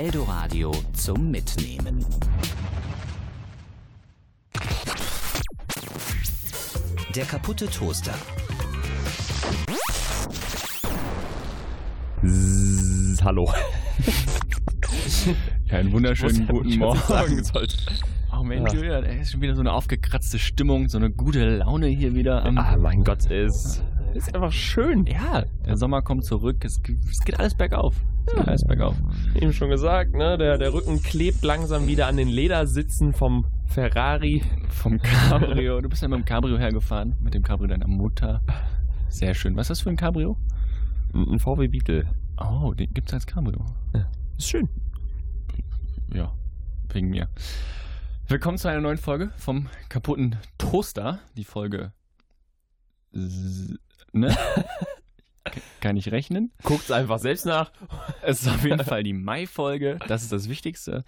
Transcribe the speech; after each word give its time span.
Eldoradio 0.00 0.72
zum 0.92 1.30
Mitnehmen. 1.30 2.04
Der 7.14 7.24
kaputte 7.24 7.66
Toaster. 7.66 8.12
Zzz, 12.22 13.22
hallo. 13.24 13.50
Ja, 15.70 15.78
einen 15.78 15.90
wunderschönen 15.92 16.46
guten 16.46 16.76
Morgen. 16.78 17.00
Ach 18.30 18.42
Mensch, 18.42 18.72
Ja. 18.72 18.78
Julian, 18.78 19.04
ey, 19.04 19.20
ist 19.22 19.32
schon 19.32 19.40
wieder 19.40 19.54
so 19.54 19.60
eine 19.62 19.72
aufgekratzte 19.72 20.38
Stimmung, 20.38 20.88
so 20.88 20.98
eine 20.98 21.10
gute 21.10 21.56
Laune 21.56 21.86
hier 21.88 22.14
wieder. 22.14 22.44
Am, 22.44 22.58
Ah, 22.58 22.76
mein 22.76 23.02
Gott, 23.02 23.28
es 23.30 23.82
ist 24.16 24.34
einfach 24.34 24.52
schön. 24.52 25.06
ja, 25.06 25.44
der 25.64 25.76
Sommer 25.76 26.02
kommt 26.02 26.24
zurück, 26.24 26.64
es, 26.64 26.82
geht- 26.82 26.98
es 27.04 27.20
geht 27.24 27.38
alles 27.38 27.54
bergauf. 27.54 27.94
Es 28.26 28.34
geht 28.34 28.48
alles 28.48 28.64
bergauf. 28.64 28.96
Eben 29.34 29.52
schon 29.52 29.70
gesagt, 29.70 30.14
ne? 30.14 30.36
Der, 30.38 30.58
der 30.58 30.72
Rücken 30.72 31.02
klebt 31.02 31.42
langsam 31.44 31.86
wieder 31.86 32.06
an 32.08 32.16
den 32.16 32.28
Ledersitzen 32.28 33.12
vom 33.12 33.46
Ferrari. 33.66 34.42
Vom 34.68 34.98
Cabrio. 35.00 35.80
Du 35.80 35.88
bist 35.88 36.02
ja 36.02 36.08
mit 36.08 36.18
dem 36.18 36.24
Cabrio 36.24 36.58
hergefahren, 36.58 37.14
mit 37.22 37.34
dem 37.34 37.42
Cabrio 37.42 37.68
deiner 37.68 37.86
Mutter. 37.88 38.42
Sehr 39.08 39.34
schön. 39.34 39.54
Was 39.56 39.66
ist 39.66 39.68
das 39.70 39.80
für 39.82 39.90
ein 39.90 39.96
Cabrio? 39.96 40.36
Ein 41.14 41.38
VW 41.38 41.68
Beetle. 41.68 42.06
Oh, 42.38 42.74
den 42.74 42.92
gibt's 42.92 43.14
als 43.14 43.26
Cabrio. 43.26 43.64
Ist 44.36 44.48
schön. 44.50 44.68
Ja, 46.12 46.32
wegen 46.92 47.08
mir. 47.08 47.28
Willkommen 48.28 48.58
zu 48.58 48.68
einer 48.68 48.80
neuen 48.80 48.98
Folge 48.98 49.30
vom 49.36 49.68
kaputten 49.88 50.36
Toaster. 50.58 51.20
Die 51.36 51.44
Folge. 51.44 51.92
Ne? 54.16 54.36
Kann 55.80 55.96
ich 55.96 56.10
rechnen? 56.10 56.50
Guckt's 56.64 56.90
einfach 56.90 57.18
selbst 57.18 57.46
nach. 57.46 57.70
Es 58.22 58.42
ist 58.42 58.48
auf 58.48 58.64
jeden 58.64 58.84
Fall 58.84 59.02
die 59.02 59.12
Mai-Folge. 59.12 59.98
Das 60.08 60.22
ist 60.22 60.32
das 60.32 60.48
Wichtigste. 60.48 61.04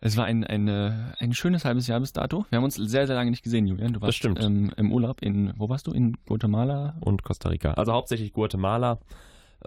Es 0.00 0.16
war 0.16 0.24
ein, 0.26 0.44
eine, 0.44 1.14
ein 1.18 1.32
schönes 1.32 1.64
halbes 1.64 1.86
Jahr 1.86 2.00
bis 2.00 2.12
dato. 2.12 2.44
Wir 2.50 2.56
haben 2.58 2.64
uns 2.64 2.74
sehr, 2.74 3.06
sehr 3.06 3.16
lange 3.16 3.30
nicht 3.30 3.42
gesehen, 3.42 3.66
Julian. 3.66 3.94
Du 3.94 4.02
warst. 4.02 4.22
Ähm, 4.24 4.72
im 4.76 4.92
Urlaub 4.92 5.22
in, 5.22 5.54
wo 5.56 5.68
warst 5.68 5.86
du? 5.86 5.92
In 5.92 6.16
Guatemala? 6.26 6.96
Und 7.00 7.22
Costa 7.22 7.48
Rica. 7.48 7.72
Also 7.74 7.92
hauptsächlich 7.92 8.32
Guatemala. 8.32 8.98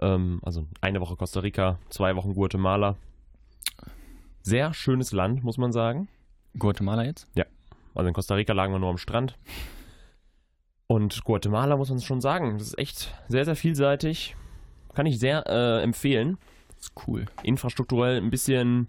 Ähm, 0.00 0.40
also 0.44 0.66
eine 0.80 1.00
Woche 1.00 1.16
Costa 1.16 1.40
Rica, 1.40 1.78
zwei 1.88 2.14
Wochen 2.14 2.34
Guatemala. 2.34 2.96
Sehr 4.42 4.72
schönes 4.74 5.12
Land, 5.12 5.42
muss 5.42 5.58
man 5.58 5.72
sagen. 5.72 6.08
Guatemala 6.56 7.04
jetzt? 7.04 7.26
Also 7.94 8.06
in 8.06 8.14
Costa 8.14 8.34
Rica 8.34 8.52
lagen 8.52 8.72
wir 8.72 8.78
nur 8.78 8.90
am 8.90 8.98
Strand. 8.98 9.36
Und 10.88 11.22
Guatemala 11.22 11.76
muss 11.76 11.90
man 11.90 12.00
schon 12.00 12.22
sagen, 12.22 12.58
das 12.58 12.68
ist 12.68 12.78
echt 12.78 13.14
sehr, 13.28 13.44
sehr 13.44 13.56
vielseitig. 13.56 14.36
Kann 14.94 15.04
ich 15.04 15.18
sehr 15.18 15.46
äh, 15.46 15.82
empfehlen. 15.82 16.38
ist 16.80 16.92
cool. 17.06 17.26
Infrastrukturell 17.42 18.16
ein 18.16 18.30
bisschen 18.30 18.88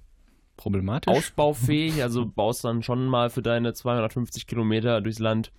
Problematisch? 0.56 1.14
ausbaufähig. 1.14 2.02
Also 2.02 2.26
baust 2.26 2.64
dann 2.64 2.84
schon 2.84 3.06
mal 3.06 3.30
für 3.30 3.42
deine 3.42 3.74
250 3.74 4.48
Kilometer 4.48 5.02
durchs 5.02 5.20
Land 5.20 5.52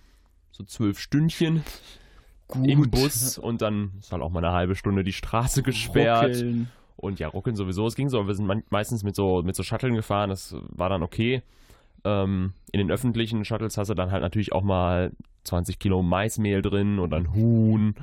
so 0.51 0.63
zwölf 0.63 0.99
Stündchen 0.99 1.63
im 2.63 2.89
Bus 2.89 3.37
und 3.37 3.61
dann 3.61 3.91
ist 3.99 4.11
halt 4.11 4.23
auch 4.23 4.31
mal 4.31 4.43
eine 4.43 4.53
halbe 4.53 4.75
Stunde 4.75 5.03
die 5.03 5.13
Straße 5.13 5.61
gesperrt. 5.63 6.35
Ruckeln. 6.35 6.71
Und 6.97 7.19
ja, 7.19 7.27
ruckeln 7.29 7.55
sowieso, 7.55 7.87
es 7.87 7.95
ging 7.95 8.09
so. 8.09 8.27
Wir 8.27 8.33
sind 8.35 8.71
meistens 8.71 9.03
mit 9.03 9.15
so, 9.15 9.43
mit 9.43 9.55
so 9.55 9.63
Shuttlen 9.63 9.93
gefahren, 9.93 10.29
das 10.29 10.55
war 10.69 10.89
dann 10.89 11.03
okay. 11.03 11.43
Ähm, 12.03 12.53
in 12.71 12.79
den 12.79 12.91
öffentlichen 12.91 13.45
Shuttles 13.45 13.77
hast 13.77 13.89
du 13.89 13.93
dann 13.93 14.11
halt 14.11 14.21
natürlich 14.21 14.53
auch 14.53 14.63
mal 14.63 15.11
20 15.43 15.79
Kilo 15.79 16.01
Maismehl 16.01 16.61
drin 16.61 16.99
und 16.99 17.13
ein 17.13 17.33
Huhn. 17.33 17.95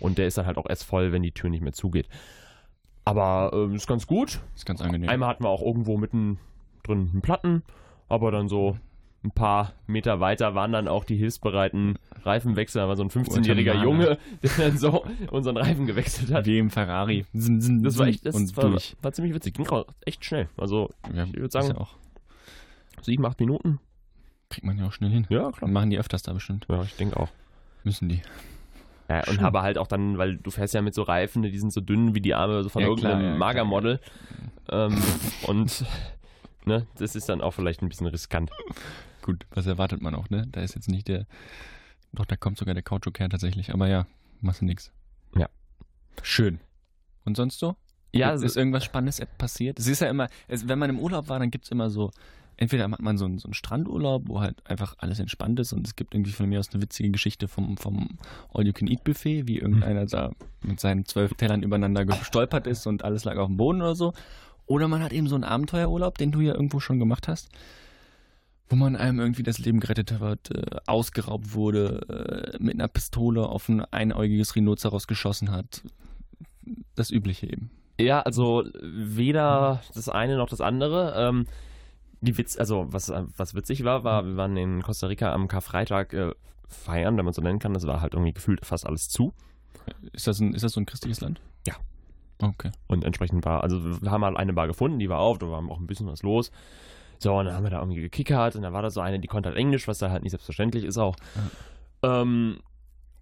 Und 0.00 0.18
der 0.18 0.26
ist 0.26 0.38
dann 0.38 0.46
halt 0.46 0.58
auch 0.58 0.68
erst 0.68 0.84
voll, 0.84 1.12
wenn 1.12 1.22
die 1.22 1.32
Tür 1.32 1.50
nicht 1.50 1.62
mehr 1.62 1.72
zugeht. 1.72 2.08
Aber 3.04 3.50
ähm, 3.54 3.74
ist 3.74 3.86
ganz 3.86 4.06
gut. 4.06 4.40
Ist 4.54 4.66
ganz 4.66 4.80
angenehm. 4.80 5.08
Einmal 5.08 5.28
hatten 5.28 5.44
wir 5.44 5.48
auch 5.50 5.62
irgendwo 5.62 5.96
mitten 5.96 6.38
drin 6.82 7.10
einen 7.12 7.22
Platten, 7.22 7.62
aber 8.08 8.30
dann 8.30 8.48
so 8.48 8.76
ein 9.24 9.30
paar 9.30 9.72
Meter 9.86 10.20
weiter 10.20 10.54
waren 10.54 10.72
dann 10.72 10.86
auch 10.86 11.04
die 11.04 11.16
hilfsbereiten 11.16 11.98
Reifenwechsel. 12.24 12.82
Da 12.82 12.88
war 12.88 12.96
so 12.96 13.02
ein 13.02 13.10
15-jähriger 13.10 13.72
Guatemala. 13.72 13.82
Junge, 13.84 14.18
der 14.42 14.50
dann 14.58 14.78
so 14.78 15.04
unseren 15.30 15.56
Reifen 15.56 15.86
gewechselt 15.86 16.30
hat. 16.32 16.44
Wie 16.44 16.58
im 16.58 16.70
Ferrari. 16.70 17.24
Das 17.32 17.98
war 17.98 18.06
echt, 18.06 18.26
das 18.26 18.56
war, 18.56 18.70
war 19.00 19.12
ziemlich 19.12 19.34
witzig. 19.34 19.54
Ging 19.54 19.66
auch 19.68 19.86
echt 20.04 20.24
schnell. 20.24 20.48
Also 20.58 20.90
Ja, 21.14 21.24
ich 21.24 21.36
würde 21.36 21.50
sagen, 21.50 21.68
ja 21.68 21.78
auch. 21.78 21.94
Sieben, 23.04 23.24
acht 23.26 23.40
Minuten. 23.40 23.80
Kriegt 24.50 24.66
man 24.66 24.78
ja 24.78 24.86
auch 24.86 24.92
schnell 24.92 25.10
hin. 25.10 25.26
Ja, 25.30 25.50
Dann 25.60 25.72
machen 25.72 25.90
die 25.90 25.98
öfters 25.98 26.22
da 26.22 26.32
bestimmt. 26.32 26.66
Ja, 26.68 26.82
ich 26.82 26.96
denke 26.96 27.18
auch. 27.18 27.28
Müssen 27.82 28.08
die. 28.08 28.22
Ja, 29.08 29.18
und 29.20 29.34
Schön. 29.34 29.40
habe 29.42 29.62
halt 29.62 29.78
auch 29.78 29.86
dann, 29.86 30.16
weil 30.16 30.36
du 30.36 30.50
fährst 30.50 30.72
ja 30.74 30.80
mit 30.80 30.94
so 30.94 31.02
Reifen, 31.02 31.42
die 31.42 31.58
sind 31.58 31.72
so 31.72 31.80
dünn 31.80 32.14
wie 32.14 32.20
die 32.20 32.34
Arme 32.34 32.62
so 32.62 32.68
von 32.70 32.82
Ja, 32.82 32.88
irgendeinem 32.88 33.18
klar, 33.20 33.32
ja, 33.32 33.36
Magermodel. 33.38 34.00
Ähm, 34.70 34.96
und 35.46 35.84
ne, 36.64 36.86
das 36.96 37.14
ist 37.14 37.28
dann 37.28 37.40
auch 37.42 37.50
vielleicht 37.52 37.82
ein 37.82 37.88
bisschen 37.88 38.06
riskant. 38.06 38.50
Gut, 39.22 39.46
was 39.50 39.66
erwartet 39.66 40.00
man 40.00 40.14
auch, 40.14 40.30
ne? 40.30 40.46
Da 40.52 40.62
ist 40.62 40.74
jetzt 40.74 40.88
nicht 40.88 41.08
der. 41.08 41.26
Doch, 42.12 42.24
da 42.24 42.36
kommt 42.36 42.58
sogar 42.58 42.74
der 42.74 42.82
Kautschuk 42.82 43.18
her 43.18 43.28
tatsächlich. 43.28 43.74
Aber 43.74 43.88
ja, 43.88 44.06
machst 44.40 44.60
du 44.60 44.64
nix. 44.64 44.92
Ja. 45.36 45.48
Schön. 46.22 46.60
Und 47.24 47.36
sonst 47.36 47.58
so? 47.58 47.76
Ja, 48.12 48.32
ist, 48.32 48.42
ist 48.42 48.56
irgendwas 48.56 48.84
Spannendes 48.84 49.20
passiert? 49.36 49.78
Es 49.78 49.88
ist 49.88 50.00
ja 50.00 50.08
immer, 50.08 50.28
es, 50.46 50.68
wenn 50.68 50.78
man 50.78 50.88
im 50.88 51.00
Urlaub 51.00 51.28
war, 51.28 51.40
dann 51.40 51.50
gibt 51.50 51.64
es 51.64 51.70
immer 51.72 51.90
so, 51.90 52.12
entweder 52.56 52.88
macht 52.88 53.02
man 53.02 53.18
so 53.18 53.24
einen, 53.24 53.38
so 53.38 53.46
einen 53.46 53.54
Strandurlaub, 53.54 54.28
wo 54.28 54.40
halt 54.40 54.64
einfach 54.68 54.94
alles 54.98 55.18
entspannt 55.18 55.58
ist 55.60 55.72
und 55.72 55.86
es 55.86 55.96
gibt 55.96 56.14
irgendwie 56.14 56.32
von 56.32 56.48
mir 56.48 56.58
aus 56.58 56.72
eine 56.72 56.82
witzige 56.82 57.10
Geschichte 57.10 57.48
vom, 57.48 57.76
vom 57.76 58.18
All-You-Can-Eat-Buffet, 58.52 59.46
wie 59.46 59.58
irgendeiner 59.58 60.06
da 60.06 60.32
mit 60.62 60.80
seinen 60.80 61.04
zwölf 61.04 61.34
Tellern 61.34 61.62
übereinander 61.62 62.04
gestolpert 62.04 62.66
ist 62.66 62.86
und 62.86 63.04
alles 63.04 63.24
lag 63.24 63.36
auf 63.36 63.48
dem 63.48 63.56
Boden 63.56 63.82
oder 63.82 63.94
so. 63.94 64.12
Oder 64.66 64.88
man 64.88 65.02
hat 65.02 65.12
eben 65.12 65.26
so 65.26 65.34
einen 65.34 65.44
Abenteuerurlaub, 65.44 66.16
den 66.16 66.32
du 66.32 66.40
ja 66.40 66.54
irgendwo 66.54 66.80
schon 66.80 66.98
gemacht 66.98 67.28
hast, 67.28 67.48
wo 68.68 68.76
man 68.76 68.96
einem 68.96 69.20
irgendwie 69.20 69.42
das 69.42 69.58
Leben 69.58 69.80
gerettet 69.80 70.20
wird, 70.20 70.50
äh, 70.50 70.76
ausgeraubt 70.86 71.52
wurde, 71.52 72.54
äh, 72.56 72.62
mit 72.62 72.74
einer 72.74 72.88
Pistole 72.88 73.46
auf 73.46 73.68
ein 73.68 73.84
einäugiges 73.92 74.56
Rhinoceros 74.56 75.06
geschossen 75.06 75.50
hat. 75.50 75.82
Das 76.94 77.10
Übliche 77.10 77.46
eben. 77.46 77.70
Ja, 78.00 78.22
also 78.22 78.64
weder 78.82 79.82
das 79.94 80.08
eine 80.08 80.36
noch 80.36 80.48
das 80.48 80.60
andere. 80.60 81.14
Ähm, 81.16 81.46
die 82.24 82.36
Witz, 82.38 82.56
also 82.58 82.86
was, 82.90 83.12
was 83.36 83.54
witzig 83.54 83.84
war, 83.84 84.04
war, 84.04 84.24
wir 84.24 84.36
waren 84.36 84.56
in 84.56 84.82
Costa 84.82 85.06
Rica 85.06 85.32
am 85.32 85.48
Karfreitag 85.48 86.12
äh, 86.12 86.32
feiern, 86.68 87.16
wenn 87.16 87.24
man 87.24 87.34
so 87.34 87.42
nennen 87.42 87.58
kann. 87.58 87.74
Das 87.74 87.86
war 87.86 88.00
halt 88.00 88.14
irgendwie 88.14 88.32
gefühlt 88.32 88.64
fast 88.64 88.86
alles 88.86 89.08
zu. 89.08 89.32
Ist 90.12 90.26
das, 90.26 90.40
ein, 90.40 90.54
ist 90.54 90.64
das 90.64 90.72
so 90.72 90.80
ein 90.80 90.86
christliches 90.86 91.20
Land? 91.20 91.40
Ja. 91.66 91.74
Okay. 92.40 92.70
Und 92.86 93.04
entsprechend 93.04 93.44
war, 93.44 93.62
also 93.62 94.02
wir 94.02 94.10
haben 94.10 94.24
halt 94.24 94.36
eine 94.36 94.52
Bar 94.52 94.66
gefunden, 94.66 94.98
die 94.98 95.08
war 95.08 95.20
auf, 95.20 95.38
da 95.38 95.48
war 95.48 95.58
auch 95.70 95.78
ein 95.78 95.86
bisschen 95.86 96.06
was 96.06 96.22
los. 96.22 96.50
So, 97.18 97.34
und 97.34 97.46
dann 97.46 97.54
haben 97.54 97.62
wir 97.62 97.70
da 97.70 97.80
irgendwie 97.80 98.00
gekickert 98.00 98.56
und 98.56 98.62
dann 98.62 98.72
war 98.72 98.82
da 98.82 98.90
so 98.90 99.00
eine, 99.00 99.20
die 99.20 99.28
konnte 99.28 99.48
halt 99.48 99.58
Englisch, 99.58 99.86
was 99.86 99.98
da 99.98 100.10
halt 100.10 100.22
nicht 100.22 100.32
selbstverständlich 100.32 100.84
ist 100.84 100.98
auch. 100.98 101.16
Ähm, 102.02 102.58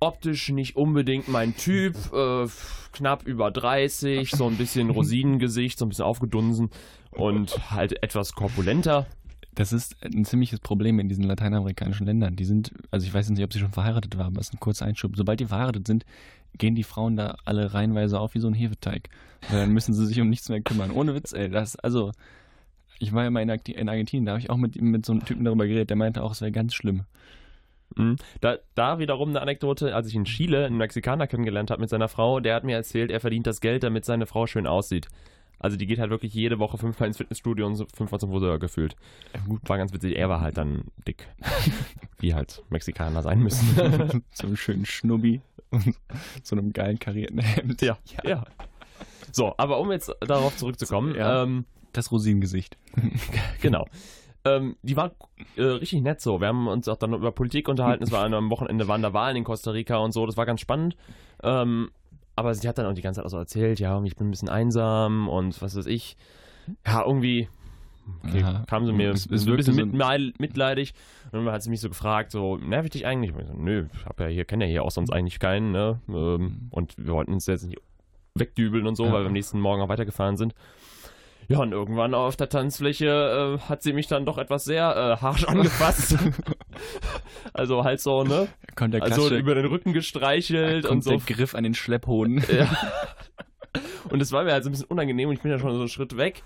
optisch 0.02 0.48
nicht 0.48 0.74
unbedingt 0.76 1.28
mein 1.28 1.56
Typ, 1.56 1.94
äh, 2.12 2.46
knapp 2.92 3.24
über 3.24 3.50
30, 3.50 4.30
so 4.30 4.48
ein 4.48 4.56
bisschen 4.56 4.90
Rosinengesicht, 4.90 5.78
so 5.78 5.86
ein 5.86 5.90
bisschen 5.90 6.04
aufgedunsen 6.04 6.70
und 7.12 7.70
halt 7.70 8.02
etwas 8.02 8.32
korpulenter. 8.32 9.06
Das 9.54 9.72
ist 9.72 9.96
ein 10.04 10.24
ziemliches 10.24 10.60
Problem 10.60 10.98
in 10.98 11.08
diesen 11.08 11.24
lateinamerikanischen 11.24 12.06
Ländern. 12.06 12.34
Die 12.34 12.44
sind, 12.44 12.72
also 12.90 13.06
ich 13.06 13.14
weiß 13.14 13.30
nicht, 13.30 13.44
ob 13.44 13.52
sie 13.52 13.60
schon 13.60 13.70
verheiratet 13.70 14.16
waren, 14.18 14.28
aber 14.28 14.40
es 14.40 14.48
ist 14.48 14.54
ein 14.54 14.60
kurzer 14.60 14.86
Einschub. 14.86 15.12
Sobald 15.14 15.40
die 15.40 15.46
verheiratet 15.46 15.86
sind, 15.86 16.04
gehen 16.58 16.74
die 16.74 16.82
Frauen 16.82 17.16
da 17.16 17.36
alle 17.44 17.72
reihenweise 17.72 18.18
auf 18.18 18.34
wie 18.34 18.40
so 18.40 18.48
ein 18.48 18.54
Hefeteig. 18.54 19.08
Dann 19.50 19.70
müssen 19.70 19.94
sie 19.94 20.06
sich 20.06 20.20
um 20.20 20.28
nichts 20.28 20.48
mehr 20.48 20.62
kümmern. 20.62 20.90
Ohne 20.90 21.14
Witz, 21.14 21.32
ey. 21.32 21.48
Das, 21.48 21.76
also, 21.76 22.12
ich 22.98 23.12
war 23.12 23.24
ja 23.24 23.30
mal 23.30 23.42
in 23.42 23.50
Argentinien, 23.88 24.26
da 24.26 24.32
habe 24.32 24.40
ich 24.40 24.50
auch 24.50 24.56
mit, 24.56 24.80
mit 24.80 25.06
so 25.06 25.12
einem 25.12 25.24
Typen 25.24 25.44
darüber 25.44 25.66
geredet, 25.66 25.90
der 25.90 25.96
meinte 25.96 26.22
auch, 26.22 26.32
es 26.32 26.40
wäre 26.40 26.52
ganz 26.52 26.74
schlimm. 26.74 27.04
Mhm. 27.96 28.16
Da, 28.40 28.58
da 28.74 28.98
wiederum 28.98 29.30
eine 29.30 29.40
Anekdote, 29.42 29.94
als 29.94 30.06
ich 30.08 30.14
in 30.14 30.24
Chile 30.24 30.66
einen 30.66 30.76
Mexikaner 30.76 31.26
kennengelernt 31.26 31.70
habe 31.70 31.80
mit 31.80 31.90
seiner 31.90 32.08
Frau, 32.08 32.40
der 32.40 32.54
hat 32.54 32.64
mir 32.64 32.76
erzählt, 32.76 33.10
er 33.10 33.20
verdient 33.20 33.46
das 33.46 33.60
Geld, 33.60 33.82
damit 33.82 34.04
seine 34.04 34.26
Frau 34.26 34.46
schön 34.46 34.66
aussieht. 34.66 35.08
Also 35.58 35.76
die 35.76 35.86
geht 35.86 36.00
halt 36.00 36.10
wirklich 36.10 36.34
jede 36.34 36.58
Woche 36.58 36.76
fünfmal 36.76 37.06
ins 37.06 37.18
Fitnessstudio 37.18 37.64
und 37.66 37.76
so 37.76 37.86
fünfmal 37.94 38.18
zum 38.18 38.30
Friseur 38.32 38.58
gefühlt. 38.58 38.96
Gut, 39.46 39.60
war 39.68 39.78
ganz 39.78 39.92
witzig. 39.92 40.16
Er 40.16 40.28
war 40.28 40.40
halt 40.40 40.56
dann 40.56 40.86
dick. 41.06 41.28
Wie 42.18 42.34
halt 42.34 42.64
Mexikaner 42.68 43.22
sein 43.22 43.38
müssen. 43.40 44.22
so 44.32 44.46
einem 44.48 44.56
schönen 44.56 44.84
Schnubbi 44.86 45.40
und 45.70 45.94
so 46.42 46.56
einem 46.56 46.72
geilen 46.72 46.98
karierten 46.98 47.38
Hemd. 47.38 47.80
ja, 47.80 47.96
ja. 48.24 48.44
So, 49.30 49.54
aber 49.56 49.78
um 49.78 49.92
jetzt 49.92 50.12
darauf 50.20 50.56
zurückzukommen, 50.56 51.14
Ja. 51.14 51.44
ähm, 51.44 51.64
Das 51.92 52.10
Rosinengesicht. 52.10 52.76
genau. 53.62 53.86
Ähm, 54.44 54.76
die 54.82 54.96
war 54.96 55.12
äh, 55.56 55.62
richtig 55.62 56.02
nett 56.02 56.20
so. 56.20 56.40
Wir 56.40 56.48
haben 56.48 56.66
uns 56.68 56.88
auch 56.88 56.96
dann 56.96 57.12
über 57.14 57.30
Politik 57.32 57.68
unterhalten. 57.68 58.02
Es 58.02 58.10
war 58.10 58.24
am 58.24 58.50
Wochenende 58.50 58.88
waren 58.88 59.02
da 59.02 59.12
Wahlen 59.12 59.36
in 59.36 59.44
Costa 59.44 59.70
Rica 59.70 59.96
und 59.98 60.12
so. 60.12 60.26
Das 60.26 60.36
war 60.36 60.46
ganz 60.46 60.60
spannend. 60.60 60.96
Ähm, 61.42 61.90
aber 62.34 62.54
sie 62.54 62.66
hat 62.68 62.78
dann 62.78 62.86
auch 62.86 62.94
die 62.94 63.02
ganze 63.02 63.18
Zeit 63.18 63.26
auch 63.26 63.30
so 63.30 63.36
erzählt, 63.38 63.78
ja, 63.78 64.02
ich 64.02 64.16
bin 64.16 64.28
ein 64.28 64.30
bisschen 64.30 64.48
einsam 64.48 65.28
und 65.28 65.60
was 65.62 65.76
weiß 65.76 65.86
ich. 65.86 66.16
Ja, 66.86 67.04
irgendwie 67.04 67.48
okay, 68.24 68.42
Aha. 68.42 68.64
kam 68.66 68.84
sie 68.86 68.92
mir 68.92 69.10
Es- 69.10 69.26
es, 69.26 69.46
ein 69.46 69.56
bisschen 69.56 69.76
mitleid, 69.76 70.40
mitleidig. 70.40 70.94
Und 71.30 71.44
dann 71.44 71.54
hat 71.54 71.62
sie 71.62 71.70
mich 71.70 71.80
so 71.80 71.88
gefragt, 71.88 72.30
so, 72.32 72.56
nerv 72.56 72.84
ich 72.86 72.90
dich 72.90 73.06
eigentlich? 73.06 73.32
Ich 73.38 73.46
so, 73.46 73.52
nö, 73.54 73.86
ich 73.94 74.06
hab 74.06 74.18
ja 74.18 74.26
hier, 74.26 74.44
kenne 74.44 74.64
ja 74.64 74.70
hier 74.70 74.82
auch 74.82 74.90
sonst 74.90 75.10
eigentlich 75.12 75.38
keinen, 75.38 75.70
ne? 75.72 76.00
Ähm, 76.08 76.68
und 76.70 76.94
wir 76.98 77.12
wollten 77.12 77.32
uns 77.32 77.46
jetzt 77.46 77.64
nicht 77.66 77.78
wegdübeln 78.34 78.86
und 78.86 78.96
so, 78.96 79.04
Ja. 79.04 79.12
weil 79.12 79.20
wir 79.22 79.26
am 79.26 79.32
nächsten 79.34 79.60
Morgen 79.60 79.82
auch 79.82 79.88
weitergefahren 79.88 80.36
sind. 80.36 80.54
Ja, 81.52 81.60
und 81.60 81.72
irgendwann 81.72 82.14
auf 82.14 82.36
der 82.36 82.48
Tanzfläche 82.48 83.58
äh, 83.60 83.68
hat 83.68 83.82
sie 83.82 83.92
mich 83.92 84.06
dann 84.06 84.24
doch 84.26 84.38
etwas 84.38 84.64
sehr 84.64 85.16
äh, 85.18 85.22
harsch 85.22 85.44
angefasst. 85.44 86.16
also 87.52 87.84
halt 87.84 88.00
so, 88.00 88.24
ne? 88.24 88.48
Kommt 88.74 88.94
der 88.94 89.02
Also 89.02 89.34
über 89.34 89.54
den 89.54 89.66
Rücken 89.66 89.92
gestreichelt 89.92 90.86
und 90.86 91.02
so. 91.04 91.10
der 91.10 91.20
Griff 91.20 91.54
an 91.54 91.64
den 91.64 91.74
Schlepphoden. 91.74 92.42
Ja. 92.52 92.68
Und 94.10 94.20
es 94.20 94.30
war 94.32 94.44
mir 94.44 94.52
halt 94.52 94.64
so 94.64 94.68
ein 94.68 94.72
bisschen 94.72 94.88
unangenehm 94.88 95.28
und 95.30 95.36
ich 95.36 95.40
bin 95.42 95.50
ja 95.50 95.58
schon 95.58 95.72
so 95.72 95.78
einen 95.80 95.88
Schritt 95.88 96.16
weg. 96.18 96.42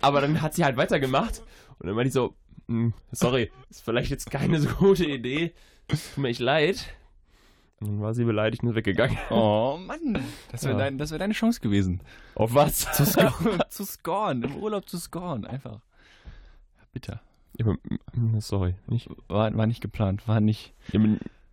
Aber 0.00 0.20
dann 0.20 0.42
hat 0.42 0.54
sie 0.54 0.64
halt 0.64 0.76
weitergemacht. 0.76 1.42
Und 1.78 1.86
dann 1.86 1.94
meinte 1.94 2.08
ich 2.08 2.14
so, 2.14 2.34
"Hm, 2.66 2.94
sorry, 3.12 3.52
ist 3.68 3.84
vielleicht 3.84 4.10
jetzt 4.10 4.30
keine 4.30 4.58
so 4.60 4.68
gute 4.70 5.04
Idee. 5.04 5.54
Tut 5.86 6.00
mir 6.16 6.28
echt 6.28 6.40
leid. 6.40 6.86
Und 7.80 7.88
dann 7.88 8.00
war 8.02 8.12
sie 8.14 8.24
beleidigt 8.24 8.62
und 8.62 8.74
weggegangen. 8.74 9.16
Oh 9.30 9.78
Mann, 9.86 10.22
das 10.52 10.64
wäre 10.64 10.74
Ja. 10.74 10.78
dein, 10.90 10.98
wär 10.98 11.18
deine 11.18 11.32
Chance 11.34 11.60
gewesen. 11.60 12.00
Auf 12.34 12.54
was? 12.54 12.80
Zu, 12.92 13.06
scoren, 13.06 13.62
zu 13.70 13.84
scoren, 13.84 14.42
im 14.42 14.56
Urlaub 14.56 14.88
zu 14.88 14.98
scoren, 14.98 15.44
einfach. 15.46 15.80
Bitter. 16.92 17.20
Ja, 17.56 17.66
aber, 17.66 17.76
mm, 18.14 18.40
sorry. 18.40 18.74
Nicht, 18.86 19.08
War, 19.28 19.56
war 19.56 19.66
nicht 19.66 19.80
geplant, 19.80 20.26
war 20.28 20.40
nicht. 20.40 20.74
ja, 20.92 21.00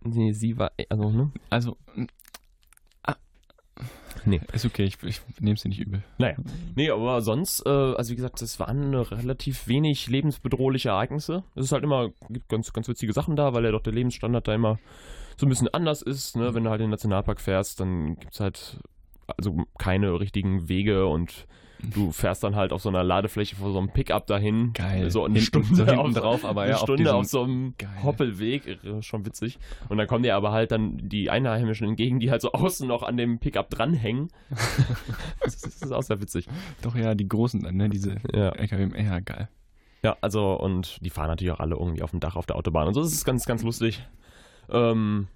nee, 0.02 0.32
sie 0.32 0.58
war, 0.58 0.72
also, 0.90 1.10
ne? 1.10 1.30
Also, 1.48 1.76
mm, 1.94 2.04
ah, 3.04 3.16
Nee. 4.24 4.40
Ist 4.52 4.66
okay, 4.66 4.84
ich, 4.84 5.02
ich 5.04 5.20
nehme 5.40 5.56
dir 5.56 5.68
nicht 5.68 5.80
übel. 5.80 6.02
Naja. 6.18 6.36
Nee, 6.74 6.90
aber 6.90 7.22
sonst, 7.22 7.64
äh, 7.64 7.68
also 7.70 8.10
wie 8.12 8.16
gesagt, 8.16 8.42
es 8.42 8.58
waren 8.60 8.94
relativ 8.94 9.66
wenig 9.68 10.08
lebensbedrohliche 10.08 10.90
Ereignisse. 10.90 11.44
Es 11.54 11.66
ist 11.66 11.72
halt 11.72 11.84
immer, 11.84 12.10
gibt 12.28 12.48
ganz, 12.48 12.72
ganz 12.72 12.88
witzige 12.88 13.12
Sachen 13.12 13.36
da, 13.36 13.54
weil 13.54 13.64
ja 13.64 13.70
doch 13.70 13.82
der 13.82 13.92
Lebensstandard 13.94 14.46
da 14.48 14.54
immer 14.54 14.78
so 15.38 15.46
ein 15.46 15.48
bisschen 15.48 15.68
anders 15.68 16.02
ist. 16.02 16.36
Ne? 16.36 16.52
Wenn 16.54 16.64
du 16.64 16.70
halt 16.70 16.80
in 16.80 16.86
den 16.86 16.90
Nationalpark 16.90 17.40
fährst, 17.40 17.80
dann 17.80 18.16
gibt 18.18 18.34
es 18.34 18.40
halt 18.40 18.78
also 19.36 19.64
keine 19.78 20.18
richtigen 20.20 20.68
Wege 20.68 21.06
und 21.06 21.46
du 21.94 22.10
fährst 22.10 22.42
dann 22.42 22.56
halt 22.56 22.72
auf 22.72 22.82
so 22.82 22.88
einer 22.88 23.04
Ladefläche 23.04 23.54
vor 23.54 23.70
so 23.70 23.78
einem 23.78 23.90
Pickup 23.90 24.26
dahin. 24.26 24.72
Geil. 24.72 25.10
So 25.12 25.24
eine 25.24 25.34
Hinten- 25.38 25.46
Stunde, 25.64 25.74
so 25.76 25.84
hinten 25.86 25.98
auf, 26.00 26.12
drauf, 26.14 26.44
aber 26.44 26.62
eine 26.62 26.70
ja, 26.70 26.76
auf 26.78 26.82
Stunde 26.82 27.02
diesem- 27.04 27.16
auf 27.16 27.26
so 27.26 27.42
einem 27.44 27.74
Geil. 27.78 27.90
Hoppelweg. 28.02 28.78
Schon 29.00 29.24
witzig. 29.26 29.58
Und 29.88 29.98
dann 29.98 30.06
kommen 30.08 30.24
dir 30.24 30.34
aber 30.34 30.50
halt 30.50 30.72
dann 30.72 30.96
die 31.08 31.30
Einheimischen 31.30 31.86
entgegen, 31.88 32.18
die 32.20 32.30
halt 32.32 32.40
so 32.42 32.50
außen 32.52 32.88
noch 32.88 33.02
an 33.04 33.16
dem 33.16 33.38
Pickup 33.38 33.70
dranhängen. 33.70 34.28
das, 35.40 35.54
ist, 35.54 35.66
das 35.66 35.82
ist 35.82 35.92
auch 35.92 36.02
sehr 36.02 36.20
witzig. 36.20 36.48
Doch 36.82 36.96
ja, 36.96 37.14
die 37.14 37.28
großen 37.28 37.60
dann, 37.62 37.76
ne? 37.76 37.88
Diese 37.88 38.16
Ja. 38.34 38.48
LKW. 38.50 39.00
Ja, 39.00 39.20
geil. 39.20 39.48
Ja, 40.02 40.16
also 40.20 40.54
und 40.54 40.98
die 41.04 41.10
fahren 41.10 41.28
natürlich 41.28 41.52
auch 41.52 41.60
alle 41.60 41.76
irgendwie 41.76 42.02
auf 42.02 42.10
dem 42.12 42.20
Dach 42.20 42.34
auf 42.36 42.46
der 42.46 42.56
Autobahn 42.56 42.88
und 42.88 42.94
so. 42.94 43.02
Das 43.02 43.12
ist 43.12 43.24
ganz, 43.24 43.44
ganz 43.46 43.62
lustig. 43.62 44.02
Ähm, 44.70 45.28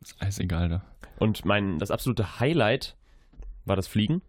Ist 0.00 0.16
alles 0.20 0.38
egal 0.38 0.68
da. 0.68 0.82
und 1.18 1.44
mein, 1.44 1.78
das 1.78 1.90
absolute 1.90 2.40
Highlight 2.40 2.96
war 3.64 3.76
das 3.76 3.88
Fliegen. 3.88 4.22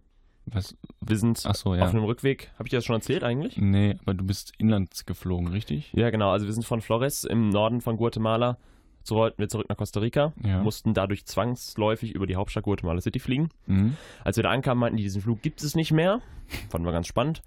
Was? 0.45 0.77
Wir 1.01 1.17
sind 1.17 1.37
so, 1.37 1.49
auf 1.49 1.77
ja. 1.77 1.85
einem 1.87 2.05
Rückweg. 2.05 2.51
Habe 2.53 2.67
ich 2.67 2.69
dir 2.69 2.77
das 2.77 2.85
schon 2.85 2.95
erzählt 2.95 3.23
eigentlich? 3.23 3.57
Nee, 3.57 3.97
aber 4.01 4.13
du 4.13 4.23
bist 4.23 4.53
inlands 4.57 5.05
geflogen, 5.05 5.49
richtig? 5.49 5.91
Ja, 5.93 6.09
genau. 6.09 6.31
Also 6.31 6.45
wir 6.45 6.53
sind 6.53 6.63
von 6.63 6.81
Flores 6.81 7.25
im 7.25 7.49
Norden 7.49 7.81
von 7.81 7.97
Guatemala. 7.97 8.57
So 9.03 9.15
wollten 9.15 9.39
wir 9.39 9.49
zurück 9.49 9.67
nach 9.69 9.77
Costa 9.77 9.99
Rica. 9.99 10.33
Ja. 10.43 10.61
Mussten 10.63 10.93
dadurch 10.93 11.25
zwangsläufig 11.25 12.13
über 12.13 12.27
die 12.27 12.35
Hauptstadt 12.35 12.63
Guatemala 12.63 13.01
City 13.01 13.19
fliegen. 13.19 13.49
Mhm. 13.65 13.95
Als 14.23 14.37
wir 14.37 14.43
da 14.43 14.51
ankamen, 14.51 14.79
meinten 14.79 14.97
die, 14.97 15.03
diesen 15.03 15.21
Flug 15.21 15.41
gibt 15.41 15.61
es 15.63 15.75
nicht 15.75 15.91
mehr. 15.91 16.21
Fanden 16.69 16.85
wir 16.85 16.93
ganz 16.93 17.07
spannend. 17.07 17.41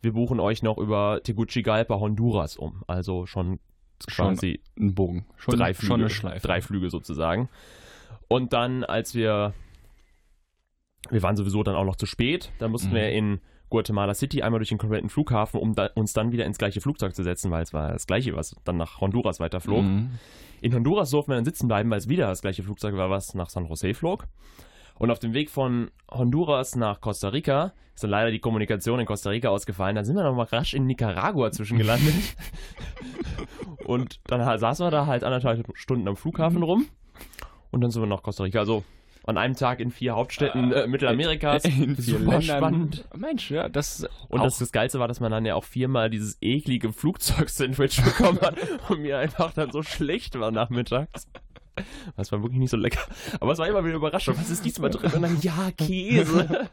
Wir 0.00 0.12
buchen 0.12 0.38
euch 0.38 0.62
noch 0.62 0.78
über 0.78 1.20
Tegucigalpa, 1.22 1.98
Honduras 1.98 2.56
um. 2.56 2.82
Also 2.86 3.26
schon 3.26 3.58
Schon 4.08 4.34
quasi 4.34 4.60
ein 4.78 4.94
Bogen. 4.94 5.26
Schon, 5.36 5.56
drei 5.56 5.74
Flüge, 5.74 5.86
schon 5.86 6.00
eine 6.00 6.10
Schleife. 6.10 6.46
drei 6.46 6.60
Flüge 6.60 6.90
sozusagen. 6.90 7.48
Und 8.28 8.52
dann, 8.52 8.84
als 8.84 9.14
wir, 9.14 9.54
wir 11.10 11.22
waren 11.22 11.36
sowieso 11.36 11.62
dann 11.62 11.74
auch 11.74 11.84
noch 11.84 11.96
zu 11.96 12.06
spät, 12.06 12.50
da 12.58 12.68
mussten 12.68 12.90
Mhm. 12.90 12.94
wir 12.94 13.08
in 13.10 13.40
Guatemala 13.70 14.14
City 14.14 14.42
einmal 14.42 14.60
durch 14.60 14.68
den 14.68 14.78
kompletten 14.78 15.08
Flughafen, 15.10 15.58
um 15.60 15.74
da, 15.74 15.86
uns 15.94 16.12
dann 16.12 16.32
wieder 16.32 16.44
ins 16.44 16.58
gleiche 16.58 16.80
Flugzeug 16.80 17.14
zu 17.14 17.22
setzen, 17.22 17.50
weil 17.50 17.62
es 17.62 17.72
war 17.72 17.92
das 17.92 18.06
gleiche, 18.06 18.34
was 18.36 18.54
dann 18.64 18.76
nach 18.76 19.00
Honduras 19.00 19.40
weiterflog. 19.40 19.82
Mhm. 19.82 20.10
In 20.60 20.74
Honduras 20.74 21.10
durften 21.10 21.32
wir 21.32 21.36
dann 21.36 21.44
sitzen 21.44 21.66
bleiben, 21.68 21.90
weil 21.90 21.98
es 21.98 22.08
wieder 22.08 22.26
das 22.28 22.40
gleiche 22.40 22.62
Flugzeug 22.62 22.94
war, 22.96 23.10
was 23.10 23.34
nach 23.34 23.50
San 23.50 23.66
Jose 23.66 23.92
flog. 23.94 24.26
Und 24.98 25.10
auf 25.10 25.18
dem 25.18 25.34
Weg 25.34 25.50
von 25.50 25.90
Honduras 26.10 26.76
nach 26.76 27.00
Costa 27.00 27.28
Rica 27.28 27.72
ist 27.94 28.02
dann 28.02 28.10
leider 28.10 28.30
die 28.30 28.40
Kommunikation 28.40 29.00
in 29.00 29.06
Costa 29.06 29.30
Rica 29.30 29.48
ausgefallen. 29.48 29.96
Da 29.96 30.04
sind 30.04 30.16
wir 30.16 30.24
noch 30.24 30.34
mal 30.34 30.44
rasch 30.44 30.74
in 30.74 30.86
Nicaragua 30.86 31.50
zwischengelandet. 31.50 32.14
und 33.84 34.20
dann 34.26 34.58
saßen 34.58 34.86
wir 34.86 34.90
da 34.90 35.06
halt 35.06 35.24
anderthalb 35.24 35.66
Stunden 35.74 36.08
am 36.08 36.16
Flughafen 36.16 36.62
rum. 36.62 36.86
Und 37.70 37.80
dann 37.80 37.90
sind 37.90 38.02
wir 38.02 38.06
nach 38.06 38.22
Costa 38.22 38.44
Rica. 38.44 38.60
Also 38.60 38.84
an 39.26 39.38
einem 39.38 39.56
Tag 39.56 39.80
in 39.80 39.90
vier 39.90 40.14
Hauptstädten 40.14 40.72
äh, 40.72 40.86
Mittelamerikas. 40.86 41.64
In 41.64 41.96
vier 41.96 42.18
Super 42.18 42.38
Ländern. 42.38 42.42
spannend. 42.42 43.08
Mensch, 43.16 43.50
ja, 43.50 43.68
das 43.68 44.06
Und 44.28 44.40
auch 44.40 44.44
das, 44.44 44.58
das 44.58 44.70
Geilste 44.70 44.98
war, 44.98 45.08
dass 45.08 45.20
man 45.20 45.30
dann 45.30 45.46
ja 45.46 45.54
auch 45.54 45.64
viermal 45.64 46.10
dieses 46.10 46.36
eklige 46.42 46.92
Flugzeug-Sandwich 46.92 48.02
bekommen 48.04 48.40
hat 48.40 48.56
und 48.90 49.00
mir 49.00 49.18
einfach 49.18 49.52
dann 49.54 49.70
so 49.70 49.82
schlecht 49.82 50.38
war 50.38 50.50
nachmittags. 50.50 51.26
Das 52.16 52.32
war 52.32 52.42
wirklich 52.42 52.58
nicht 52.58 52.70
so 52.70 52.76
lecker. 52.76 53.00
Aber 53.40 53.52
es 53.52 53.58
war 53.58 53.68
immer 53.68 53.84
wieder 53.84 53.96
Überraschung. 53.96 54.36
Was 54.38 54.50
ist 54.50 54.64
diesmal 54.64 54.90
drin? 54.90 55.10
Und 55.12 55.22
dann, 55.22 55.40
ja, 55.40 55.70
Käse. 55.76 56.68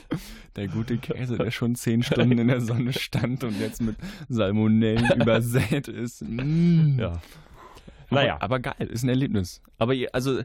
der 0.56 0.68
gute 0.68 0.98
Käse, 0.98 1.36
der 1.38 1.50
schon 1.50 1.74
zehn 1.74 2.02
Stunden 2.02 2.38
in 2.38 2.48
der 2.48 2.60
Sonne 2.60 2.92
stand 2.92 3.44
und 3.44 3.58
jetzt 3.60 3.80
mit 3.80 3.96
Salmonellen 4.28 5.10
übersät 5.20 5.88
ist. 5.88 6.22
Mm. 6.22 6.98
Ja. 6.98 7.20
Naja. 8.10 8.34
Aber, 8.36 8.44
aber 8.44 8.60
geil, 8.60 8.88
ist 8.88 9.04
ein 9.04 9.08
Erlebnis. 9.08 9.62
Aber 9.78 9.94
also 10.12 10.40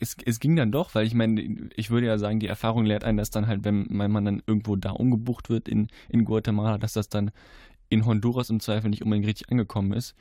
es, 0.00 0.16
es 0.24 0.40
ging 0.40 0.56
dann 0.56 0.72
doch, 0.72 0.94
weil 0.94 1.06
ich 1.06 1.14
meine, 1.14 1.40
ich 1.76 1.90
würde 1.90 2.06
ja 2.06 2.18
sagen, 2.18 2.40
die 2.40 2.48
Erfahrung 2.48 2.84
lehrt 2.84 3.04
einen, 3.04 3.18
dass 3.18 3.30
dann 3.30 3.46
halt, 3.46 3.64
wenn, 3.64 3.86
wenn 3.90 4.10
man 4.10 4.24
dann 4.24 4.42
irgendwo 4.46 4.76
da 4.76 4.90
umgebucht 4.90 5.48
wird 5.48 5.68
in, 5.68 5.88
in 6.08 6.24
Guatemala, 6.24 6.78
dass 6.78 6.92
das 6.92 7.08
dann 7.08 7.30
in 7.88 8.04
Honduras 8.04 8.50
im 8.50 8.60
Zweifel 8.60 8.90
nicht 8.90 9.02
unbedingt 9.02 9.28
richtig 9.28 9.50
angekommen 9.50 9.92
ist 9.92 10.16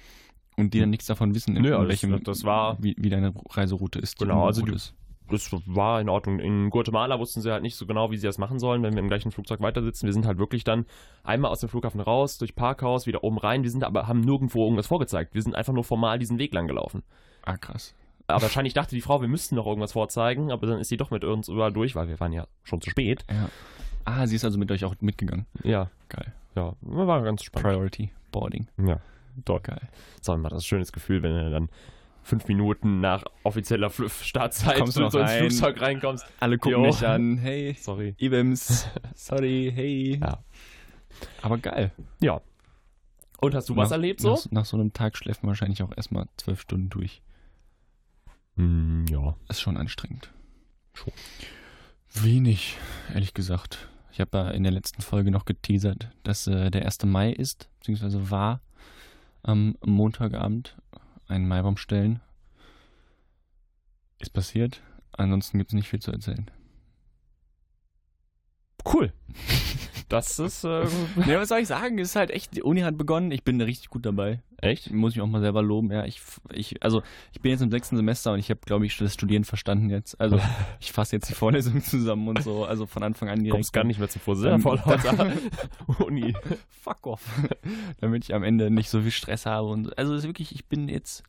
und 0.58 0.74
die 0.74 0.80
dann 0.80 0.90
nichts 0.90 1.06
davon 1.06 1.34
wissen, 1.36 1.56
in, 1.56 1.64
Nö, 1.64 1.76
also 1.76 1.88
welchem, 1.90 2.12
das- 2.12 2.22
das 2.24 2.44
war- 2.44 2.78
wie, 2.82 2.96
wie 2.98 3.10
deine 3.10 3.34
Reiseroute 3.50 4.00
ist. 4.00 4.20
Genau, 4.20 4.46
also 4.46 4.62
die- 4.64 4.74
ist. 4.74 4.94
Das 5.28 5.50
war 5.66 6.00
in 6.02 6.08
Ordnung. 6.08 6.38
In 6.40 6.70
Guatemala 6.70 7.18
wussten 7.20 7.42
sie 7.42 7.52
halt 7.52 7.64
nicht 7.64 7.76
so 7.76 7.88
genau, 7.88 8.12
wie 8.12 8.18
sie 8.18 8.28
das 8.28 8.38
machen 8.38 8.60
sollen, 8.60 8.84
wenn 8.84 8.94
wir 8.94 9.02
im 9.02 9.08
gleichen 9.08 9.32
Flugzeug 9.32 9.60
weitersitzen. 9.60 10.06
Wir 10.06 10.14
sind 10.14 10.28
halt 10.28 10.38
wirklich 10.38 10.64
dann 10.64 10.86
einmal 11.24 11.50
aus 11.50 11.62
dem 11.62 11.70
Flughafen 11.70 12.00
raus, 12.00 12.38
durch 12.38 12.54
Parkhaus, 12.56 13.08
wieder 13.08 13.24
oben 13.24 13.40
rein. 13.40 13.64
Wir 13.64 13.72
sind 13.72 13.84
aber, 13.84 14.08
haben 14.08 14.20
nirgendwo 14.22 14.64
irgendwas 14.66 14.86
vorgezeigt. 14.86 15.34
Wir 15.34 15.42
sind 15.42 15.56
einfach 15.56 15.74
nur 15.74 15.84
formal 15.84 16.20
diesen 16.20 16.38
Weg 16.38 16.54
lang 16.54 16.68
gelaufen. 16.68 17.02
Ah, 17.44 17.58
krass. 17.58 17.96
Aber 18.28 18.42
wahrscheinlich 18.44 18.76
dachte 18.76 18.94
die 18.94 19.02
Frau, 19.02 19.20
wir 19.20 19.28
müssten 19.28 19.56
noch 19.56 19.66
irgendwas 19.66 19.94
vorzeigen, 19.94 20.52
aber 20.52 20.68
dann 20.68 20.80
ist 20.80 20.90
sie 20.90 20.98
doch 20.98 21.10
mit 21.10 21.24
uns 21.24 21.48
überall 21.48 21.74
durch, 21.74 21.96
weil 21.96 22.08
wir 22.08 22.20
waren 22.20 22.32
ja 22.32 22.46
schon 22.64 22.80
zu 22.82 22.92
spät. 22.92 23.26
Ja. 23.28 23.50
Ah, 24.04 24.28
sie 24.28 24.36
ist 24.36 24.46
also 24.46 24.60
mit 24.60 24.70
euch 24.72 24.86
auch 24.86 24.94
mitgegangen. 25.00 25.48
Ja, 25.64 25.90
Geil. 26.10 26.34
ja, 26.56 26.74
war 26.82 27.24
ganz 27.24 27.44
spannend. 27.44 27.68
Priority 27.68 28.12
Boarding. 28.32 28.68
Ja, 28.78 29.00
dort. 29.44 29.66
Geil. 29.66 29.90
Das 30.20 30.28
war 30.28 30.36
immer 30.36 30.50
das 30.50 30.66
schönes 30.66 30.92
Gefühl, 30.92 31.24
wenn 31.24 31.36
du 31.36 31.52
dann 31.52 31.70
fünf 32.26 32.48
Minuten 32.48 33.02
nach 33.02 33.24
offizieller 33.44 33.92
Startzeit 33.92 34.78
Kommst 34.78 34.98
du 34.98 35.02
noch 35.02 35.12
so 35.12 35.20
ins 35.20 35.30
rein? 35.30 35.40
Flugzeug 35.40 35.82
reinkommst. 35.82 36.26
Alle 36.40 36.58
gucken 36.58 36.82
mich 36.82 37.06
an. 37.06 37.38
Hey, 37.38 37.76
Sorry. 37.80 38.16
Ibims. 38.18 38.88
Sorry, 39.16 39.72
hey. 39.74 40.20
Ja. 40.22 40.44
Aber 41.42 41.58
geil. 41.60 41.92
Ja. 42.22 42.42
Und 43.40 43.54
hast 43.54 43.70
du 43.70 43.76
was 43.76 43.90
nach, 43.90 43.98
erlebt 43.98 44.22
so? 44.22 44.32
Nach, 44.32 44.52
nach 44.52 44.66
so 44.66 44.78
einem 44.78 44.92
Tag 44.94 45.18
schläft 45.18 45.44
man 45.44 45.50
wahrscheinlich 45.50 45.84
auch 45.84 45.96
erstmal 45.96 46.28
zwölf 46.38 46.62
Stunden 46.62 46.90
durch. 46.90 47.22
Hm, 48.56 49.06
ja. 49.10 49.36
Ist 49.50 49.62
schon 49.62 49.78
anstrengend. 49.78 50.32
Schon. 50.94 51.14
Wenig, 52.14 52.78
ehrlich 53.14 53.34
gesagt. 53.34 53.90
Ich 54.12 54.22
habe 54.22 54.38
ja 54.38 54.50
in 54.52 54.64
der 54.64 54.72
letzten 54.72 55.02
Folge 55.02 55.30
noch 55.30 55.46
geteasert, 55.46 56.10
dass 56.24 56.48
äh, 56.48 56.72
der 56.72 56.86
1. 56.86 57.04
Mai 57.04 57.32
ist, 57.32 57.70
beziehungsweise 57.80 58.32
war 58.32 58.62
am 59.46 59.78
Montagabend 59.86 60.76
einen 61.28 61.48
Maibaum 61.48 61.78
stellen. 61.78 62.20
Ist 64.20 64.32
passiert. 64.32 64.82
Ansonsten 65.12 65.60
gibt 65.60 65.70
es 65.70 65.76
nicht 65.76 65.90
viel 65.90 66.02
zu 66.02 66.12
erzählen. 66.12 66.50
Cool. 68.86 69.14
Das 70.08 70.38
ist 70.40 70.64
äh, 70.64 70.86
Ja, 71.28 71.40
was 71.40 71.50
soll 71.50 71.60
ich 71.60 71.68
sagen? 71.68 71.98
Es 72.00 72.10
ist 72.10 72.16
halt 72.16 72.32
echt, 72.32 72.56
die 72.56 72.64
Uni 72.64 72.82
hat 72.82 72.98
begonnen. 72.98 73.32
Ich 73.32 73.44
bin 73.44 73.60
richtig 73.62 73.90
gut 73.90 74.06
dabei. 74.06 74.42
echt. 74.62 74.92
Muss 74.92 75.16
ich 75.16 75.22
auch 75.22 75.28
mal 75.28 75.42
selber 75.42 75.62
loben. 75.62 75.92
Ja, 75.92 76.06
ich, 76.06 76.22
ich, 76.54 76.84
also 76.84 77.02
ich 77.34 77.42
bin 77.42 77.52
jetzt 77.52 77.62
im 77.62 77.72
sechsten 77.72 77.96
Semester 77.96 78.34
und 78.34 78.40
ich 78.40 78.50
habe, 78.50 78.60
glaube 78.66 78.86
ich, 78.86 78.96
das 78.98 79.14
Studieren 79.14 79.44
verstanden 79.44 79.90
jetzt. 79.90 80.20
Also 80.20 80.40
ich 80.80 80.92
fasse 80.92 81.16
jetzt 81.16 81.30
die 81.30 81.34
Vorlesungen 81.34 81.82
zusammen 81.82 82.28
und 82.28 82.44
so. 82.44 82.66
Also 82.66 82.86
von 82.86 83.04
Anfang 83.04 83.30
an 83.30 83.40
direkt. 83.40 83.52
kommst 83.54 83.74
gar 83.74 83.84
nicht 83.84 84.00
mehr 84.00 84.10
zum 84.10 84.22
Ähm, 84.46 84.62
vor 84.62 84.78
lauter 84.78 85.34
Uni. 86.06 86.36
Fuck 86.70 87.08
off. 87.08 87.24
Damit 88.00 88.26
ich 88.26 88.36
am 88.36 88.44
Ende 88.44 88.70
nicht 88.70 88.90
so 88.90 89.02
viel 89.02 89.12
Stress 89.12 89.46
habe. 89.46 89.70
Und, 89.70 89.98
also 89.98 90.14
es 90.14 90.20
ist 90.20 90.28
wirklich, 90.28 90.54
ich 90.54 90.66
bin 90.66 90.88
jetzt 90.88 91.24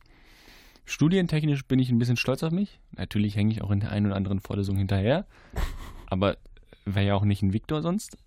studientechnisch 0.85 1.65
bin 1.65 1.79
ich 1.79 1.89
ein 1.89 1.99
bisschen 1.99 2.17
stolz 2.17 2.43
auf 2.43 2.51
mich. 2.51 2.79
Natürlich 2.95 3.35
hänge 3.35 3.51
ich 3.51 3.61
auch 3.61 3.71
in 3.71 3.79
der 3.79 3.91
einen 3.91 4.05
oder 4.07 4.15
anderen 4.15 4.39
Vorlesung 4.39 4.77
hinterher. 4.77 5.25
Aber 6.07 6.37
wäre 6.85 7.05
ja 7.05 7.15
auch 7.15 7.25
nicht 7.25 7.41
ein 7.41 7.53
Viktor 7.53 7.81
sonst. 7.81 8.17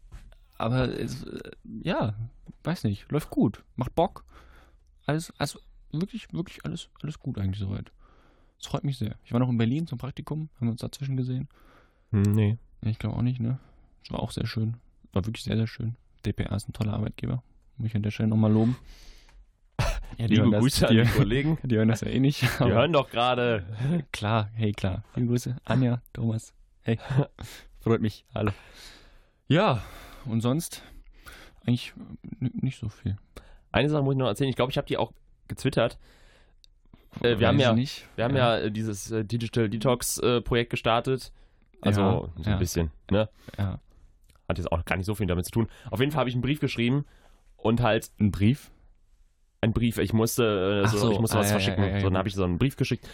Aber 0.61 0.88
es, 0.99 1.25
äh, 1.25 1.50
ja, 1.83 2.14
weiß 2.64 2.85
nicht, 2.85 3.11
läuft 3.11 3.31
gut, 3.31 3.64
macht 3.76 3.95
Bock. 3.95 4.25
Alles, 5.07 5.33
also 5.38 5.59
wirklich, 5.90 6.33
wirklich 6.33 6.64
alles, 6.64 6.90
alles 7.02 7.19
gut 7.19 7.38
eigentlich 7.38 7.59
soweit. 7.61 7.90
Es 8.59 8.67
freut 8.67 8.85
mich 8.85 8.99
sehr. 8.99 9.17
Ich 9.25 9.33
war 9.33 9.40
noch 9.40 9.49
in 9.49 9.57
Berlin 9.57 9.87
zum 9.87 9.97
Praktikum, 9.99 10.50
haben 10.57 10.67
wir 10.67 10.73
uns 10.73 10.83
dazwischen 10.83 11.17
gesehen. 11.17 11.49
Hm, 12.11 12.23
nee. 12.23 12.59
Ich 12.83 12.99
glaube 12.99 13.17
auch 13.17 13.23
nicht, 13.23 13.40
ne? 13.40 13.59
Es 14.05 14.11
war 14.11 14.21
auch 14.21 14.31
sehr 14.33 14.47
schön. 14.47 14.76
War 15.12 15.25
wirklich 15.25 15.45
sehr, 15.45 15.57
sehr 15.57 15.67
schön. 15.67 15.97
DPA 16.26 16.55
ist 16.55 16.69
ein 16.69 16.75
toller 16.75 16.93
Arbeitgeber. 16.93 17.43
Muss 17.79 17.88
ich 17.88 17.97
an 17.97 18.02
der 18.02 18.11
Stelle 18.11 18.29
nochmal 18.29 18.52
loben. 18.52 18.76
Ja, 20.19 20.26
die 20.26 20.35
Liebe 20.35 20.50
das- 20.50 20.61
Grüße 20.61 20.88
an 20.88 20.95
die, 20.97 21.05
Kollegen. 21.05 21.59
die 21.62 21.76
hören 21.76 21.88
das 21.88 22.02
ja 22.02 22.09
eh 22.09 22.21
nicht. 22.21 22.43
Die 22.43 22.64
hören 22.64 22.93
doch 22.93 23.09
gerade. 23.09 23.64
Klar, 24.12 24.50
hey, 24.55 24.73
klar. 24.73 25.05
Liebe 25.14 25.29
Grüße. 25.29 25.57
Anja, 25.64 26.02
Thomas. 26.12 26.52
Hey, 26.83 26.99
freut 27.79 28.02
mich. 28.02 28.26
Hallo. 28.35 28.50
Ja, 29.49 29.83
und 30.27 30.41
sonst 30.41 30.83
eigentlich 31.67 31.93
nicht 32.39 32.79
so 32.79 32.89
viel. 32.89 33.17
Eine 33.73 33.89
Sache 33.89 34.03
muss 34.03 34.15
ich 34.15 34.19
noch 34.19 34.27
erzählen. 34.27 34.50
Ich 34.50 34.57
glaube, 34.57 34.71
ich 34.73 34.79
habe 34.79 34.87
die 34.87 34.97
auch 34.97 35.12
getwittert. 35.49 35.99
Äh, 37.23 37.39
wir 37.39 37.49
haben 37.49 37.59
ja- 37.59 37.73
nicht. 37.73 38.07
Wir 38.17 38.25
haben 38.25 38.37
ja, 38.37 38.57
äh, 38.59 38.71
dieses 38.71 39.11
äh, 39.11 39.25
Digital 39.25 39.69
Detox 39.69 40.19
äh, 40.19 40.41
Projekt 40.41 40.71
gestartet. 40.71 41.33
Also 41.83 42.00
Ja, 42.00 42.11
so 42.12 42.31
ein 42.37 42.53
ja. 42.53 42.57
bisschen, 42.57 42.91
ne? 43.11 43.29
ja. 43.59 43.79
Hat 44.49 44.59
jetzt 44.59 44.71
auch 44.73 44.85
gar 44.85 44.97
nicht 44.97 45.07
so 45.07 45.15
viel 45.15 45.27
damit 45.27 45.45
zu 45.47 45.50
tun. 45.53 45.69
Auf 45.91 46.00
jeden 46.00 46.12
Fall 46.12 46.21
habe 46.21 46.29
ich 46.29 46.35
einen 46.35 46.43
Brief 46.43 46.61
geschrieben 46.61 47.05
und 47.57 47.81
halt 47.81 48.11
Ein 48.19 48.31
Brief? 48.31 48.71
einen 49.61 49.73
Brief. 49.73 49.99
Ich 49.99 50.12
musste, 50.12 50.83
äh, 50.85 50.89
so, 50.89 50.97
so, 50.99 51.12
ich 51.12 51.19
musste 51.21 51.37
ah, 51.37 51.41
was 51.41 51.50
verschicken. 51.50 52.00
so, 52.00 52.09
dann 52.09 52.17
habe 52.19 52.29
ich 52.29 52.35
so 52.35 52.45
einen 52.45 52.59
Brief 52.59 52.77
geschickt 52.77 53.09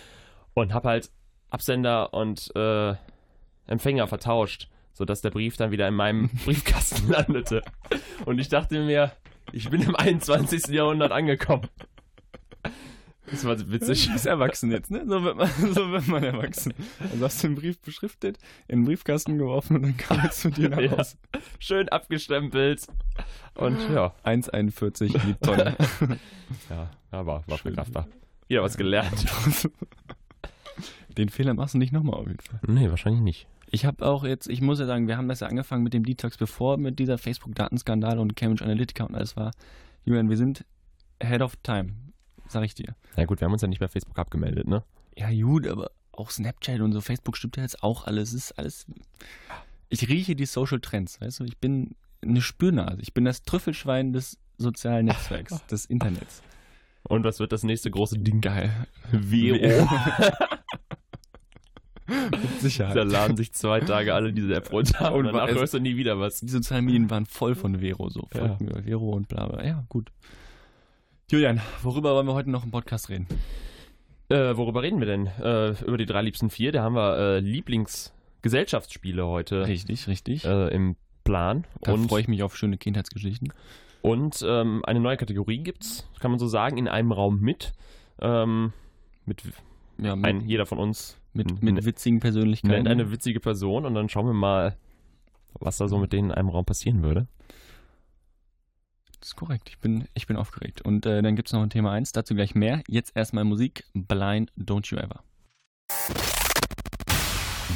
und 0.54 0.72
habe 0.72 0.88
halt 0.88 1.10
Absender 1.50 2.12
und 2.14 2.50
Empfänger 3.66 4.06
vertauscht, 4.06 4.68
sodass 4.96 5.20
der 5.20 5.30
Brief 5.30 5.56
dann 5.56 5.70
wieder 5.70 5.86
in 5.86 5.94
meinem 5.94 6.28
Briefkasten 6.44 7.08
landete. 7.10 7.62
Und 8.24 8.38
ich 8.38 8.48
dachte 8.48 8.82
mir, 8.84 9.12
ich 9.52 9.68
bin 9.68 9.82
im 9.82 9.94
21. 9.94 10.68
Jahrhundert 10.68 11.12
angekommen. 11.12 11.68
Das 13.30 13.44
war 13.44 13.58
witzig. 13.70 14.06
Du 14.06 14.12
bist 14.12 14.26
erwachsen 14.26 14.70
jetzt, 14.70 14.90
ne? 14.90 15.02
So 15.06 15.22
wird 15.24 15.36
man, 15.36 15.48
so 15.74 15.90
wird 15.90 16.06
man 16.06 16.22
erwachsen. 16.22 16.72
Also 17.10 17.24
hast 17.24 17.42
du 17.42 17.48
den 17.48 17.56
Brief 17.56 17.78
beschriftet, 17.80 18.38
in 18.68 18.80
den 18.80 18.84
Briefkasten 18.86 19.36
geworfen 19.36 19.76
und 19.76 19.82
dann 19.82 19.96
kam 19.96 20.20
er 20.20 20.30
zu 20.30 20.50
dir 20.50 20.68
nach 20.68 20.78
Ja. 20.78 20.96
Hause. 20.96 21.16
Schön 21.58 21.88
abgestempelt. 21.88 22.86
Und 23.54 23.78
ja, 23.92 24.14
1,41 24.24 25.20
die 25.26 25.34
Tonne. 25.42 25.76
ja, 26.70 26.90
aber 27.10 27.42
war 27.46 27.58
verkraftbar. 27.58 28.06
Wieder 28.48 28.62
was 28.62 28.76
gelernt. 28.76 29.26
Den 31.18 31.28
Fehler 31.28 31.54
machst 31.54 31.74
du 31.74 31.78
nicht 31.78 31.92
nochmal 31.92 32.14
auf 32.20 32.26
jeden 32.28 32.40
Fall. 32.40 32.60
Nee, 32.68 32.90
wahrscheinlich 32.90 33.22
nicht. 33.22 33.46
Ich 33.70 33.84
habe 33.84 34.06
auch 34.06 34.24
jetzt, 34.24 34.48
ich 34.48 34.60
muss 34.60 34.78
ja 34.78 34.86
sagen, 34.86 35.08
wir 35.08 35.16
haben 35.16 35.28
das 35.28 35.40
ja 35.40 35.48
angefangen 35.48 35.82
mit 35.82 35.92
dem 35.92 36.04
Detox, 36.04 36.36
bevor 36.36 36.76
mit 36.76 36.98
dieser 36.98 37.18
Facebook-Datenskandal 37.18 38.18
und 38.18 38.36
Cambridge 38.36 38.64
Analytica 38.64 39.04
und 39.04 39.14
alles 39.14 39.36
war. 39.36 39.50
Julian, 40.04 40.30
wir 40.30 40.36
sind 40.36 40.64
ahead 41.20 41.42
of 41.42 41.56
time, 41.62 41.92
sag 42.48 42.64
ich 42.64 42.74
dir. 42.74 42.94
Ja 43.16 43.24
gut, 43.24 43.40
wir 43.40 43.46
haben 43.46 43.52
uns 43.52 43.62
ja 43.62 43.68
nicht 43.68 43.80
bei 43.80 43.88
Facebook 43.88 44.18
abgemeldet, 44.18 44.68
ne? 44.68 44.84
Ja, 45.16 45.30
gut, 45.30 45.66
aber 45.66 45.90
auch 46.12 46.30
Snapchat 46.30 46.80
und 46.80 46.92
so, 46.92 47.00
Facebook 47.00 47.36
stimmt 47.36 47.56
ja 47.56 47.62
jetzt 47.62 47.82
auch 47.82 48.06
alles. 48.06 48.32
Es 48.32 48.50
ist 48.50 48.58
alles. 48.58 48.86
Ich 49.88 50.08
rieche 50.08 50.36
die 50.36 50.46
Social 50.46 50.80
Trends, 50.80 51.20
weißt 51.20 51.40
du? 51.40 51.44
Ich 51.44 51.58
bin 51.58 51.96
eine 52.22 52.40
Spürnase. 52.40 53.00
Ich 53.02 53.14
bin 53.14 53.24
das 53.24 53.42
Trüffelschwein 53.42 54.12
des 54.12 54.38
sozialen 54.58 55.06
Netzwerks, 55.06 55.64
des 55.70 55.86
Internets. 55.86 56.42
Und 57.02 57.24
was 57.24 57.38
wird 57.38 57.52
das 57.52 57.62
nächste 57.62 57.90
große 57.90 58.18
Ding? 58.18 58.40
Geil. 58.40 58.70
Vero. 59.10 59.88
Mit 62.08 62.60
Sicherheit. 62.60 62.96
Da 62.96 63.02
laden 63.02 63.36
sich 63.36 63.52
zwei 63.52 63.80
Tage 63.80 64.14
alle 64.14 64.32
diese 64.32 64.54
App 64.54 64.72
runter 64.72 65.14
und 65.14 65.24
danach 65.24 65.48
es- 65.48 65.56
hörst 65.56 65.74
du 65.74 65.78
nie 65.80 65.96
wieder 65.96 66.18
was. 66.20 66.40
Die 66.40 66.48
sozialen 66.48 66.84
Medien 66.84 67.10
waren 67.10 67.26
voll 67.26 67.54
von 67.54 67.80
Vero, 67.80 68.08
so. 68.08 68.28
Ja. 68.34 68.40
Folgt 68.48 68.60
mir 68.60 68.82
Vero 68.82 69.10
und 69.10 69.28
bla 69.28 69.46
bla. 69.46 69.64
Ja, 69.64 69.84
gut. 69.88 70.10
Julian, 71.30 71.60
worüber 71.82 72.14
wollen 72.14 72.26
wir 72.26 72.34
heute 72.34 72.50
noch 72.50 72.64
im 72.64 72.70
Podcast 72.70 73.08
reden? 73.08 73.26
Äh, 74.28 74.56
worüber 74.56 74.82
reden 74.82 75.00
wir 75.00 75.06
denn? 75.06 75.26
Äh, 75.26 75.70
über 75.84 75.96
die 75.98 76.06
drei 76.06 76.22
liebsten 76.22 76.50
vier. 76.50 76.72
Da 76.72 76.82
haben 76.82 76.94
wir 76.94 77.16
äh, 77.18 77.40
Lieblingsgesellschaftsspiele 77.40 79.26
heute 79.26 79.66
Richtig, 79.66 80.06
richtig. 80.08 80.44
äh, 80.44 80.68
im 80.68 80.96
Plan. 81.24 81.64
da 81.80 81.92
und 81.92 82.08
freue 82.08 82.20
ich 82.20 82.28
mich 82.28 82.42
auf 82.42 82.56
schöne 82.56 82.78
Kindheitsgeschichten. 82.78 83.52
und 84.02 84.44
ähm, 84.46 84.84
eine 84.84 85.00
neue 85.00 85.16
Kategorie 85.16 85.58
gibt's, 85.58 86.08
kann 86.20 86.30
man 86.30 86.38
so 86.38 86.46
sagen, 86.46 86.76
in 86.78 86.86
einem 86.88 87.10
Raum 87.12 87.40
mit. 87.40 87.72
Ähm, 88.20 88.72
mit 89.24 89.42
Ja, 89.98 90.14
mit, 90.14 90.24
ein, 90.26 90.40
jeder 90.48 90.66
von 90.66 90.78
uns 90.78 91.18
mit, 91.36 91.50
n- 91.50 91.58
mit 91.60 91.84
witzigen 91.84 92.20
Persönlichkeiten. 92.20 92.74
nennt 92.74 92.88
eine 92.88 93.10
witzige 93.12 93.40
Person 93.40 93.84
und 93.86 93.94
dann 93.94 94.08
schauen 94.08 94.26
wir 94.26 94.32
mal, 94.34 94.76
was 95.60 95.76
da 95.78 95.88
so 95.88 95.98
mit 95.98 96.12
denen 96.12 96.30
in 96.30 96.36
einem 96.36 96.48
Raum 96.48 96.64
passieren 96.64 97.02
würde. 97.02 97.28
Das 99.20 99.30
ist 99.30 99.36
korrekt. 99.36 99.68
Ich 99.70 99.78
bin, 99.78 100.06
ich 100.14 100.26
bin 100.26 100.36
aufgeregt. 100.36 100.82
Und 100.82 101.06
äh, 101.06 101.22
dann 101.22 101.36
gibt 101.36 101.48
es 101.48 101.52
noch 101.52 101.62
ein 101.62 101.70
Thema 101.70 101.92
1, 101.92 102.12
dazu 102.12 102.34
gleich 102.34 102.54
mehr. 102.54 102.82
Jetzt 102.88 103.16
erstmal 103.16 103.44
Musik. 103.44 103.84
Blind 103.94 104.52
Don't 104.58 104.90
You 104.90 104.98
Ever. 104.98 105.22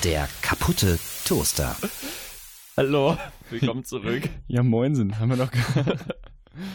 Der 0.04 0.28
kaputte 0.42 0.98
Toaster. 1.24 1.76
Hallo, 2.76 3.16
willkommen 3.50 3.84
zurück. 3.84 4.28
Ja, 4.48 4.62
moinsen. 4.62 5.18
Haben 5.18 5.30
wir 5.30 5.36
noch 5.36 5.50
gehört. 5.50 6.16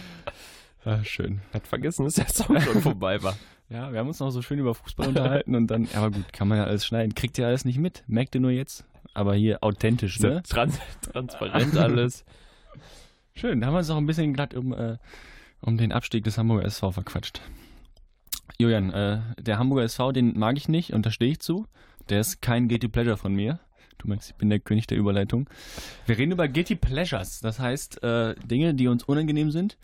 ah, 0.85 1.03
schön. 1.03 1.41
Hat 1.53 1.67
vergessen, 1.67 2.05
dass 2.05 2.15
der 2.15 2.27
Song 2.29 2.59
schon 2.61 2.81
vorbei 2.81 3.21
war. 3.23 3.35
Ja, 3.69 3.91
wir 3.91 3.99
haben 3.99 4.07
uns 4.07 4.19
noch 4.19 4.29
so 4.29 4.41
schön 4.41 4.59
über 4.59 4.75
Fußball 4.75 5.07
unterhalten 5.07 5.55
und 5.55 5.67
dann, 5.67 5.87
aber 5.95 6.11
gut, 6.11 6.31
kann 6.33 6.47
man 6.47 6.59
ja 6.59 6.65
alles 6.65 6.85
schneiden. 6.85 7.15
Kriegt 7.15 7.37
ihr 7.37 7.47
alles 7.47 7.65
nicht 7.65 7.79
mit. 7.79 8.03
Merkt 8.07 8.35
ihr 8.35 8.41
nur 8.41 8.51
jetzt. 8.51 8.85
Aber 9.13 9.33
hier 9.33 9.63
authentisch, 9.63 10.19
ne? 10.19 10.43
trans 10.43 10.77
transparent 11.01 11.77
alles. 11.77 12.25
Schön, 13.33 13.61
da 13.61 13.67
haben 13.67 13.73
wir 13.73 13.79
uns 13.79 13.87
noch 13.87 13.97
ein 13.97 14.05
bisschen 14.05 14.33
glatt 14.33 14.53
um, 14.53 14.73
äh, 14.73 14.97
um 15.61 15.77
den 15.77 15.91
Abstieg 15.91 16.23
des 16.25 16.37
Hamburger 16.37 16.65
SV 16.65 16.91
verquatscht. 16.91 17.41
Julian, 18.57 18.91
äh, 18.91 19.19
der 19.39 19.57
Hamburger 19.57 19.83
SV, 19.83 20.11
den 20.11 20.37
mag 20.37 20.57
ich 20.57 20.69
nicht 20.69 20.93
und 20.93 21.05
da 21.05 21.11
stehe 21.11 21.31
ich 21.31 21.39
zu. 21.39 21.65
Der 22.09 22.19
ist 22.19 22.41
kein 22.41 22.67
Guilty 22.67 22.87
Pleasure 22.87 23.17
von 23.17 23.33
mir. 23.33 23.59
Du 23.97 24.07
meinst, 24.07 24.29
ich 24.29 24.35
bin 24.35 24.49
der 24.49 24.59
König 24.59 24.87
der 24.87 24.97
Überleitung. 24.97 25.49
Wir 26.05 26.17
reden 26.17 26.31
über 26.33 26.47
Guilty 26.47 26.75
Pleasures, 26.75 27.39
das 27.39 27.59
heißt 27.59 28.03
äh, 28.03 28.35
Dinge, 28.45 28.73
die 28.73 28.87
uns 28.87 29.03
unangenehm 29.03 29.51
sind, 29.51 29.77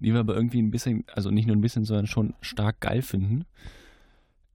die 0.00 0.12
wir 0.12 0.20
aber 0.20 0.34
irgendwie 0.34 0.60
ein 0.60 0.70
bisschen, 0.70 1.04
also 1.12 1.30
nicht 1.30 1.46
nur 1.46 1.56
ein 1.56 1.60
bisschen, 1.60 1.84
sondern 1.84 2.06
schon 2.06 2.34
stark 2.40 2.80
geil 2.80 3.02
finden. 3.02 3.44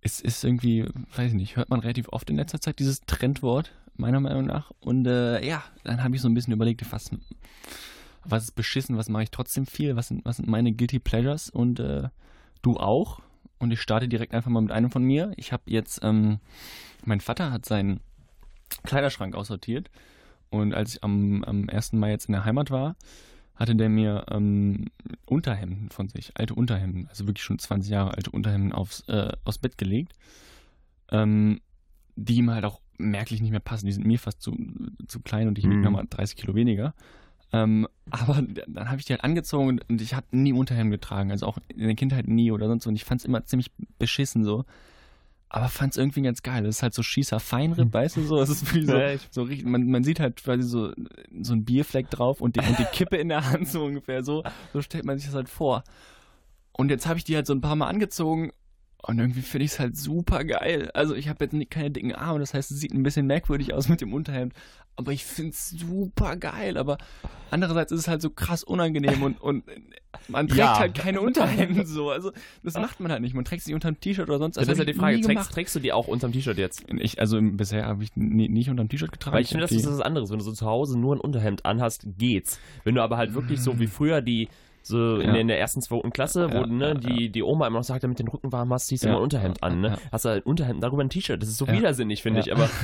Es 0.01 0.19
ist 0.19 0.43
irgendwie, 0.43 0.85
weiß 1.15 1.29
ich 1.31 1.37
nicht, 1.37 1.55
hört 1.55 1.69
man 1.69 1.79
relativ 1.79 2.09
oft 2.09 2.29
in 2.29 2.35
letzter 2.35 2.59
Zeit 2.59 2.79
dieses 2.79 3.01
Trendwort, 3.01 3.71
meiner 3.95 4.19
Meinung 4.19 4.45
nach. 4.45 4.71
Und 4.79 5.05
äh, 5.05 5.45
ja, 5.45 5.63
dann 5.83 6.03
habe 6.03 6.15
ich 6.15 6.21
so 6.21 6.27
ein 6.27 6.33
bisschen 6.33 6.53
überlegt, 6.53 6.91
was, 6.91 7.11
was 8.23 8.45
ist 8.45 8.55
beschissen, 8.55 8.97
was 8.97 9.09
mache 9.09 9.23
ich 9.23 9.31
trotzdem 9.31 9.65
viel, 9.65 9.95
was 9.95 10.07
sind, 10.07 10.25
was 10.25 10.37
sind 10.37 10.47
meine 10.47 10.73
Guilty 10.73 10.99
Pleasures 10.99 11.49
und 11.49 11.79
äh, 11.79 12.09
du 12.61 12.77
auch. 12.77 13.21
Und 13.59 13.71
ich 13.71 13.81
starte 13.81 14.07
direkt 14.07 14.33
einfach 14.33 14.49
mal 14.49 14.61
mit 14.61 14.71
einem 14.71 14.89
von 14.89 15.03
mir. 15.03 15.33
Ich 15.35 15.51
habe 15.51 15.63
jetzt, 15.67 15.99
ähm, 16.03 16.39
mein 17.05 17.21
Vater 17.21 17.51
hat 17.51 17.65
seinen 17.65 17.99
Kleiderschrank 18.83 19.35
aussortiert 19.35 19.91
und 20.49 20.73
als 20.73 20.95
ich 20.95 21.03
am, 21.03 21.43
am 21.43 21.69
1. 21.69 21.93
Mai 21.93 22.11
jetzt 22.11 22.25
in 22.25 22.33
der 22.33 22.45
Heimat 22.45 22.71
war, 22.71 22.95
hatte 23.61 23.75
der 23.75 23.89
mir 23.89 24.25
ähm, 24.31 24.85
Unterhemden 25.25 25.89
von 25.89 26.09
sich, 26.09 26.31
alte 26.35 26.55
Unterhemden, 26.55 27.07
also 27.07 27.27
wirklich 27.27 27.43
schon 27.43 27.59
20 27.59 27.91
Jahre 27.91 28.13
alte 28.15 28.31
Unterhemden 28.31 28.71
aufs, 28.73 29.01
äh, 29.07 29.31
aufs 29.45 29.57
Bett 29.59 29.77
gelegt, 29.77 30.13
ähm, 31.11 31.61
die 32.15 32.35
ihm 32.37 32.49
halt 32.51 32.65
auch 32.65 32.81
merklich 32.97 33.41
nicht 33.41 33.51
mehr 33.51 33.59
passen. 33.59 33.85
Die 33.85 33.91
sind 33.93 34.05
mir 34.05 34.19
fast 34.19 34.41
zu, 34.41 34.55
zu 35.07 35.19
klein 35.21 35.47
und 35.47 35.57
ich 35.57 35.65
wiege 35.65 35.77
Mhm. 35.77 35.83
nochmal 35.83 36.05
30 36.09 36.37
Kilo 36.37 36.55
weniger. 36.55 36.93
Ähm, 37.53 37.87
aber 38.09 38.41
dann 38.67 38.89
habe 38.89 38.99
ich 38.99 39.05
die 39.05 39.13
halt 39.13 39.23
angezogen 39.23 39.67
und, 39.69 39.89
und 39.89 40.01
ich 40.01 40.13
habe 40.13 40.25
nie 40.31 40.53
Unterhemden 40.53 40.91
getragen, 40.91 41.31
also 41.31 41.45
auch 41.45 41.57
in 41.69 41.79
der 41.79 41.95
Kindheit 41.95 42.27
nie 42.27 42.51
oder 42.51 42.67
sonst 42.67 42.83
so. 42.83 42.89
Und 42.89 42.95
ich 42.95 43.03
fand 43.05 43.21
es 43.21 43.25
immer 43.25 43.43
ziemlich 43.45 43.71
beschissen 43.99 44.43
so. 44.43 44.65
Aber 45.53 45.67
fand 45.67 45.91
es 45.91 45.97
irgendwie 45.97 46.21
ganz 46.21 46.43
geil. 46.43 46.63
Das 46.63 46.77
ist 46.77 46.83
halt 46.83 46.93
so 46.93 47.03
Schießer 47.03 47.41
Feinripp, 47.41 47.93
weißt 47.93 48.15
du 48.15 48.23
so? 48.23 48.37
Das 48.37 48.49
ist 48.49 48.73
wie 48.73 48.85
so, 48.85 48.95
Ja, 48.95 49.17
so 49.31 49.43
richtig, 49.43 49.67
man, 49.67 49.85
man 49.85 50.01
sieht 50.05 50.21
halt 50.21 50.41
quasi 50.41 50.63
so, 50.63 50.93
so 51.41 51.53
ein 51.53 51.65
Bierfleck 51.65 52.09
drauf 52.09 52.39
und 52.39 52.55
die, 52.55 52.61
und 52.61 52.79
die 52.79 52.85
Kippe 52.85 53.17
in 53.17 53.27
der 53.27 53.49
Hand 53.49 53.67
so 53.67 53.83
ungefähr. 53.83 54.23
So, 54.23 54.43
so 54.71 54.81
stellt 54.81 55.03
man 55.03 55.17
sich 55.17 55.27
das 55.27 55.35
halt 55.35 55.49
vor. 55.49 55.83
Und 56.71 56.89
jetzt 56.89 57.05
habe 57.05 57.17
ich 57.17 57.25
die 57.25 57.35
halt 57.35 57.47
so 57.47 57.53
ein 57.53 57.59
paar 57.59 57.75
Mal 57.75 57.87
angezogen 57.87 58.53
und 59.03 59.19
irgendwie 59.19 59.41
finde 59.41 59.65
ich 59.65 59.71
es 59.71 59.79
halt 59.79 59.97
super 59.97 60.43
geil. 60.43 60.91
Also 60.93 61.15
ich 61.15 61.27
habe 61.29 61.43
jetzt 61.45 61.53
nicht- 61.53 61.71
keine 61.71 61.91
dicken 61.91 62.13
Arme, 62.13 62.39
das 62.39 62.53
heißt, 62.53 62.71
es 62.71 62.79
sieht 62.79 62.93
ein 62.93 63.03
bisschen 63.03 63.25
merkwürdig 63.27 63.73
aus 63.73 63.89
mit 63.89 64.01
dem 64.01 64.13
Unterhemd. 64.13 64.53
Aber 64.97 65.13
ich 65.13 65.25
finde 65.25 65.51
es 65.51 65.69
super 65.69 66.35
geil. 66.35 66.77
Aber 66.77 66.97
andererseits 67.49 67.91
ist 67.91 68.01
es 68.01 68.07
halt 68.07 68.21
so 68.21 68.29
krass 68.29 68.63
unangenehm 68.63 69.23
und, 69.23 69.41
und 69.41 69.63
man 70.27 70.47
trägt 70.47 70.59
Ja. 70.59 70.77
halt 70.77 70.93
keine 70.95 71.21
Unterhemden 71.21 71.85
so. 71.85 72.11
Also 72.11 72.31
das 72.61 72.75
macht 72.75 72.99
man 72.99 73.11
halt 73.11 73.21
nicht. 73.21 73.33
Man 73.33 73.45
trägt 73.45 73.63
sie 73.63 73.73
unter 73.73 73.89
dem 73.91 73.99
T-Shirt 73.99 74.29
oder 74.29 74.37
sonst 74.37 74.57
Das 74.57 74.63
ist 74.67 74.77
ja 74.77 74.81
hab 74.81 74.85
die 74.85 74.93
Frage, 74.93 75.21
trägst, 75.21 75.51
trägst 75.53 75.75
du 75.75 75.79
die 75.79 75.93
auch 75.93 76.07
unterm 76.07 76.33
T-Shirt 76.33 76.57
jetzt? 76.57 76.83
Ich, 76.99 77.19
also 77.19 77.39
bisher 77.41 77.85
habe 77.85 78.03
ich 78.03 78.15
nie, 78.15 78.49
nicht 78.49 78.69
unter 78.69 78.83
dem 78.83 78.89
T-Shirt 78.89 79.11
getragen. 79.11 79.33
Weil 79.35 79.41
ich 79.43 79.47
finde, 79.49 79.63
das 79.65 79.71
ist 79.71 79.87
was 79.87 80.01
anderes. 80.01 80.29
Wenn 80.29 80.37
du 80.39 80.43
so 80.43 80.51
zu 80.51 80.65
Hause 80.67 80.99
nur 80.99 81.15
ein 81.15 81.19
Unterhemd 81.21 81.65
anhast, 81.65 82.05
geht's. 82.17 82.59
Wenn 82.83 82.93
du 82.95 83.01
aber 83.01 83.17
halt 83.17 83.33
wirklich 83.33 83.61
so 83.61 83.79
wie 83.79 83.87
früher 83.87 84.21
die 84.21 84.49
so 84.83 85.15
in, 85.15 85.27
Ja. 85.27 85.31
der, 85.33 85.41
in 85.41 85.47
der 85.47 85.59
ersten, 85.59 85.81
zweiten 85.81 86.11
Klasse, 86.11 86.49
wo 86.51 86.61
Ja, 86.61 86.65
ne, 86.65 86.87
ja, 86.87 86.93
die, 86.95 87.29
die 87.29 87.43
Oma 87.43 87.67
immer 87.67 87.79
noch 87.79 87.83
sagt, 87.83 88.03
damit 88.03 88.19
den 88.19 88.27
Rücken 88.27 88.51
warm 88.51 88.73
hast, 88.73 88.87
ziehst 88.87 89.03
du 89.03 89.09
mal 89.09 89.17
ein 89.17 89.21
Unterhemd 89.23 89.61
an, 89.63 89.81
ne? 89.81 89.97
Hast 90.11 90.25
du 90.25 90.29
halt 90.29 90.45
ein 90.45 90.49
Unterhemd, 90.49 90.83
darüber 90.83 91.03
ein 91.03 91.09
T-Shirt. 91.09 91.41
Das 91.41 91.49
ist 91.49 91.57
so 91.57 91.67
widersinnig, 91.67 92.21
finde 92.21 92.39
ich, 92.39 92.51
aber 92.51 92.69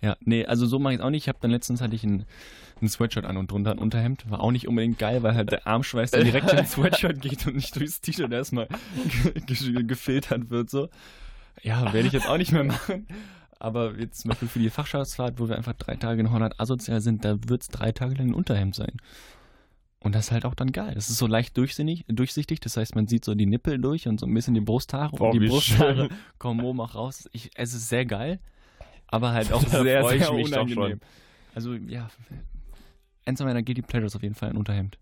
Ja, 0.00 0.16
nee, 0.20 0.44
also 0.44 0.66
so 0.66 0.78
mache 0.78 0.92
ich 0.94 0.98
es 0.98 1.04
auch 1.04 1.08
nicht. 1.10 1.22
Ich 1.24 1.28
habe 1.28 1.38
dann 1.40 1.50
letztens 1.50 1.80
hatte 1.80 1.94
ich 1.94 2.04
ein, 2.04 2.26
ein 2.82 2.88
Sweatshirt 2.88 3.24
an 3.24 3.38
und 3.38 3.50
drunter 3.50 3.70
ein 3.70 3.78
Unterhemd. 3.78 4.30
War 4.30 4.40
auch 4.40 4.50
nicht 4.50 4.68
unbedingt 4.68 4.98
geil, 4.98 5.22
weil 5.22 5.34
halt 5.34 5.50
der 5.50 5.66
Armschweiß 5.66 6.10
dann 6.10 6.24
direkt 6.24 6.50
in 6.50 6.56
den 6.58 6.66
Sweatshirt 6.66 7.22
geht 7.22 7.46
und 7.46 7.56
nicht 7.56 7.74
durchs 7.74 8.02
T-Shirt 8.02 8.30
erstmal 8.30 8.68
ge 9.46 9.82
gefiltert 9.84 10.50
wird. 10.50 10.68
So. 10.68 10.88
Ja, 11.62 11.92
werde 11.94 12.06
ich 12.08 12.12
jetzt 12.12 12.28
auch 12.28 12.36
nicht 12.36 12.52
mehr 12.52 12.64
machen. 12.64 13.06
Aber 13.58 13.94
jetzt 13.98 14.20
zum 14.20 14.28
Beispiel 14.30 14.48
für 14.48 14.58
die 14.58 14.68
Fachschaftsfahrt, 14.68 15.40
wo 15.40 15.48
wir 15.48 15.56
einfach 15.56 15.72
drei 15.72 15.96
Tage 15.96 16.20
in 16.20 16.30
Holland 16.30 16.60
asozial 16.60 17.00
sind, 17.00 17.24
da 17.24 17.38
wird 17.48 17.62
es 17.62 17.68
drei 17.68 17.92
Tage 17.92 18.14
lang 18.16 18.28
ein 18.28 18.34
Unterhemd 18.34 18.74
sein. 18.74 18.92
Und 20.04 20.14
das 20.14 20.26
ist 20.26 20.30
halt 20.32 20.44
auch 20.44 20.54
dann 20.54 20.70
geil. 20.70 20.94
Das 20.94 21.08
ist 21.10 21.16
so 21.18 21.26
leicht 21.26 21.56
durchsinnig, 21.56 22.04
durchsichtig, 22.08 22.60
das 22.60 22.76
heißt, 22.76 22.94
man 22.94 23.06
sieht 23.08 23.24
so 23.24 23.34
die 23.34 23.46
Nippel 23.46 23.78
durch 23.80 24.06
und 24.06 24.20
so 24.20 24.26
ein 24.26 24.34
bisschen 24.34 24.54
die 24.54 24.60
Brusthaare. 24.60 25.16
Boah, 25.16 25.30
und 25.30 25.40
die 25.40 25.46
Brusthaare 25.48 26.08
schön. 26.08 26.18
kommen 26.38 26.60
oben 26.62 26.80
auch 26.82 26.94
raus. 26.94 27.28
Ich, 27.32 27.50
es 27.54 27.72
ist 27.74 27.88
sehr 27.88 28.04
geil, 28.06 28.38
aber 29.08 29.32
halt 29.32 29.50
auch 29.52 29.62
Da 29.64 29.82
sehr, 29.82 30.04
sehr 30.06 30.32
unangenehm. 30.32 31.00
Also, 31.54 31.74
ja, 31.74 32.08
eins 33.24 33.40
meiner 33.40 33.62
Guilty 33.62 33.82
Pleasures 33.82 34.14
auf 34.14 34.22
jeden 34.22 34.34
Fall 34.34 34.50
ein 34.50 34.56
Unterhemd. 34.56 34.98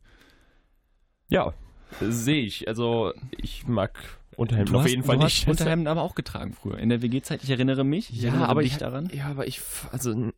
Ja, 1.28 1.52
sehe 2.00 2.42
ich. 2.44 2.68
Also 2.68 3.12
ich 3.36 3.66
mag 3.66 3.98
Unterhemden 4.36 4.72
Du 4.72 4.78
auf 4.78 4.84
hast- 4.84 4.90
jeden 4.90 5.02
Fall 5.02 5.18
du 5.18 5.24
nicht. 5.24 5.46
Hast 5.46 5.60
Unterhemden 5.60 5.88
aber 5.88 6.02
auch 6.02 6.14
getragen 6.14 6.52
früher. 6.52 6.78
In 6.78 6.88
der 6.90 7.02
WG-Zeit, 7.02 7.42
ich 7.42 7.50
erinnere 7.50 7.84
mich. 7.84 8.10
Ich 8.10 8.22
Ja, 8.22 8.28
erinnere 8.30 8.48
aber 8.48 8.62
ich- 8.62 8.76
daran. 8.78 9.10
Ja, 9.12 9.26
aber 9.26 9.46
ich, 9.46 9.60
also, 9.90 10.30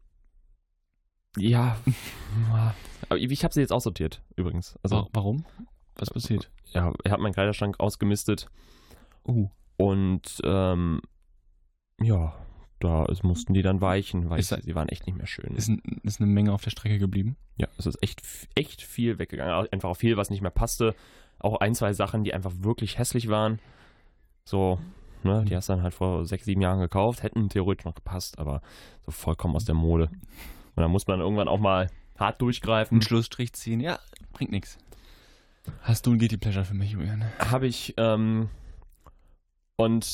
ja, 1.39 1.77
aber 3.09 3.19
ich, 3.19 3.31
ich 3.31 3.45
habe 3.45 3.53
sie 3.55 3.61
jetzt 3.61 3.73
aussortiert, 3.73 4.23
übrigens. 4.37 4.79
Also, 4.83 4.97
Wa- 4.97 5.09
Warum? 5.13 5.45
Was 5.97 6.11
passiert? 6.11 6.51
ja, 6.73 6.93
er 7.05 7.11
hat 7.13 7.21
meinen 7.21 7.33
Kleiderschrank 7.35 7.79
ausgemistet 7.81 8.49
Oh, 9.25 9.49
und, 9.77 10.41
ähm, 10.45 11.01
ja, 12.01 12.35
da 12.81 13.05
es 13.07 13.23
mussten 13.23 13.55
die 13.55 13.63
dann 13.63 13.81
weichen, 13.81 14.29
weil 14.29 14.39
Ist 14.41 14.55
sie, 14.63 14.75
waren 14.75 14.89
echt 14.89 15.07
nicht 15.07 15.17
mehr 15.17 15.27
schön. 15.27 15.55
ist, 15.55 15.71
ist 16.03 16.21
eine 16.21 16.31
Menge 16.31 16.53
auf 16.53 16.63
der 16.63 16.71
Strecke 16.71 16.99
geblieben. 16.99 17.37
ja, 17.57 17.69
es 17.79 17.87
ist 17.87 18.03
echt, 18.03 18.21
echt 18.55 18.83
viel 18.83 19.19
weggegangen. 19.19 19.69
Einfach 19.73 19.89
auch 19.91 19.97
viel, 19.97 20.17
was 20.17 20.29
nicht 20.31 20.43
mehr 20.43 20.51
passte. 20.51 20.95
Auch 21.39 21.61
ein, 21.61 21.75
zwei 21.75 21.93
Sachen, 21.95 22.25
die 22.25 22.35
einfach 22.35 22.53
wirklich 22.59 22.99
hässlich 22.99 23.29
waren. 23.29 23.59
So, 24.45 24.79
ne, 25.23 25.45
die 25.47 25.57
hast 25.57 25.69
du 25.69 25.73
dann 25.75 25.83
halt 25.83 25.95
vor 25.95 26.27
sechs, 26.27 26.45
sieben 26.45 26.61
Jahren 26.61 26.81
gekauft, 26.81 27.23
hätten 27.23 27.49
theoretisch 27.49 27.87
noch 27.87 27.95
gepasst, 27.95 28.39
aber 28.39 28.61
so 29.07 29.13
vollkommen 29.13 29.57
aus 29.57 29.65
der 29.65 29.75
Mode. 29.75 30.11
Und 30.77 30.83
da 30.83 30.89
muss 30.89 31.07
man 31.07 31.21
irgendwann 31.21 31.49
auch 31.49 31.61
mal 31.61 31.89
hart 32.19 32.41
durchgreifen. 32.41 32.97
Einen 32.97 33.03
Schlussstrich 33.03 33.53
ziehen, 33.53 33.81
ja, 33.81 33.99
bringt 34.33 34.51
nichts. 34.51 34.79
Hast 35.83 36.07
du 36.07 36.13
ein 36.13 36.19
Guilty 36.19 36.37
Pleasure 36.37 36.65
für 36.65 36.75
mich, 36.75 36.93
Julian? 36.93 37.25
Habe 37.39 37.67
ich, 37.67 37.95
ähm, 37.97 38.49
und 39.77 40.05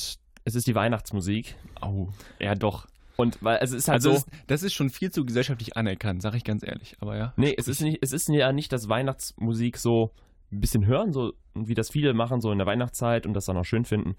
es 0.44 0.54
ist 0.54 0.66
die 0.66 0.74
Weihnachtsmusik. 0.74 1.56
Au. 1.80 2.08
Ja, 2.38 2.54
doch. 2.54 2.86
Und 3.16 3.42
weil 3.42 3.58
es 3.60 3.72
ist 3.72 3.88
halt 3.88 3.96
Also, 3.96 4.14
so. 4.14 4.16
das, 4.16 4.26
das 4.46 4.62
ist 4.62 4.72
schon 4.72 4.88
viel 4.88 5.10
zu 5.10 5.26
gesellschaftlich 5.26 5.76
anerkannt, 5.76 6.22
sag 6.22 6.34
ich 6.34 6.44
ganz 6.44 6.62
ehrlich. 6.62 6.96
Aber 7.00 7.16
ja. 7.16 7.34
Nee, 7.36 7.54
es 7.56 7.68
ist, 7.68 7.82
nicht, 7.82 7.98
es 8.00 8.12
ist 8.12 8.28
ja 8.28 8.52
nicht, 8.52 8.72
dass 8.72 8.88
Weihnachtsmusik 8.88 9.76
so 9.76 10.12
ein 10.52 10.60
bisschen 10.60 10.86
hören, 10.86 11.12
so 11.12 11.34
wie 11.54 11.74
das 11.74 11.90
viele 11.90 12.14
machen, 12.14 12.40
so 12.40 12.50
in 12.50 12.58
der 12.58 12.66
Weihnachtszeit 12.66 13.26
und 13.26 13.34
das 13.34 13.44
dann 13.44 13.58
auch 13.58 13.64
schön 13.64 13.84
finden. 13.84 14.16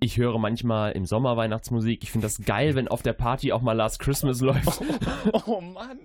Ich 0.00 0.18
höre 0.18 0.38
manchmal 0.38 0.92
im 0.92 1.06
Sommer 1.06 1.36
Weihnachtsmusik. 1.36 2.02
Ich 2.02 2.10
finde 2.12 2.26
das 2.26 2.42
geil, 2.44 2.74
wenn 2.74 2.88
auf 2.88 3.02
der 3.02 3.14
Party 3.14 3.52
auch 3.52 3.62
mal 3.62 3.72
Last 3.72 3.98
Christmas 4.00 4.40
läuft. 4.40 4.80
Oh 5.46 5.60
Mann. 5.60 6.00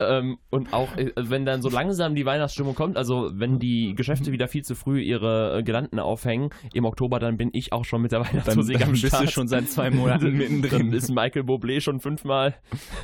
ähm, 0.00 0.38
und 0.50 0.72
auch, 0.72 0.96
äh, 0.96 1.10
wenn 1.16 1.44
dann 1.44 1.60
so 1.62 1.68
langsam 1.68 2.14
die 2.14 2.24
Weihnachtsstimmung 2.24 2.76
kommt, 2.76 2.96
also 2.96 3.30
wenn 3.34 3.58
die 3.58 3.94
Geschäfte 3.96 4.30
wieder 4.30 4.46
viel 4.46 4.62
zu 4.62 4.76
früh 4.76 5.00
ihre 5.00 5.58
äh, 5.58 5.62
Girlanden 5.64 5.98
aufhängen, 5.98 6.50
im 6.72 6.84
Oktober, 6.84 7.18
dann 7.18 7.36
bin 7.36 7.50
ich 7.52 7.72
auch 7.72 7.84
schon 7.84 8.02
mit 8.02 8.12
der 8.12 8.20
Dann, 8.20 8.28
Weihnachtsmusik 8.32 8.78
dann 8.78 8.88
am 8.88 8.92
bist 8.92 9.06
Start. 9.06 9.24
du 9.24 9.30
schon 9.32 9.48
seit 9.48 9.68
zwei 9.68 9.90
Monaten 9.90 10.24
Dann 10.26 10.36
mittendrin. 10.36 10.92
ist 10.92 11.08
Michael 11.10 11.42
Bublé 11.42 11.80
schon 11.80 11.98
fünfmal. 11.98 12.54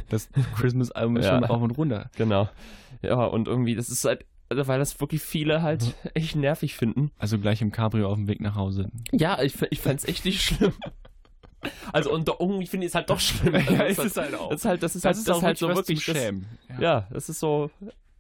Das 0.09 0.31
Christmas-Album 0.57 1.17
ist 1.17 1.25
Ja. 1.27 1.35
schon 1.35 1.45
auf 1.45 1.61
und 1.63 1.73
runter. 1.73 2.11
Genau. 2.17 2.49
Ja, 3.03 3.25
und 3.25 3.49
irgendwie, 3.49 3.75
das 3.75 3.89
ist 3.89 4.05
halt, 4.05 4.25
weil 4.67 4.79
das 4.79 4.99
wirklich 5.01 5.23
viele 5.23 5.63
halt 5.63 5.95
echt 6.15 6.37
nervig 6.37 6.75
finden. 6.77 7.11
Also 7.19 7.39
gleich 7.39 7.61
im 7.63 7.73
Cabrio 7.73 8.09
auf 8.09 8.17
dem 8.17 8.29
Weg 8.29 8.41
nach 8.41 8.55
Hause. 8.55 8.91
Ja, 9.13 9.41
ich, 9.43 9.61
ich 9.71 9.81
fand's 9.81 10.05
echt 10.05 10.25
nicht 10.25 10.43
schlimm. 10.43 10.73
Also 11.95 12.13
und 12.13 12.29
doch, 12.29 12.41
irgendwie 12.41 12.67
finde 12.67 12.85
ich 12.85 12.91
es 12.91 12.95
halt 12.95 13.09
doch 13.09 13.19
schlimm. 13.21 13.55
Also, 13.55 14.03
das, 14.03 14.05
ist 14.05 14.17
halt, 14.19 14.35
auch. 14.35 14.51
das 14.51 14.61
ist 14.61 14.65
halt, 14.67 14.83
das 14.83 14.97
ist 14.97 15.05
halt, 15.07 15.17
das 15.17 15.27
ist 15.37 15.43
halt 15.43 15.57
so 15.57 15.69
wirklich, 15.69 16.05
das, 16.05 16.15
Schämen. 16.15 16.47
ja, 16.79 17.07
das 17.11 17.31
ist 17.31 17.41
so 17.41 17.71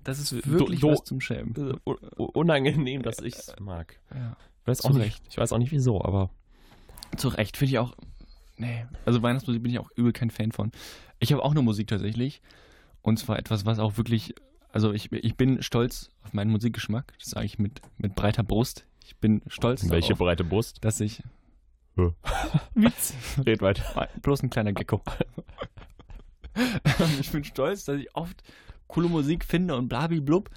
das 0.02 0.18
ist 0.18 0.32
do- 0.32 0.40
wirklich 0.46 0.80
do- 0.80 0.92
was 0.92 1.04
zum 1.04 1.20
Schämen. 1.20 1.54
äh, 1.54 1.74
un- 1.84 1.98
unangenehm, 2.32 3.02
dass 3.02 3.18
ich 3.18 3.34
es 3.34 3.54
mag. 3.60 3.98
Ja. 4.14 4.36
Ich 4.62 4.68
weiß 4.68 4.78
Zu 4.78 4.88
auch 4.88 4.92
nicht, 4.94 5.02
Recht. 5.04 5.22
ich 5.28 5.37
weiß 5.37 5.52
auch 5.52 5.59
nicht 5.59 5.72
wieso, 5.72 6.02
aber 6.02 6.30
Zu 7.18 7.28
Recht, 7.28 7.59
finde 7.59 7.72
ich 7.72 7.78
auch. 7.80 7.94
Nee. 8.56 8.87
Also 9.04 9.20
Weihnachtsmusik 9.22 9.62
bin 9.62 9.72
ich 9.72 9.78
auch 9.78 9.90
übel 9.94 10.12
kein 10.14 10.30
Fan 10.30 10.50
von. 10.50 10.72
Ich 11.18 11.30
habe 11.30 11.42
auch 11.42 11.50
eine 11.50 11.61
Musik 11.61 11.88
tatsächlich. 11.88 12.40
Und 13.02 13.18
zwar 13.18 13.38
etwas, 13.38 13.66
was 13.66 13.78
auch 13.78 13.98
wirklich. 13.98 14.35
Also 14.74 14.92
ich, 14.92 15.12
ich 15.12 15.37
bin 15.37 15.62
stolz 15.62 16.10
auf 16.24 16.32
meinen 16.32 16.50
Musikgeschmack. 16.50 17.14
Das 17.20 17.30
sage 17.30 17.46
ich 17.46 17.60
mit, 17.60 17.80
mit 17.96 18.16
breiter 18.16 18.42
Brust. 18.42 18.84
Ich 19.04 19.16
bin 19.18 19.40
stolz 19.46 19.88
welche 19.88 20.08
darauf, 20.08 20.18
breite 20.18 20.42
Brust? 20.42 20.84
dass 20.84 20.98
ich. 20.98 21.22
Hä? 21.94 22.10
Witz. 22.74 23.14
Red 23.46 23.62
weiter. 23.62 24.08
Bloß 24.20 24.42
ein 24.42 24.50
kleiner 24.50 24.72
Gecko. 24.72 25.00
ich 27.20 27.30
bin 27.30 27.44
stolz, 27.44 27.84
dass 27.84 28.00
ich 28.00 28.12
oft 28.16 28.42
coole 28.88 29.08
Musik 29.08 29.44
finde 29.44 29.76
und 29.76 29.88
blub. 29.88 30.50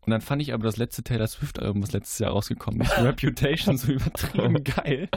Und 0.00 0.10
dann 0.10 0.22
fand 0.22 0.40
ich 0.40 0.54
aber 0.54 0.64
das 0.64 0.78
letzte 0.78 1.02
Taylor 1.02 1.26
Swift-Album, 1.26 1.82
was 1.82 1.92
letztes 1.92 2.18
Jahr 2.20 2.30
rausgekommen 2.30 2.80
ist, 2.80 2.92
Reputation, 2.96 3.76
so 3.76 3.92
übertrieben 3.92 4.64
geil, 4.64 5.10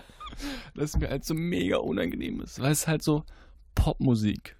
dass 0.75 0.95
es 0.95 0.97
mir 0.97 1.09
halt 1.09 1.23
so 1.23 1.33
mega 1.33 1.77
unangenehm 1.77 2.41
ist, 2.41 2.59
weil 2.61 2.73
es 2.73 2.89
halt 2.89 3.03
so 3.03 3.23
Popmusik 3.73 4.56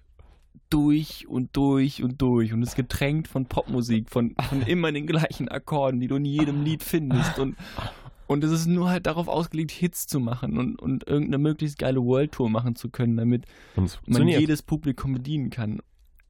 durch 0.70 1.26
und 1.28 1.56
durch 1.56 2.02
und 2.02 2.20
durch 2.20 2.52
und 2.52 2.62
es 2.62 2.74
getränkt 2.74 3.28
von 3.28 3.46
Popmusik, 3.46 4.10
von, 4.10 4.34
von 4.48 4.62
immer 4.62 4.92
den 4.92 5.06
gleichen 5.06 5.48
Akkorden, 5.48 6.00
die 6.00 6.08
du 6.08 6.16
in 6.16 6.24
jedem 6.24 6.62
Lied 6.64 6.82
findest 6.82 7.38
und 7.38 7.56
und 8.28 8.44
es 8.44 8.50
ist 8.50 8.66
nur 8.66 8.90
halt 8.90 9.06
darauf 9.06 9.26
ausgelegt, 9.26 9.70
Hits 9.70 10.06
zu 10.06 10.20
machen 10.20 10.58
und, 10.58 10.80
und 10.80 11.08
irgendeine 11.08 11.38
möglichst 11.38 11.78
geile 11.78 12.04
World 12.04 12.32
Tour 12.32 12.50
machen 12.50 12.76
zu 12.76 12.90
können, 12.90 13.16
damit 13.16 13.46
man 14.06 14.28
jedes 14.28 14.62
Publikum 14.62 15.14
bedienen 15.14 15.48
kann. 15.48 15.80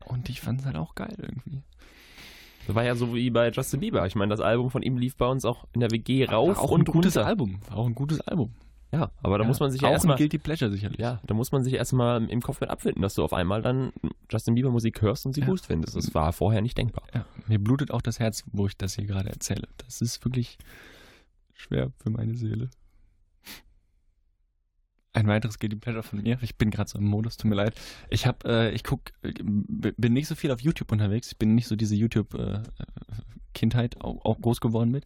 Und 0.06 0.28
ich 0.28 0.40
fand 0.40 0.60
es 0.60 0.66
halt 0.66 0.76
auch 0.76 0.94
geil 0.94 1.16
irgendwie. 1.18 1.62
Das 2.68 2.76
war 2.76 2.84
ja 2.84 2.94
so 2.94 3.14
wie 3.14 3.30
bei 3.30 3.50
Justin 3.50 3.80
Bieber. 3.80 4.06
Ich 4.06 4.14
meine, 4.14 4.30
das 4.30 4.40
Album 4.40 4.70
von 4.70 4.82
ihm 4.82 4.96
lief 4.96 5.16
bei 5.16 5.26
uns 5.26 5.44
auch 5.44 5.66
in 5.72 5.80
der 5.80 5.90
WG 5.90 6.24
rauf 6.24 6.58
auch 6.58 6.70
und 6.70 6.82
ein 6.82 6.84
gutes 6.84 7.16
runter. 7.16 7.26
Album. 7.26 7.60
War 7.68 7.78
auch 7.78 7.86
ein 7.86 7.94
gutes 7.94 8.20
Album. 8.20 8.52
Ja, 8.90 9.10
aber 9.22 9.36
da 9.38 9.44
Ja, 9.44 9.48
muss 9.48 9.60
man 9.60 9.70
sich 9.70 9.82
ja 9.82 9.88
auch 9.88 9.92
erstmal 9.92 10.16
Guilty 10.16 10.38
Pleasure 10.38 10.70
sicherlich. 10.70 10.98
Ja, 10.98 11.20
da 11.26 11.34
muss 11.34 11.52
man 11.52 11.62
sich 11.62 11.74
erstmal 11.74 12.24
im 12.30 12.40
Kopf 12.40 12.60
mit 12.60 12.70
abfinden, 12.70 13.02
dass 13.02 13.14
du 13.14 13.22
auf 13.22 13.34
einmal 13.34 13.60
dann 13.60 13.92
Justin 14.30 14.54
Bieber 14.54 14.70
Musik 14.70 15.02
hörst 15.02 15.26
und 15.26 15.34
sie 15.34 15.40
Ja. 15.42 15.46
gut 15.46 15.60
findest. 15.60 15.94
Das 15.94 16.14
war 16.14 16.32
vorher 16.32 16.62
nicht 16.62 16.78
denkbar. 16.78 17.04
Ja, 17.14 17.26
mir 17.46 17.58
blutet 17.58 17.90
auch 17.90 18.00
das 18.02 18.18
Herz, 18.18 18.44
wo 18.52 18.66
ich 18.66 18.76
das 18.78 18.94
hier 18.94 19.04
gerade 19.04 19.28
erzähle. 19.28 19.68
Das 19.78 20.00
ist 20.00 20.24
wirklich 20.24 20.56
schwer 21.52 21.92
für 21.98 22.08
meine 22.10 22.34
Seele. 22.34 22.70
Ein 25.14 25.26
weiteres 25.26 25.58
Guilty 25.58 25.76
Pleasure 25.76 26.02
von 26.02 26.22
mir. 26.22 26.38
Ich 26.42 26.56
bin 26.56 26.70
gerade 26.70 26.88
so 26.88 26.98
im 26.98 27.04
Modus, 27.04 27.36
tut 27.36 27.48
mir 27.48 27.56
leid. 27.56 27.74
Ich 28.08 28.26
habe, 28.26 28.48
äh, 28.48 28.70
ich 28.70 28.84
guck, 28.84 29.00
äh, 29.22 29.32
bin 29.96 30.12
nicht 30.12 30.28
so 30.28 30.34
viel 30.34 30.50
auf 30.52 30.60
YouTube 30.60 30.92
unterwegs. 30.92 31.32
Ich 31.32 31.38
bin 31.38 31.54
nicht 31.54 31.66
so 31.66 31.76
diese 31.76 31.96
YouTube-Kindheit 33.58 34.00
auch, 34.00 34.24
auch 34.24 34.40
groß 34.40 34.60
geworden 34.60 34.90
mit. 34.90 35.04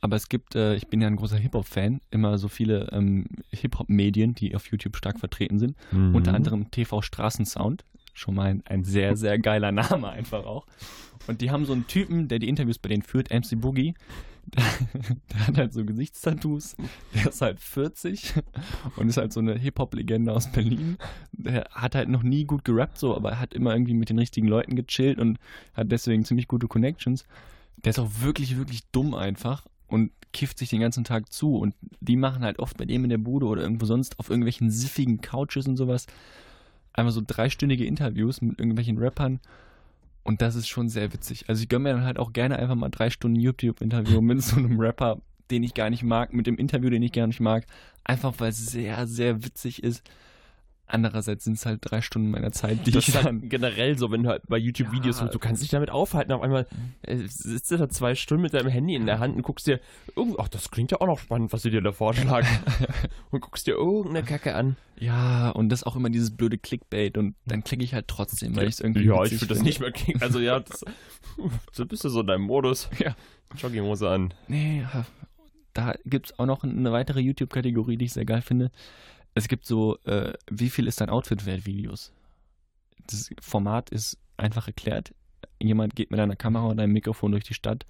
Aber 0.00 0.16
es 0.16 0.28
gibt, 0.28 0.54
äh, 0.54 0.76
ich 0.76 0.86
bin 0.86 1.00
ja 1.00 1.08
ein 1.08 1.16
großer 1.16 1.36
Hip-Hop-Fan, 1.36 2.00
immer 2.10 2.38
so 2.38 2.48
viele 2.48 2.88
ähm, 2.92 3.26
Hip-Hop-Medien, 3.50 4.34
die 4.34 4.54
auf 4.54 4.70
YouTube 4.70 4.96
stark 4.96 5.18
vertreten 5.18 5.58
sind. 5.58 5.76
Mhm. 5.90 6.14
Unter 6.14 6.34
anderem 6.34 6.70
TV 6.70 7.02
Straßensound. 7.02 7.84
Schon 8.14 8.34
mal 8.34 8.46
ein, 8.46 8.62
ein 8.66 8.84
sehr, 8.84 9.16
sehr 9.16 9.38
geiler 9.38 9.72
Name 9.72 10.08
einfach 10.10 10.44
auch. 10.44 10.66
Und 11.26 11.40
die 11.40 11.50
haben 11.50 11.64
so 11.66 11.72
einen 11.72 11.86
Typen, 11.86 12.28
der 12.28 12.38
die 12.38 12.48
Interviews 12.48 12.78
bei 12.78 12.88
denen 12.88 13.02
führt, 13.02 13.30
MC 13.30 13.60
Boogie. 13.60 13.94
Der, 14.56 14.64
der 15.30 15.46
hat 15.46 15.58
halt 15.58 15.72
so 15.74 15.84
Gesichtstattoos. 15.84 16.74
Der 17.14 17.26
ist 17.26 17.42
halt 17.42 17.60
40 17.60 18.32
und 18.96 19.10
ist 19.10 19.18
halt 19.18 19.30
so 19.30 19.40
eine 19.40 19.58
Hip-Hop-Legende 19.58 20.32
aus 20.32 20.50
Berlin. 20.50 20.96
Der 21.32 21.68
hat 21.70 21.94
halt 21.94 22.08
noch 22.08 22.22
nie 22.22 22.46
gut 22.46 22.64
gerappt, 22.64 22.96
so, 22.96 23.14
aber 23.14 23.32
er 23.32 23.40
hat 23.40 23.52
immer 23.52 23.74
irgendwie 23.74 23.92
mit 23.92 24.08
den 24.08 24.18
richtigen 24.18 24.48
Leuten 24.48 24.74
gechillt 24.74 25.18
und 25.18 25.38
hat 25.74 25.92
deswegen 25.92 26.24
ziemlich 26.24 26.48
gute 26.48 26.66
Connections. 26.66 27.26
Der 27.84 27.90
ist 27.90 27.98
auch 27.98 28.10
wirklich, 28.20 28.56
wirklich 28.56 28.82
dumm 28.90 29.14
einfach 29.14 29.64
und 29.86 30.10
kifft 30.32 30.58
sich 30.58 30.70
den 30.70 30.80
ganzen 30.80 31.04
Tag 31.04 31.32
zu. 31.32 31.56
Und 31.56 31.74
die 32.00 32.16
machen 32.16 32.42
halt 32.42 32.58
oft 32.58 32.76
bei 32.76 32.84
dem 32.84 33.04
in 33.04 33.10
der 33.10 33.18
Bude 33.18 33.46
oder 33.46 33.62
irgendwo 33.62 33.86
sonst 33.86 34.18
auf 34.18 34.30
irgendwelchen 34.30 34.70
siffigen 34.70 35.20
Couches 35.20 35.66
und 35.66 35.76
sowas 35.76 36.06
einfach 36.92 37.12
so 37.12 37.22
dreistündige 37.26 37.84
Interviews 37.84 38.40
mit 38.40 38.58
irgendwelchen 38.58 38.98
Rappern. 38.98 39.40
Und 40.24 40.42
das 40.42 40.56
ist 40.56 40.68
schon 40.68 40.88
sehr 40.88 41.12
witzig. 41.12 41.48
Also 41.48 41.62
ich 41.62 41.68
gönne 41.68 41.84
mir 41.84 41.94
dann 41.94 42.04
halt 42.04 42.18
auch 42.18 42.32
gerne 42.32 42.58
einfach 42.58 42.74
mal 42.74 42.90
drei 42.90 43.08
Stunden 43.08 43.40
YouTube-Interview 43.40 44.20
mit 44.20 44.42
so 44.42 44.56
einem 44.56 44.78
Rapper, 44.78 45.20
den 45.50 45.62
ich 45.62 45.74
gar 45.74 45.88
nicht 45.88 46.02
mag, 46.02 46.34
mit 46.34 46.46
dem 46.46 46.56
Interview, 46.56 46.90
den 46.90 47.02
ich 47.02 47.12
gar 47.12 47.26
nicht 47.26 47.40
mag. 47.40 47.66
Einfach 48.04 48.34
weil 48.38 48.50
es 48.50 48.66
sehr, 48.66 49.06
sehr 49.06 49.44
witzig 49.44 49.82
ist. 49.82 50.02
Andererseits 50.88 51.44
sind 51.44 51.54
es 51.54 51.66
halt 51.66 51.80
drei 51.82 52.00
Stunden 52.00 52.30
meiner 52.30 52.50
Zeit, 52.50 52.86
die 52.86 52.90
das 52.90 53.04
ich 53.04 53.14
ist 53.14 53.24
dann 53.24 53.40
halt 53.40 53.50
generell 53.50 53.98
so, 53.98 54.10
wenn 54.10 54.22
du 54.22 54.30
halt 54.30 54.42
bei 54.48 54.56
YouTube-Videos 54.58 55.18
Ja. 55.18 55.26
und 55.26 55.34
du 55.34 55.38
kannst 55.38 55.62
dich 55.62 55.70
damit 55.70 55.90
aufhalten. 55.90 56.32
Auf 56.32 56.42
einmal 56.42 56.66
äh, 57.02 57.16
sitzt 57.26 57.70
du 57.70 57.76
da 57.76 57.88
zwei 57.88 58.14
Stunden 58.14 58.42
mit 58.42 58.54
deinem 58.54 58.70
Handy 58.70 58.94
in 58.94 59.06
der 59.06 59.18
Hand 59.18 59.36
und 59.36 59.42
guckst 59.42 59.66
dir, 59.66 59.80
oh, 60.16 60.34
ach, 60.38 60.48
das 60.48 60.70
klingt 60.70 60.90
ja 60.90 61.00
auch 61.00 61.06
noch 61.06 61.18
spannend, 61.18 61.52
was 61.52 61.62
sie 61.62 61.70
dir 61.70 61.82
da 61.82 61.92
vorschlagen. 61.92 62.48
und 63.30 63.40
guckst 63.40 63.66
dir 63.66 63.74
irgendeine 63.74 64.22
Kacke 64.24 64.54
an. 64.54 64.76
Ja, 64.98 65.50
und 65.50 65.68
das 65.68 65.84
auch 65.84 65.94
immer 65.94 66.10
dieses 66.10 66.30
blöde 66.36 66.58
Clickbait 66.58 67.18
und 67.18 67.36
dann 67.44 67.62
klicke 67.62 67.84
ich 67.84 67.94
halt 67.94 68.08
trotzdem, 68.08 68.56
weil 68.56 68.64
ich 68.66 68.74
es 68.74 68.80
irgendwie 68.80 69.04
Ja, 69.04 69.22
ich 69.24 69.32
würde 69.32 69.46
das 69.46 69.62
nicht 69.62 69.78
mehr 69.80 69.92
kriegen. 69.92 70.20
Also 70.22 70.40
ja, 70.40 70.58
das, 70.60 70.84
so 71.72 71.86
bist 71.86 72.02
du 72.04 72.08
so 72.08 72.22
in 72.22 72.26
deinem 72.26 72.42
Modus. 72.42 72.88
Ja. 72.98 73.14
Jogginghose 73.56 74.08
an. 74.08 74.34
Nee, 74.48 74.84
da 75.72 75.94
gibt 76.04 76.26
es 76.30 76.38
auch 76.38 76.46
noch 76.46 76.64
eine 76.64 76.90
weitere 76.92 77.20
YouTube-Kategorie, 77.20 77.96
die 77.96 78.06
ich 78.06 78.12
sehr 78.12 78.24
geil 78.24 78.42
finde. 78.42 78.70
Es 79.34 79.48
gibt 79.48 79.66
so, 79.66 79.98
äh, 80.04 80.32
wie 80.50 80.70
viel 80.70 80.86
ist 80.86 81.00
dein 81.00 81.10
Outfit 81.10 81.46
wert 81.46 81.66
Videos. 81.66 82.12
Das 83.06 83.30
Format 83.40 83.90
ist 83.90 84.18
einfach 84.36 84.66
erklärt. 84.66 85.14
jemand 85.60 85.96
geht 85.96 86.10
mit 86.10 86.20
einer 86.20 86.36
Kamera 86.36 86.66
und 86.66 86.80
einem 86.80 86.92
Mikrofon 86.92 87.32
durch 87.32 87.44
die 87.44 87.54
Stadt, 87.54 87.86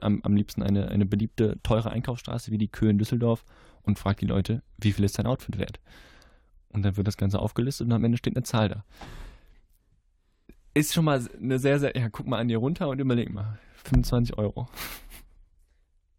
am, 0.00 0.20
am 0.22 0.36
liebsten 0.36 0.62
eine, 0.62 0.88
eine 0.88 1.06
beliebte, 1.06 1.58
teure 1.62 1.90
Einkaufsstraße 1.90 2.50
wie 2.50 2.58
die 2.58 2.68
Kö 2.68 2.88
in 2.88 2.98
Düsseldorf 2.98 3.44
und 3.82 3.98
fragt 3.98 4.20
die 4.20 4.26
Leute, 4.26 4.62
wie 4.78 4.92
viel 4.92 5.04
ist 5.04 5.18
dein 5.18 5.26
Outfit 5.26 5.58
wert? 5.58 5.80
Und 6.70 6.82
dann 6.82 6.96
wird 6.96 7.06
das 7.06 7.16
Ganze 7.16 7.38
aufgelistet 7.38 7.86
und 7.86 7.92
am 7.92 8.04
Ende 8.04 8.18
steht 8.18 8.36
eine 8.36 8.42
Zahl 8.42 8.68
da. 8.68 8.84
Ist 10.74 10.94
schon 10.94 11.04
mal 11.04 11.26
eine 11.40 11.58
sehr, 11.58 11.78
sehr, 11.78 11.96
ja, 11.96 12.08
guck 12.08 12.26
mal 12.26 12.38
an 12.38 12.48
dir 12.48 12.58
runter 12.58 12.88
und 12.88 12.98
überleg 12.98 13.32
mal. 13.32 13.58
25 13.84 14.36
Euro. 14.36 14.68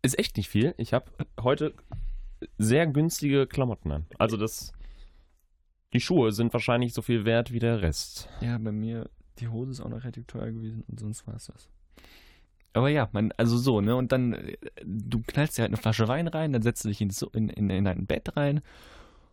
Ist 0.02 0.18
echt 0.18 0.38
nicht 0.38 0.50
viel. 0.50 0.74
Ich 0.78 0.94
habe 0.94 1.12
heute 1.42 1.74
sehr 2.58 2.88
günstige 2.88 3.48
Klamotten 3.48 3.92
an. 3.92 4.06
Also 4.18 4.38
das. 4.38 4.72
Die 5.94 6.00
Schuhe 6.00 6.32
sind 6.32 6.54
wahrscheinlich 6.54 6.94
so 6.94 7.02
viel 7.02 7.26
wert 7.26 7.52
wie 7.52 7.58
der 7.58 7.82
Rest. 7.82 8.30
Ja, 8.42 8.60
bei 8.60 8.72
mir, 8.72 9.10
die 9.40 9.48
Hose 9.48 9.72
ist 9.72 9.82
auch 9.82 9.90
noch 9.90 10.04
relativ 10.04 10.28
teuer 10.28 10.52
gewesen 10.52 10.84
und 10.88 11.00
sonst 11.00 11.26
war 11.26 11.36
es 11.36 11.48
das. 11.48 11.68
Aber 12.74 12.90
ja, 12.90 13.10
man, 13.12 13.32
also 13.38 13.58
so, 13.58 13.82
ne? 13.82 13.96
Und 13.96 14.12
dann, 14.12 14.38
du 14.86 15.24
knallst 15.26 15.58
dir 15.58 15.64
halt 15.64 15.72
eine 15.72 15.82
Flasche 15.82 16.08
Wein 16.08 16.28
rein, 16.28 16.54
dann 16.54 16.62
setzt 16.62 16.86
du 16.86 16.90
dich 16.90 17.02
in, 17.02 17.12
in, 17.34 17.50
in, 17.50 17.70
in 17.72 17.86
dein 17.86 18.06
Bett 18.06 18.38
rein 18.38 18.62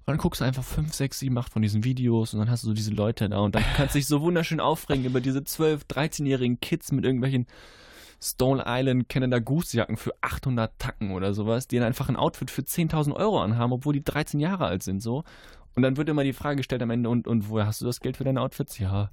und 0.06 0.12
dann 0.12 0.18
guckst 0.18 0.40
du 0.40 0.44
einfach 0.44 0.62
5, 0.62 0.94
6, 0.94 1.18
7, 1.18 1.36
8 1.36 1.52
von 1.52 1.62
diesen 1.62 1.82
Videos 1.82 2.32
und 2.32 2.38
dann 2.38 2.48
hast 2.48 2.62
du 2.62 2.68
so 2.68 2.74
diese 2.74 2.92
Leute 2.92 3.28
da 3.28 3.38
und 3.38 3.56
dann 3.56 3.64
kannst 3.76 3.94
du 3.94 3.98
dich 3.98 4.06
so 4.06 4.20
wunderschön 4.20 4.60
aufregen 4.60 5.04
über 5.04 5.20
diese 5.20 5.42
12, 5.42 5.82
13-jährigen 5.82 6.60
Kids 6.60 6.92
mit 6.92 7.04
irgendwelchen 7.04 7.46
Stone 8.20 8.64
Island 8.66 9.08
Canada 9.08 9.38
Goose 9.38 9.76
Jacken 9.76 9.96
für 9.96 10.12
800 10.20 10.78
Tacken 10.78 11.12
oder 11.12 11.34
sowas, 11.34 11.68
die 11.68 11.76
dann 11.76 11.86
einfach 11.86 12.08
ein 12.08 12.16
Outfit 12.16 12.50
für 12.50 12.62
10.000 12.62 13.14
Euro 13.14 13.40
anhaben, 13.40 13.72
obwohl 13.72 13.92
die 13.92 14.04
13 14.04 14.40
Jahre 14.40 14.66
alt 14.66 14.82
sind, 14.82 15.00
so. 15.02 15.24
Und 15.74 15.82
dann 15.82 15.96
wird 15.96 16.08
immer 16.08 16.24
die 16.24 16.32
Frage 16.32 16.56
gestellt 16.56 16.82
am 16.82 16.90
Ende, 16.90 17.10
und, 17.10 17.28
und 17.28 17.50
woher 17.50 17.66
hast 17.66 17.82
du 17.82 17.84
das 17.84 18.00
Geld 18.00 18.16
für 18.16 18.24
deine 18.24 18.40
Outfits? 18.40 18.78
Ja, 18.78 19.10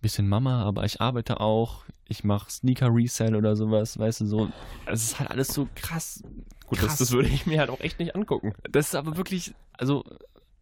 bisschen 0.00 0.28
Mama, 0.28 0.62
aber 0.62 0.84
ich 0.84 1.00
arbeite 1.00 1.40
auch, 1.40 1.84
ich 2.06 2.22
mache 2.22 2.50
Sneaker 2.50 2.94
Resell 2.94 3.34
oder 3.34 3.56
sowas, 3.56 3.98
weißt 3.98 4.20
du, 4.20 4.26
so. 4.26 4.50
Es 4.86 5.02
ist 5.02 5.18
halt 5.18 5.30
alles 5.30 5.48
so 5.48 5.68
krass. 5.74 6.22
Gut, 6.66 6.78
krass. 6.78 6.90
das, 6.90 6.98
das 6.98 7.12
würde 7.12 7.28
ich 7.28 7.46
mir 7.46 7.58
halt 7.60 7.70
auch 7.70 7.80
echt 7.80 7.98
nicht 7.98 8.14
angucken. 8.14 8.52
Das 8.70 8.88
ist 8.88 8.94
aber 8.94 9.16
wirklich, 9.16 9.54
also 9.72 10.04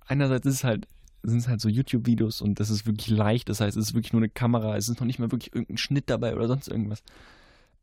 einerseits 0.06 0.46
ist 0.46 0.54
es 0.54 0.64
halt, 0.64 0.86
sind 1.22 1.38
es 1.38 1.48
halt 1.48 1.60
so 1.60 1.68
YouTube-Videos 1.68 2.42
und 2.42 2.60
das 2.60 2.70
ist 2.70 2.86
wirklich 2.86 3.08
leicht, 3.08 3.48
das 3.48 3.60
heißt, 3.60 3.76
es 3.76 3.88
ist 3.88 3.94
wirklich 3.94 4.12
nur 4.12 4.20
eine 4.20 4.28
Kamera, 4.28 4.76
es 4.76 4.88
ist 4.88 5.00
noch 5.00 5.06
nicht 5.06 5.18
mal 5.18 5.32
wirklich 5.32 5.54
irgendein 5.54 5.78
Schnitt 5.78 6.08
dabei 6.10 6.34
oder 6.34 6.46
sonst 6.46 6.68
irgendwas. 6.68 7.02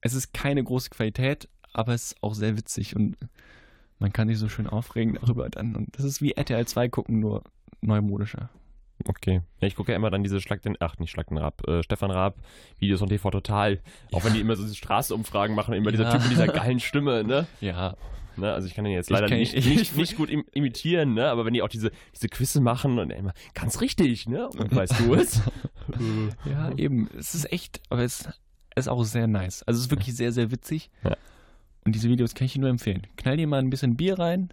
Es 0.02 0.14
ist 0.14 0.34
keine 0.34 0.64
große 0.64 0.90
Qualität, 0.90 1.48
aber 1.74 1.94
es 1.94 2.12
ist 2.12 2.24
auch 2.24 2.34
sehr 2.34 2.58
witzig 2.58 2.96
und 2.96 3.16
man 4.00 4.12
kann 4.12 4.28
sich 4.28 4.38
so 4.40 4.50
schön 4.50 4.68
aufregen 4.68 5.18
darüber 5.22 5.50
dann. 5.50 5.76
Und 5.76 5.96
das 5.98 6.06
ist 6.06 6.22
wie 6.22 6.32
RTL 6.32 6.66
2 6.66 6.90
gucken, 6.90 7.20
nur 7.20 7.44
neumodischer. 7.82 8.50
Okay. 9.08 9.42
Ja, 9.60 9.68
ich 9.68 9.76
gucke 9.76 9.92
ja 9.92 9.96
immer 9.96 10.12
dann 10.12 10.24
diese 10.24 10.42
Schlag 10.42 10.62
den, 10.62 10.76
ach 10.80 10.98
nicht 11.00 11.10
Schlag 11.12 11.28
den 11.28 11.38
Raab, 11.38 11.68
äh, 11.68 11.82
Stefan 11.84 12.12
Raab 12.12 12.36
Videos 12.78 13.00
von 13.00 13.10
TV 13.10 13.32
Total. 13.32 13.80
Auch 14.12 14.24
wenn 14.24 14.34
die 14.34 14.42
immer 14.42 14.56
so 14.56 14.64
diese 14.64 14.76
Straßenumfragen 14.76 15.56
machen, 15.56 15.74
immer 15.74 15.92
dieser 15.92 16.04
Ja. 16.04 16.12
Typ 16.12 16.22
mit 16.24 16.32
dieser 16.32 16.48
geilen 16.48 16.80
Stimme, 16.80 17.24
ne? 17.24 17.48
Ja, 17.62 17.96
ne? 18.38 18.54
Also 18.54 18.68
ich 18.68 18.76
kann 18.76 18.84
den 18.86 18.94
jetzt 18.94 19.10
leider 19.10 19.28
nicht, 19.28 19.54
ich- 19.56 19.66
nicht, 19.66 19.96
nicht 19.98 20.18
gut 20.18 20.30
im, 20.30 20.44
imitieren, 20.52 21.14
ne? 21.16 21.30
Aber 21.30 21.46
wenn 21.46 21.54
die 21.54 21.64
auch 21.64 21.68
diese, 21.70 21.92
diese 22.16 22.28
Quizze 22.30 22.62
machen 22.62 23.00
und 23.00 23.10
immer, 23.12 23.34
ganz 23.56 23.82
richtig, 23.82 24.28
ne? 24.28 24.48
Und 24.50 24.76
weißt 24.76 25.00
du 25.00 25.14
es? 25.16 25.42
ja, 26.46 26.72
eben. 26.78 27.10
Es 27.18 27.34
ist 27.34 27.52
echt, 27.52 27.82
aber 27.90 28.04
es 28.04 28.28
ist 28.76 28.88
auch 28.88 29.04
sehr 29.04 29.28
nice. 29.28 29.64
Also 29.64 29.80
es 29.80 29.86
ist 29.86 29.92
wirklich 29.92 30.16
sehr, 30.16 30.32
sehr 30.32 30.52
witzig. 30.52 30.90
Ja. 31.04 31.16
Und 31.86 31.96
diese 31.96 32.10
Videos 32.10 32.36
kann 32.36 32.46
ich 32.46 32.54
dir 32.54 32.62
nur 32.62 32.70
empfehlen. 32.70 33.08
Knall 33.18 33.38
dir 33.38 33.48
mal 33.48 33.60
ein 33.60 33.70
bisschen 33.70 33.96
Bier 33.98 34.20
rein 34.20 34.50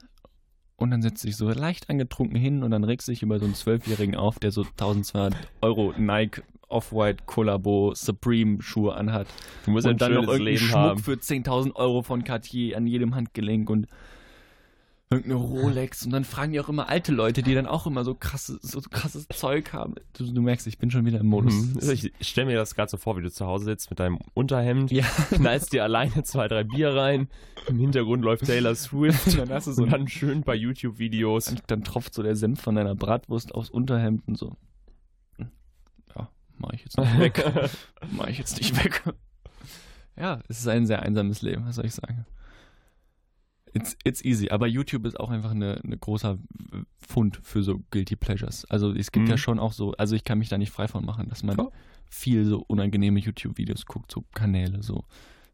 und 0.76 0.90
dann 0.90 1.02
setzt 1.02 1.24
dich 1.24 1.36
so 1.36 1.48
leicht 1.48 1.90
angetrunken 1.90 2.36
hin 2.36 2.62
und 2.62 2.70
dann 2.70 2.84
regst 2.84 3.08
du 3.08 3.12
dich 3.12 3.22
über 3.22 3.38
so 3.38 3.44
einen 3.44 3.54
Zwölfjährigen 3.54 4.14
auf, 4.14 4.38
der 4.38 4.50
so 4.50 4.62
1200 4.62 5.34
Euro 5.60 5.92
Nike 5.96 6.42
Off-White 6.68 7.24
Collabo 7.26 7.94
Supreme 7.94 8.62
Schuhe 8.62 8.94
anhat. 8.94 9.26
Du 9.64 9.70
musst 9.70 9.86
ein 9.86 9.92
und 9.92 10.00
dann 10.02 10.12
noch 10.12 10.22
irgendeinen 10.22 10.44
Leben 10.44 10.58
Schmuck 10.58 10.76
haben. 10.76 10.98
für 11.00 11.14
10.000 11.14 11.74
Euro 11.76 12.02
von 12.02 12.24
Cartier 12.24 12.76
an 12.76 12.86
jedem 12.86 13.14
Handgelenk 13.14 13.70
und 13.70 13.86
irgendeine 15.10 15.36
Rolex 15.36 16.04
und 16.04 16.12
dann 16.12 16.24
fragen 16.24 16.52
die 16.52 16.60
auch 16.60 16.68
immer 16.68 16.88
alte 16.88 17.12
Leute, 17.12 17.42
die 17.42 17.54
dann 17.54 17.66
auch 17.66 17.86
immer 17.86 18.04
so 18.04 18.14
krasses, 18.14 18.60
so 18.60 18.80
krasses 18.80 19.26
Zeug 19.28 19.72
haben. 19.72 19.94
Du, 20.12 20.30
du 20.30 20.42
merkst, 20.42 20.66
ich 20.66 20.78
bin 20.78 20.90
schon 20.90 21.06
wieder 21.06 21.20
im 21.20 21.26
Modus. 21.26 21.54
Mhm. 21.54 21.90
Ich, 21.90 22.12
ich 22.18 22.28
stelle 22.28 22.46
mir 22.46 22.56
das 22.56 22.74
gerade 22.74 22.90
so 22.90 22.98
vor, 22.98 23.16
wie 23.16 23.22
du 23.22 23.30
zu 23.30 23.46
Hause 23.46 23.64
sitzt 23.64 23.88
mit 23.88 24.00
deinem 24.00 24.18
Unterhemd, 24.34 24.90
Ja, 24.90 25.04
knallst 25.30 25.72
dir 25.72 25.82
alleine 25.82 26.24
zwei, 26.24 26.46
drei 26.46 26.62
Bier 26.64 26.94
rein, 26.94 27.28
im 27.68 27.78
Hintergrund 27.78 28.22
läuft 28.22 28.44
Taylor 28.44 28.74
Swift 28.74 29.38
dann 29.38 29.48
hast 29.50 29.66
du 29.66 29.72
so 29.72 29.84
und 29.84 29.92
dann 29.92 30.08
schön 30.08 30.42
bei 30.42 30.54
YouTube-Videos. 30.54 31.46
dann, 31.46 31.60
dann 31.66 31.84
tropft 31.84 32.12
so 32.12 32.22
der 32.22 32.36
Senf 32.36 32.60
von 32.60 32.74
deiner 32.74 32.94
Bratwurst 32.94 33.54
aufs 33.54 33.70
Unterhemd 33.70 34.28
und 34.28 34.36
so. 34.36 34.56
Ja, 36.14 36.28
mach 36.58 36.72
ich 36.74 36.82
jetzt 36.84 36.98
nicht 36.98 37.18
weg. 37.18 37.70
mach 38.12 38.26
ich 38.28 38.38
jetzt 38.38 38.58
nicht 38.58 38.84
weg. 38.84 39.02
Ja, 40.18 40.40
es 40.48 40.58
ist 40.58 40.68
ein 40.68 40.86
sehr 40.86 41.00
einsames 41.00 41.40
Leben, 41.40 41.64
was 41.64 41.76
soll 41.76 41.86
ich 41.86 41.94
sagen. 41.94 42.26
It's, 43.80 43.96
it's 44.04 44.24
easy, 44.24 44.50
aber 44.50 44.66
YouTube 44.66 45.04
ist 45.06 45.18
auch 45.18 45.30
einfach 45.30 45.50
eine, 45.52 45.80
eine 45.84 45.96
großer 45.98 46.38
Fund 46.98 47.40
für 47.42 47.62
so 47.62 47.80
Guilty 47.90 48.16
Pleasures. 48.16 48.64
Also 48.66 48.92
es 48.92 49.10
gibt 49.12 49.24
Mhm. 49.26 49.30
ja 49.30 49.38
schon 49.38 49.58
auch 49.58 49.72
so, 49.72 49.92
also 49.92 50.14
ich 50.14 50.24
kann 50.24 50.38
mich 50.38 50.48
da 50.48 50.58
nicht 50.58 50.70
frei 50.70 50.88
von 50.88 51.04
machen, 51.04 51.28
dass 51.28 51.42
man 51.42 51.56
Klar. 51.56 51.72
viel 52.10 52.44
so 52.44 52.64
unangenehme 52.66 53.20
YouTube-Videos 53.20 53.86
guckt, 53.86 54.10
so 54.12 54.24
Kanäle, 54.34 54.82
so. 54.82 55.04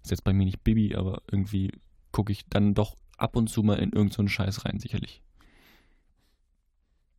Ist 0.03 0.11
jetzt 0.11 0.25
bei 0.25 0.33
mir 0.33 0.45
nicht 0.45 0.63
Bibi, 0.65 0.95
aber 0.97 1.23
irgendwie 1.31 1.71
gucke 2.13 2.31
ich 2.33 2.45
dann 2.49 2.75
doch 2.75 2.97
ab 3.17 3.37
und 3.37 3.49
zu 3.49 3.63
mal 3.63 3.75
in 3.75 3.85
irgendeinen 3.91 4.11
so 4.11 4.23
einen 4.23 4.29
Scheiß 4.29 4.65
rein, 4.65 4.79
sicherlich. 4.79 5.23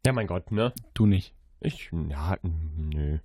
Ja, 0.06 0.14
mein 0.14 0.28
Gott, 0.28 0.52
ne? 0.52 0.72
Du 0.94 1.06
nicht. 1.06 1.34
Ich, 1.62 1.90
ja, 2.10 2.38
nö. 2.44 3.18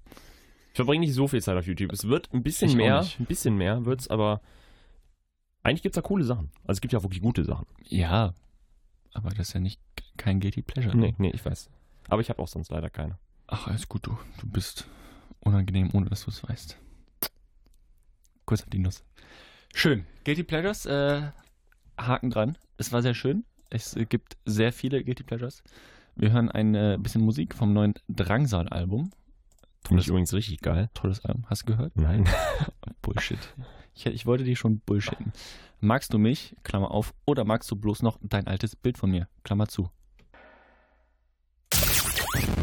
Ich 0.73 0.77
verbringe 0.77 1.05
nicht 1.05 1.15
so 1.15 1.29
viel 1.29 1.43
Zeit 1.43 1.59
auf 1.59 1.67
YouTube. 1.67 1.93
Es 1.93 2.09
wird 2.09 2.33
ein 2.33 2.43
bisschen 2.43 2.71
Ich 2.71 2.77
mehr, 2.77 3.05
ein 3.19 3.27
bisschen 3.27 3.57
mehr 3.57 3.85
wird's, 3.85 4.09
aber 4.09 4.41
eigentlich 5.63 5.83
gibt's 5.83 5.97
da 5.97 6.03
coole 6.03 6.25
Sachen. 6.25 6.51
Also 6.63 6.79
es 6.79 6.81
gibt 6.81 6.93
ja 6.93 6.99
auch 6.99 7.03
wirklich 7.03 7.23
gute 7.23 7.45
Sachen. 7.45 7.67
Ja, 7.85 8.35
aber 9.13 9.31
das 9.31 9.49
ist 9.49 9.53
ja 9.55 9.61
nicht 9.61 9.81
kein 10.17 10.41
Guilty 10.41 10.63
Pleasure. 10.63 10.97
Nee, 10.97 11.15
nee, 11.19 11.31
ich 11.31 11.45
weiß. 11.45 11.71
Aber 12.09 12.21
ich 12.21 12.29
habe 12.29 12.41
auch 12.43 12.49
sonst 12.49 12.71
leider 12.71 12.91
keine. 12.91 13.19
Ach, 13.47 13.67
alles 13.67 13.89
gut, 13.89 14.07
du. 14.07 14.17
Du 14.39 14.47
bist 14.47 14.87
unangenehm, 15.41 15.91
ohne 15.93 16.09
dass 16.09 16.25
du 16.25 16.31
es 16.31 16.47
weißt. 16.49 16.79
Kurz 18.45 18.63
auf 18.63 18.71
die 18.71 18.79
Nuss. 18.79 19.05
Schön. 19.75 20.07
Guilty 20.25 20.43
Pleasures, 20.43 20.87
äh, 20.87 21.31
Haken 21.99 22.31
dran. 22.31 22.59
Es 22.77 22.93
war 22.93 23.03
sehr 23.03 23.15
schön. 23.15 23.45
Es 23.71 23.97
gibt 24.09 24.37
sehr 24.45 24.73
viele 24.73 25.05
Guilty 25.05 25.23
Pleasures. 25.23 25.63
Wir 26.17 26.33
hören 26.33 26.51
ein 26.51 26.75
äh, 26.75 26.99
bisschen 27.01 27.23
Musik 27.23 27.55
vom 27.55 27.73
neuen 27.73 27.95
Drangsal-Album. 28.09 29.11
Finde 29.87 30.03
ich 30.03 30.09
übrigens 30.09 30.33
richtig 30.35 30.61
geil. 30.61 30.91
Tolles 30.95 31.25
Album. 31.25 31.45
Hast 31.49 31.63
du 31.63 31.73
gehört? 31.73 31.97
Nein. 31.97 32.29
Bullshit. 33.03 33.39
Ich, 33.95 34.07
ich 34.07 34.27
wollte 34.27 34.45
dich 34.45 34.59
schon 34.59 34.81
bullshitten. 34.81 35.33
Magst 35.81 36.13
du 36.13 36.19
mich, 36.19 36.55
Klammer 36.63 36.91
auf, 36.91 37.15
oder 37.25 37.45
magst 37.45 37.71
du 37.71 37.77
bloß 37.77 38.03
noch 38.03 38.19
dein 38.23 38.47
altes 38.47 38.77
Bild 38.77 38.99
von 38.99 39.11
mir, 39.11 39.29
Klammer 39.45 39.69
zu? 39.69 39.91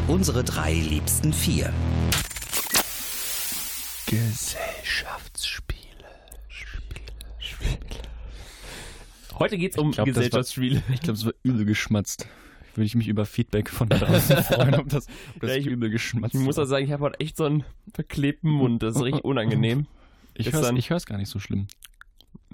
Unsere 0.08 0.44
drei 0.44 0.74
liebsten 0.74 1.34
vier. 1.34 1.74
Gesellschaftsspiele. 4.06 5.78
Heute 9.40 9.58
geht's 9.58 9.78
um 9.78 9.90
Ich 9.90 9.96
glaub, 9.96 10.08
das 10.08 10.16
war- 10.16 10.22
Gesellschaftsspiele. 10.24 10.84
Ich 10.94 11.02
glaube, 11.02 11.18
es 11.18 11.26
war 11.26 11.34
übel 11.44 11.66
geschmatzt. 11.66 12.28
Würde 12.76 12.86
ich 12.86 12.96
mich 12.96 13.08
über 13.08 13.26
Feedback 13.26 13.70
von 13.70 13.90
da 13.90 13.98
draußen 13.98 14.38
freuen, 14.44 14.76
ob 14.76 14.90
das, 14.90 15.08
ob 15.36 15.42
das 15.42 15.52
Ja, 15.52 15.58
ich- 15.58 15.66
übel 15.66 15.90
geschmatzt 15.90 16.36
Ich 16.36 16.42
muss 16.42 16.58
also 16.58 16.70
sagen, 16.70 16.86
ich 16.86 16.92
habe 16.92 17.04
heute 17.04 17.20
echt 17.20 17.36
so 17.38 17.46
einen 17.46 17.64
verklebten 17.94 18.50
Mund. 18.50 18.82
Das 18.84 18.96
ist 18.96 19.02
richtig 19.04 19.24
unangenehm. 19.26 19.88
Ich 20.40 20.52
höre 20.90 20.98
es 20.98 21.06
gar 21.06 21.18
nicht 21.18 21.30
so 21.30 21.40
schlimm. 21.40 21.68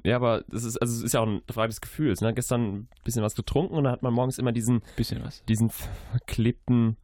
Ja, 0.04 0.16
aber 0.16 0.44
das 0.48 0.64
ist, 0.64 0.78
also 0.78 0.94
es 0.96 1.02
ist 1.04 1.14
ja 1.14 1.20
auch 1.20 1.28
eine 1.28 1.42
Frage 1.50 1.70
des 1.70 1.82
Gefühls. 1.82 2.22
Ne? 2.22 2.34
Gestern 2.34 2.62
ein 2.74 2.88
bisschen 3.04 3.22
was 3.24 3.36
getrunken 3.36 3.76
und 3.76 3.84
dann 3.84 3.94
hat 3.94 4.02
man 4.04 4.14
morgens 4.14 4.38
immer 4.40 4.52
diesen, 4.52 4.82
Bisschen 4.96 5.24
was. 5.24 5.44
diesen 5.46 5.70
verklebten 5.70 6.98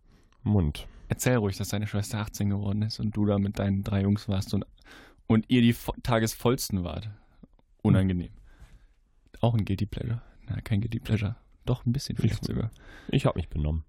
Mund. 0.44 0.88
Erzähl 1.08 1.36
ruhig, 1.38 1.58
dass 1.58 1.70
deine 1.70 1.88
Schwester 1.88 2.20
18 2.20 2.50
geworden 2.50 2.82
ist 2.82 3.00
und 3.00 3.16
du 3.16 3.26
da 3.26 3.38
mit 3.40 3.60
deinen 3.60 3.84
drei 3.84 4.02
Jungs 4.04 4.28
warst 4.28 4.54
und, 4.54 4.66
und 5.28 5.46
ihr 5.50 5.62
die 5.62 5.74
vo- 5.74 5.96
tagesvollsten 6.04 6.84
wart. 6.84 7.10
Unangenehm. 7.82 8.32
Auch 9.42 9.54
ein 9.54 9.66
Guilty 9.66 9.86
Pleasure. 9.86 10.22
Na, 10.48 10.60
kein 10.62 10.82
Guilty 10.82 11.00
Pleasure. 11.00 11.36
Doch, 11.66 11.86
ein 11.86 11.94
bisschen 11.94 12.16
vielleicht 12.18 12.44
sogar. 12.46 12.72
Ich 13.10 13.26
habe 13.26 13.38
mich 13.40 13.50
benommen. 13.50 13.84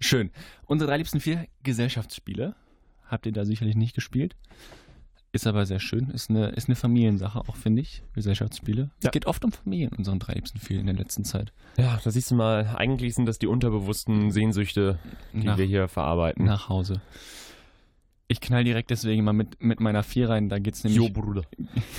Schön. 0.00 0.30
Unsere 0.66 0.88
drei 0.88 0.98
liebsten 0.98 1.20
vier 1.20 1.46
Gesellschaftsspiele. 1.64 2.54
Habt 3.06 3.26
ihr 3.26 3.32
da 3.32 3.44
sicherlich 3.44 3.74
nicht 3.74 3.94
gespielt. 3.94 4.36
Ist 5.38 5.46
aber 5.46 5.66
sehr 5.66 5.78
schön. 5.78 6.10
Ist 6.10 6.30
eine, 6.30 6.48
ist 6.48 6.66
eine 6.68 6.74
Familiensache 6.74 7.38
auch, 7.38 7.54
finde 7.54 7.80
ich. 7.82 8.02
Gesellschaftsspiele. 8.12 8.90
Es 8.98 9.04
Ja. 9.04 9.10
geht 9.12 9.26
oft 9.26 9.44
um 9.44 9.52
Familien, 9.52 9.92
unseren 9.96 10.18
drei 10.18 10.32
liebsten 10.32 10.58
vier 10.58 10.80
in 10.80 10.86
der 10.86 10.96
letzten 10.96 11.22
Zeit. 11.22 11.52
Ja, 11.76 12.00
da 12.02 12.10
siehst 12.10 12.32
du 12.32 12.34
mal, 12.34 12.74
eigentlich 12.76 13.14
sind 13.14 13.26
das 13.26 13.38
die 13.38 13.46
unterbewussten 13.46 14.32
Sehnsüchte, 14.32 14.98
die 15.32 15.46
Nach, 15.46 15.56
wir 15.56 15.64
hier 15.64 15.86
verarbeiten. 15.86 16.44
nach 16.44 16.68
Hause. 16.68 17.00
Ich 18.26 18.40
knall 18.40 18.64
direkt 18.64 18.90
deswegen 18.90 19.22
mal 19.22 19.32
mit, 19.32 19.62
mit 19.62 19.78
meiner 19.78 20.02
vier 20.02 20.28
rein. 20.28 20.48
Da 20.48 20.58
geht 20.58 20.74
es 20.74 20.82
nämlich, 20.82 21.12
Bruder. 21.12 21.42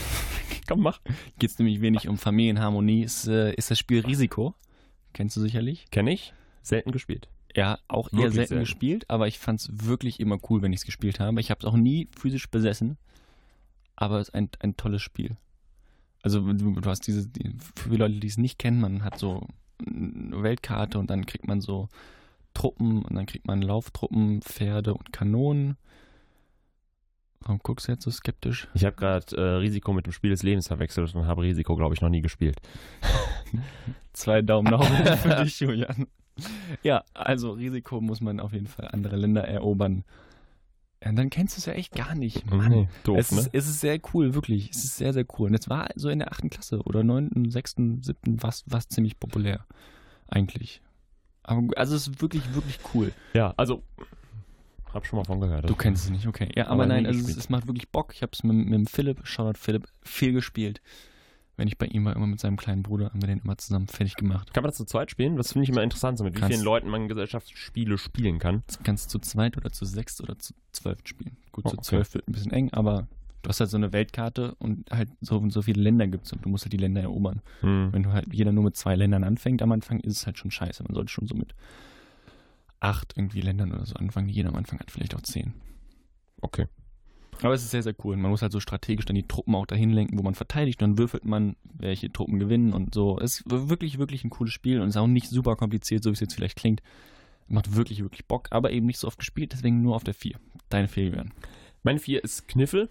Komm, 0.68 0.82
mach. 0.82 1.00
geht's 1.40 1.58
nämlich 1.60 1.80
wenig 1.80 2.10
um 2.10 2.18
Familienharmonie. 2.18 3.04
Ist, 3.04 3.26
äh, 3.30 3.54
ist 3.54 3.72
das 3.72 3.80
Spiel 3.80 4.02
Risiko. 4.02 4.54
Kennst 5.14 5.38
du 5.38 5.42
sicherlich. 5.42 5.86
Kenn 5.92 6.08
ich. 6.08 6.34
Selten 6.62 6.92
gespielt. 6.92 7.30
Ja, 7.56 7.80
auch 7.88 8.12
eher 8.12 8.32
selten, 8.32 8.34
selten. 8.50 8.60
gespielt, 8.60 9.10
aber 9.10 9.30
ich 9.30 9.40
fand 9.40 9.62
es 9.62 9.70
wirklich 9.88 10.20
immer 10.20 10.38
cool, 10.50 10.62
wenn 10.62 10.74
ich 10.74 10.82
es 10.82 10.86
gespielt 10.86 11.22
habe. 11.22 11.40
Ich 11.40 11.50
habe 11.52 11.60
es 11.62 11.66
auch 11.66 11.78
nie 11.78 12.10
physisch 12.20 12.50
besessen, 12.52 12.98
aber 14.00 14.20
es 14.20 14.30
ist 14.30 14.36
ein, 14.36 14.50
ein 14.60 14.78
tolles 14.78 15.02
Spiel. 15.02 15.36
Also 16.22 16.42
du, 16.54 16.82
hast 16.86 17.06
diese, 17.08 17.28
die, 17.28 17.56
für 17.76 17.90
die 17.90 17.98
Leute, 17.98 18.20
die 18.20 18.28
es 18.28 18.38
nicht 18.38 18.58
kennen, 18.58 18.80
man 18.80 19.04
hat 19.04 19.20
so 19.20 19.46
eine 19.86 20.42
Weltkarte 20.42 21.00
und 21.00 21.10
dann 21.10 21.26
kriegt 21.26 21.48
man 21.48 21.62
so 21.62 21.90
Truppen 22.54 23.04
und 23.04 23.16
dann 23.16 23.26
kriegt 23.26 23.46
man 23.46 23.62
Lauftruppen, 23.62 24.42
Pferde 24.42 24.94
und 24.94 25.14
Kanonen. 25.14 25.78
Warum 27.42 27.60
guckst 27.60 27.88
du 27.88 27.94
jetzt 27.94 28.04
so 28.04 28.12
skeptisch? 28.12 28.68
Ich 28.74 28.84
habe 28.84 28.96
gerade 28.96 29.36
äh, 29.36 29.56
Risiko 29.58 29.94
mit 29.94 30.06
dem 30.06 30.12
Spiel 30.12 30.30
des 30.30 30.44
Lebens 30.44 30.68
verwechselt 30.68 31.14
und 31.16 31.26
habe 31.26 31.42
Risiko, 31.42 31.76
glaube 31.76 31.94
ich, 31.94 32.02
noch 32.02 32.10
nie 32.10 32.22
gespielt. 32.22 32.58
Zwei 34.14 34.42
Daumen 34.42 34.72
nach 34.72 34.80
oben 34.80 35.18
für 35.18 35.36
dich, 35.44 35.60
Julian. 35.60 36.08
Ja, 36.84 37.04
also 37.14 37.52
Risiko 37.52 38.00
muss 38.00 38.22
man 38.22 38.40
auf 38.40 38.54
jeden 38.54 38.68
Fall 38.68 38.88
andere 38.92 39.18
Länder 39.18 39.46
erobern. 39.46 40.06
Ja, 41.04 41.12
dann 41.14 41.30
kennst 41.30 41.56
du 41.56 41.60
es 41.60 41.66
ja 41.66 41.74
echt 41.74 41.94
gar 41.94 42.14
nicht. 42.14 42.50
Mann. 42.52 42.72
Nee, 42.72 42.90
doof, 43.04 43.18
es, 43.18 43.32
ne? 43.32 43.40
ist, 43.40 43.50
es 43.54 43.70
ist 43.70 43.80
sehr 43.80 44.00
cool, 44.14 44.34
wirklich. 44.34 44.70
Es 44.70 44.84
ist 44.84 44.98
sehr, 44.98 45.14
sehr 45.14 45.26
cool. 45.38 45.50
Und 45.50 45.56
es 45.56 45.70
war 45.70 45.90
so 45.96 46.10
in 46.10 46.20
der 46.20 46.32
achten 46.32 46.50
Klasse 46.50 46.82
oder 46.84 47.04
neunten, 47.04 47.50
sechsten, 47.52 48.04
siebten, 48.04 48.44
was, 48.44 48.64
was 48.68 48.90
ziemlich 48.90 49.20
populär. 49.20 49.66
Eigentlich. 50.28 50.82
Aber 51.44 51.78
also 51.78 51.96
es 51.96 52.08
ist 52.08 52.22
wirklich, 52.22 52.54
wirklich 52.54 52.80
cool. 52.94 53.14
Ja, 53.34 53.54
also, 53.56 53.82
hab 54.94 55.06
schon 55.06 55.18
mal 55.18 55.26
von 55.26 55.40
gehört. 55.40 55.70
Du 55.70 55.76
kennst 55.76 56.04
es 56.04 56.12
nicht, 56.12 56.28
okay. 56.28 56.50
Ja, 56.56 56.66
aber, 56.66 56.74
Aber 56.74 56.86
nein, 56.88 57.06
also 57.06 57.20
es, 57.20 57.38
es 57.38 57.50
macht 57.50 57.68
wirklich 57.68 57.90
Bock. 57.90 58.14
Ich 58.14 58.22
habe 58.22 58.32
es 58.34 58.44
mit, 58.44 58.68
mit 58.68 58.90
Philipp, 58.90 59.26
Shoutout 59.26 59.58
Philipp, 59.58 59.88
viel 60.02 60.34
gespielt. 60.34 60.82
Wenn 61.60 61.68
ich 61.68 61.78
bei 61.78 61.88
ihm 61.88 62.06
war, 62.06 62.16
immer 62.16 62.26
mit 62.26 62.40
seinem 62.40 62.56
kleinen 62.56 62.84
Bruder, 62.84 63.10
haben 63.10 63.22
wir 63.22 63.28
den 63.28 63.40
immer 63.40 63.58
zusammen 63.58 63.88
fertig 63.88 64.16
gemacht. 64.16 64.54
Kann 64.54 64.64
man 64.64 64.70
das 64.70 64.78
zu 64.78 64.86
zweit 64.86 65.12
spielen? 65.12 65.36
Das 65.36 65.52
finde 65.52 65.64
ich 65.64 65.70
immer 65.70 65.84
interessant, 65.84 66.18
so 66.18 66.24
mit 66.24 66.34
wie 66.36 66.40
Kannst- 66.40 66.56
vielen 66.56 66.64
Leuten 66.64 66.88
man 66.90 67.10
Gesellschaftsspiele 67.10 67.98
spielen 67.98 68.40
kann. 68.40 68.64
Kannst 68.84 69.14
du 69.14 69.20
zu 69.20 69.20
zweit 69.20 69.58
oder 69.58 69.70
zu 69.72 69.84
sechs 69.84 70.22
oder 70.22 70.40
zu 70.40 70.54
zwölf 70.72 71.00
spielen. 71.04 71.36
Gut, 71.52 71.66
Oh, 71.66 71.70
zu 71.72 71.76
okay. 71.76 71.84
zwölf 71.84 72.14
wird 72.14 72.28
ein 72.30 72.32
bisschen 72.32 72.54
eng, 72.54 72.70
aber 72.72 73.08
du 73.42 73.50
hast 73.50 73.60
halt 73.60 73.70
so 73.70 73.76
eine 73.78 73.92
Weltkarte 73.92 74.56
und 74.56 74.90
halt 74.90 75.10
so 75.20 75.38
und 75.38 75.52
so 75.52 75.62
viele 75.62 75.82
Länder 75.82 76.08
gibt 76.08 76.28
es 76.28 76.32
und 76.32 76.46
du 76.46 76.50
musst 76.50 76.64
halt 76.64 76.72
die 76.72 76.78
Länder 76.78 77.02
erobern. 77.02 77.42
Hm. 77.60 77.90
Wenn 77.92 78.04
du 78.04 78.14
halt 78.14 78.34
jeder 78.34 78.54
nur 78.54 78.64
mit 78.64 78.78
zwei 78.78 78.96
Ländern 78.96 79.26
anfängt 79.26 79.62
am 79.62 79.74
Anfang, 79.74 80.00
ist 80.00 80.16
es 80.16 80.26
halt 80.26 80.38
schon 80.38 80.52
scheiße. 80.52 80.84
Man 80.84 80.94
sollte 80.96 81.12
schon 81.12 81.28
so 81.28 81.36
mit 81.36 81.54
acht 82.80 83.14
irgendwie 83.18 83.42
Ländern 83.42 83.74
oder 83.74 83.86
so 83.86 83.96
anfangen. 83.96 84.30
Jeder 84.30 84.48
am 84.50 84.56
Anfang 84.56 84.80
hat 84.80 84.92
vielleicht 84.92 85.14
auch 85.14 85.22
zehn. 85.22 85.54
Okay. 86.42 86.68
Aber 87.42 87.54
es 87.54 87.64
ist 87.64 87.72
sehr, 87.72 87.84
sehr 87.84 87.96
cool. 88.04 88.18
Man 88.18 88.32
muss 88.32 88.42
halt 88.42 88.52
so 88.52 88.60
strategisch 88.60 89.06
dann 89.06 89.16
die 89.16 89.28
Truppen 89.28 89.56
auch 89.56 89.66
dahin 89.66 89.92
lenken, 89.92 90.18
wo 90.18 90.24
man 90.24 90.36
verteidigt. 90.36 90.82
Dann 90.82 90.98
würfelt 90.98 91.26
man, 91.26 91.56
welche 91.64 92.12
Truppen 92.12 92.40
gewinnen 92.40 92.74
und 92.74 92.94
so. 92.94 93.18
Es 93.20 93.40
ist 93.40 93.44
wirklich, 93.50 93.98
wirklich 93.98 94.24
ein 94.24 94.30
cooles 94.30 94.54
Spiel 94.54 94.82
und 94.82 94.90
ist 94.90 94.98
auch 94.98 95.08
nicht 95.08 95.30
super 95.30 95.56
kompliziert, 95.56 96.04
so 96.04 96.10
wie 96.10 96.14
es 96.14 96.20
jetzt 96.20 96.36
vielleicht 96.36 96.58
klingt. 96.58 96.82
Macht 97.48 97.76
wirklich, 97.76 98.02
wirklich 98.04 98.26
Bock, 98.28 98.50
aber 98.52 98.72
eben 98.72 98.86
nicht 98.86 99.00
so 99.00 99.08
oft 99.08 99.20
gespielt, 99.20 99.54
deswegen 99.54 99.82
nur 99.82 99.96
auf 99.96 100.04
der 100.04 100.14
4. 100.14 100.36
Deine 100.70 100.88
Ferian. 100.88 101.34
Mein 101.82 101.98
vier 101.98 102.24
ist 102.24 102.48
Kniffel. 102.48 102.90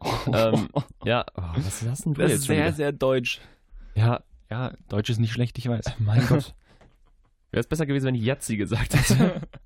ähm, 0.32 0.68
ja, 1.04 1.24
oh, 1.36 1.42
was 1.54 1.82
hast 1.82 2.04
denn 2.04 2.14
du 2.14 2.22
das 2.22 2.32
ist 2.32 2.44
sehr, 2.44 2.66
wieder? 2.66 2.72
sehr 2.72 2.92
deutsch. 2.92 3.40
Ja, 3.94 4.22
Ja, 4.50 4.74
Deutsch 4.88 5.08
ist 5.08 5.20
nicht 5.20 5.32
schlecht, 5.32 5.56
ich 5.56 5.68
weiß. 5.68 5.94
mein 6.00 6.26
Gott. 6.26 6.54
Wäre 7.50 7.60
es 7.60 7.66
besser 7.68 7.86
gewesen, 7.86 8.06
wenn 8.06 8.14
ich 8.16 8.24
Yazzi 8.24 8.56
gesagt 8.56 8.94
hätte. 8.94 9.40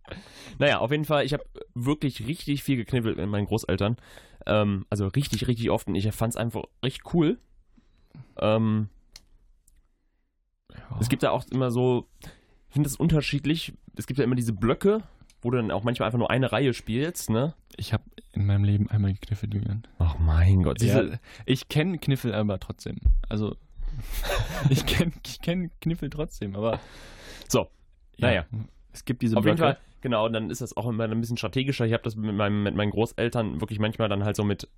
naja, 0.59 0.79
auf 0.79 0.91
jeden 0.91 1.05
Fall, 1.05 1.25
ich 1.25 1.33
habe 1.33 1.45
wirklich 1.75 2.27
richtig 2.27 2.63
viel 2.63 2.77
gekniffelt 2.77 3.17
mit 3.17 3.29
meinen 3.29 3.47
Großeltern. 3.47 3.97
Ähm, 4.47 4.87
also 4.91 5.07
richtig, 5.09 5.47
richtig 5.49 5.71
oft. 5.71 5.89
Und 5.89 5.95
ich 5.95 6.11
fand 6.13 6.33
es 6.35 6.37
einfach 6.37 6.65
richtig 6.85 7.13
cool. 7.15 7.39
Ähm, 8.41 8.89
Es 11.01 11.09
gibt 11.09 11.23
ja 11.23 11.31
auch 11.31 11.45
immer 11.51 11.71
so, 11.71 12.09
ich 12.23 12.73
finde 12.75 12.89
das 12.89 12.97
unterschiedlich. 12.97 13.73
Es 13.97 14.07
gibt 14.07 14.19
ja 14.19 14.25
immer 14.25 14.35
diese 14.37 14.53
Blöcke, 14.53 15.03
wo 15.43 15.51
du 15.51 15.57
dann 15.57 15.71
auch 15.71 15.85
manchmal 15.85 16.07
einfach 16.07 16.19
nur 16.19 16.31
eine 16.31 16.51
Reihe 16.53 16.75
spielst, 16.75 17.31
ne? 17.31 17.55
Ich 17.77 17.93
habe 17.93 18.05
in 18.33 18.47
meinem 18.47 18.65
Leben 18.65 18.91
einmal 18.91 19.13
gekniffelt, 19.13 19.55
Julian. 19.55 19.85
Ach 19.99 20.19
mein 20.19 20.63
Gott. 20.63 20.83
Ja, 20.83 21.05
ich 21.47 21.69
kenne 21.69 21.99
Kniffel 21.99 22.35
aber 22.35 22.59
trotzdem. 22.59 22.97
Also, 23.29 23.57
ich 24.71 24.87
kenne 24.87 25.13
ich 25.25 25.41
kenn 25.41 25.71
Kniffel 25.81 26.11
trotzdem, 26.11 26.57
aber. 26.57 26.81
So, 27.49 27.69
naja. 28.19 28.45
Es 28.93 29.05
gibt 29.05 29.23
diese 29.23 29.37
Auf 29.37 29.45
jeden 29.45 29.57
Blöcke. 29.57 29.75
Fall, 29.75 29.83
genau, 30.01 30.27
und 30.27 30.33
dann 30.33 30.51
ist 30.51 30.61
das 30.61 30.77
auch 30.77 30.89
immer 30.89 31.05
ein 31.05 31.21
bisschen 31.21 31.37
strategischer. 31.37 31.87
Ich 31.87 31.93
habe 31.93 32.03
das 32.03 32.17
mit, 32.17 32.35
meinem, 32.35 32.63
mit 32.63 32.75
meinen 32.75 32.91
Großeltern 32.91 33.61
wirklich 33.61 33.79
manchmal 33.79 34.09
dann 34.09 34.25
halt 34.25 34.37
so 34.37 34.45
mit 34.45 34.69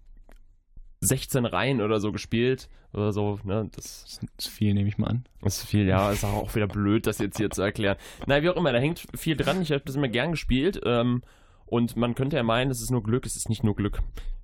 16 1.01 1.47
Reihen 1.47 1.81
oder 1.81 1.99
so 1.99 2.13
gespielt 2.13 2.69
oder 2.93 3.13
so, 3.13 3.39
ne? 3.45 3.69
Das 3.75 4.05
Das 4.05 4.47
ist 4.47 4.49
viel, 4.49 4.75
nehme 4.75 4.89
ich 4.89 4.99
mal 4.99 5.09
an. 5.09 5.25
ist 5.45 5.65
viel, 5.65 5.87
ja, 5.87 6.11
ist 6.13 6.25
auch 6.25 6.55
wieder 6.55 6.67
blöd, 6.67 7.07
das 7.07 7.19
jetzt 7.19 7.39
hier 7.39 7.51
zu 7.51 7.63
erklären. 7.63 7.97
Naja, 8.27 8.43
wie 8.43 8.49
auch 8.51 8.57
immer, 8.57 8.73
da 8.73 8.79
hängt 8.79 9.07
viel 9.17 9.37
dran. 9.37 9.63
Ich 9.63 9.73
habe 9.73 9.83
das 9.85 9.97
immer 9.97 10.09
gern 10.09 10.33
gespielt. 10.33 10.81
Ähm, 10.85 11.23
und 11.67 11.97
man 11.97 12.15
könnte 12.15 12.37
ja 12.37 12.43
meinen, 12.43 12.71
es 12.71 12.83
ist 12.83 12.91
nur 12.91 13.03
Glück, 13.03 13.25
es 13.25 13.37
ist 13.37 13.49
nicht 13.49 13.65
nur 13.65 13.77
Glück. 13.77 14.01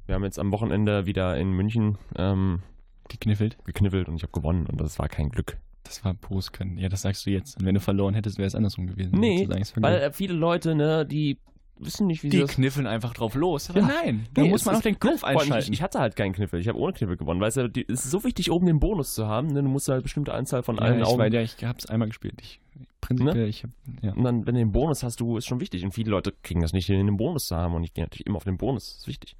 Wir 0.06 0.14
haben 0.14 0.24
jetzt 0.24 0.38
am 0.38 0.52
Wochenende 0.52 1.06
wieder 1.06 1.36
in 1.36 1.50
München 1.50 1.98
ähm, 2.16 2.62
Gekniffelt. 3.08 3.56
gekniffelt 3.64 4.08
und 4.08 4.16
ich 4.16 4.22
habe 4.22 4.32
gewonnen 4.32 4.66
und 4.66 4.80
das 4.80 4.98
war 4.98 5.08
kein 5.08 5.28
Glück. 5.30 5.58
Das 5.84 6.04
war 6.04 6.14
pures 6.14 6.52
Können. 6.52 6.78
Ja, 6.78 6.88
das 6.88 7.02
sagst 7.02 7.26
du 7.26 7.30
jetzt. 7.30 7.58
Und 7.58 7.66
wenn 7.66 7.74
du 7.74 7.80
verloren 7.80 8.14
hättest, 8.14 8.38
wäre 8.38 8.46
es 8.46 8.54
andersrum 8.54 8.86
gewesen. 8.86 9.18
Nee, 9.18 9.48
es 9.60 9.72
Weil 9.76 10.00
äh, 10.00 10.12
viele 10.12 10.34
Leute, 10.34 10.74
ne, 10.74 11.06
die 11.06 11.38
wissen 11.78 12.06
nicht, 12.06 12.22
wie 12.22 12.30
sie 12.30 12.38
die 12.38 12.44
kniffeln 12.44 12.86
einfach 12.86 13.12
drauf 13.14 13.34
los. 13.34 13.68
Ja. 13.74 13.82
nein, 13.82 14.26
da 14.34 14.42
Nee, 14.42 14.48
muss 14.48 14.62
es 14.62 14.66
man 14.66 14.76
auch 14.76 14.80
den 14.80 14.98
Kopf 14.98 15.24
einschalten. 15.24 15.72
Ich, 15.72 15.78
ich 15.78 15.82
hatte 15.82 15.98
halt 16.00 16.16
keinen 16.16 16.32
Kniffel. 16.32 16.60
Ich 16.60 16.68
habe 16.68 16.78
ohne 16.78 16.92
Kniffel 16.92 17.16
gewonnen. 17.16 17.40
Weißt 17.40 17.58
du, 17.58 17.68
die, 17.68 17.84
es 17.88 18.04
ist 18.04 18.10
so 18.10 18.24
wichtig, 18.24 18.50
oben 18.50 18.66
den 18.66 18.80
Bonus 18.80 19.14
zu 19.14 19.26
haben. 19.26 19.48
Ne? 19.48 19.62
Du 19.62 19.68
musst 19.68 19.88
halt 19.88 20.02
bestimmte 20.02 20.32
Anzahl 20.32 20.62
von 20.62 20.78
allen 20.78 20.98
ja, 20.98 21.02
ich, 21.02 21.08
Augen. 21.08 21.18
weiß, 21.18 21.32
ja, 21.32 21.42
ich 21.42 21.64
hab's 21.64 21.86
einmal 21.86 22.08
gespielt. 22.08 22.40
Ich, 22.40 22.60
prinzipiell, 23.00 23.48
ich 23.48 23.62
hab, 23.62 23.70
ja. 24.02 24.12
Und 24.12 24.24
dann, 24.24 24.46
wenn 24.46 24.54
du 24.54 24.60
den 24.60 24.72
Bonus 24.72 25.02
hast, 25.02 25.20
du 25.20 25.36
ist 25.36 25.46
schon 25.46 25.60
wichtig. 25.60 25.84
Und 25.84 25.92
viele 25.92 26.10
Leute 26.10 26.32
kriegen 26.42 26.62
das 26.62 26.72
nicht, 26.72 26.86
hin, 26.86 27.04
den 27.04 27.16
Bonus 27.16 27.46
zu 27.46 27.56
haben. 27.56 27.74
Und 27.74 27.84
ich 27.84 27.92
gehe 27.92 28.04
natürlich 28.04 28.26
immer 28.26 28.36
auf 28.36 28.44
den 28.44 28.56
Bonus. 28.56 28.86
Das 28.86 28.98
ist 28.98 29.08
wichtig. 29.08 29.36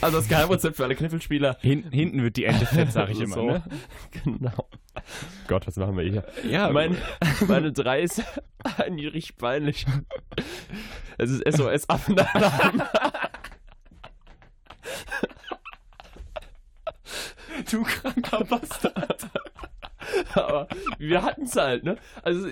Also 0.00 0.18
das 0.18 0.28
Geheimrezept 0.28 0.76
für 0.76 0.84
alle 0.84 0.94
Kniffelspieler. 0.94 1.56
Hinten, 1.60 1.90
hinten 1.90 2.22
wird 2.22 2.36
die 2.36 2.44
Ente 2.44 2.66
fett, 2.66 2.92
sag 2.92 3.10
ich 3.10 3.20
immer. 3.22 3.34
So. 3.34 3.46
Ne? 3.50 3.62
Genau. 4.24 4.68
Gott, 5.46 5.66
was 5.66 5.76
machen 5.76 5.96
wir 5.96 6.04
hier? 6.04 6.24
Ja, 6.48 6.70
Mein, 6.70 6.96
meine 7.46 7.72
drei 7.72 8.00
ist 8.02 8.22
eigentlich 8.78 9.12
richtig 9.12 9.36
peinlich. 9.36 9.86
Es 11.18 11.30
ist 11.30 11.42
SOS 11.56 11.88
Affenalarm. 11.88 12.82
du 17.70 17.82
kranker 17.82 18.44
Bastard. 18.44 19.26
Aber 20.34 20.68
wir 20.98 21.22
hatten 21.22 21.42
es 21.42 21.56
halt, 21.56 21.84
ne? 21.84 21.96
Also 22.22 22.48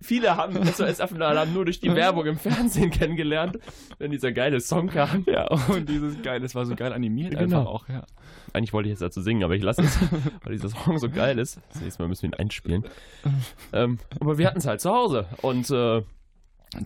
viele 0.00 0.36
haben 0.36 0.62
SOS 0.64 1.00
Affenalarm 1.00 1.52
nur 1.52 1.64
durch 1.64 1.80
die 1.80 1.94
Werbung 1.94 2.26
im 2.26 2.36
Fernsehen 2.38 2.90
kennengelernt, 2.90 3.58
wenn 3.98 4.10
dieser 4.10 4.32
geile 4.32 4.60
Song 4.60 4.88
kam. 4.88 5.24
Ja, 5.26 5.48
und 5.68 5.88
dieses 5.88 6.20
geil, 6.22 6.40
das 6.40 6.54
war 6.54 6.66
so 6.66 6.74
geil 6.76 6.92
animiert 6.92 7.32
Genau. 7.32 7.42
einfach 7.60 7.66
auch, 7.66 7.88
ja. 7.88 8.04
Eigentlich 8.52 8.72
wollte 8.72 8.88
ich 8.88 8.92
jetzt 8.92 9.02
dazu 9.02 9.20
singen, 9.20 9.44
aber 9.44 9.54
ich 9.54 9.62
lasse 9.62 9.82
es, 9.82 9.98
weil 10.44 10.52
dieser 10.52 10.70
Song 10.70 10.98
so 10.98 11.10
geil 11.10 11.38
ist. 11.38 11.60
Das 11.72 11.82
nächste 11.82 12.02
Mal 12.02 12.08
müssen 12.08 12.22
wir 12.22 12.30
ihn 12.30 12.34
einspielen. 12.34 12.84
Ähm, 13.72 13.98
aber 14.20 14.38
wir 14.38 14.46
hatten 14.46 14.58
es 14.58 14.66
halt 14.66 14.80
zu 14.80 14.90
Hause 14.90 15.26
und 15.42 15.70
äh, 15.70 16.02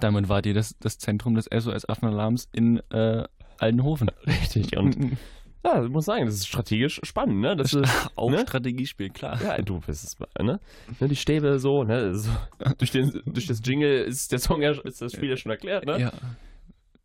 Damit 0.00 0.28
wart 0.28 0.46
ihr 0.46 0.54
das, 0.54 0.76
das 0.80 0.98
Zentrum 0.98 1.34
des 1.34 1.46
SOS-Affenalarms 1.46 2.48
in 2.52 2.78
äh, 2.90 3.24
Aldenhofen. 3.58 4.10
richtig. 4.26 4.76
Und 4.76 5.16
ja, 5.64 5.84
ich 5.84 5.90
muss 5.90 6.04
sagen, 6.06 6.26
das 6.26 6.34
ist 6.34 6.46
strategisch 6.46 7.00
spannend, 7.04 7.40
ne? 7.40 7.56
Das 7.56 7.72
ist, 7.74 8.10
auch 8.16 8.30
ne? 8.30 8.40
Strategiespiel, 8.40 9.10
klar. 9.10 9.40
Ja, 9.42 9.60
du 9.62 9.80
bist 9.80 10.04
es, 10.04 10.18
ne? 10.40 10.60
ne? 11.00 11.08
Die 11.08 11.16
Stäbe 11.16 11.58
so, 11.58 11.84
ne? 11.84 12.14
So, 12.16 12.30
durch, 12.78 12.90
den, 12.90 13.22
durch 13.26 13.46
das 13.46 13.60
Jingle 13.64 14.04
ist 14.04 14.32
der 14.32 14.38
Song 14.38 14.62
ja, 14.62 14.72
ist 14.72 15.00
das 15.00 15.12
Spiel 15.12 15.30
ja 15.30 15.36
schon 15.36 15.50
erklärt, 15.50 15.86
ne? 15.86 16.00
Ja, 16.00 16.12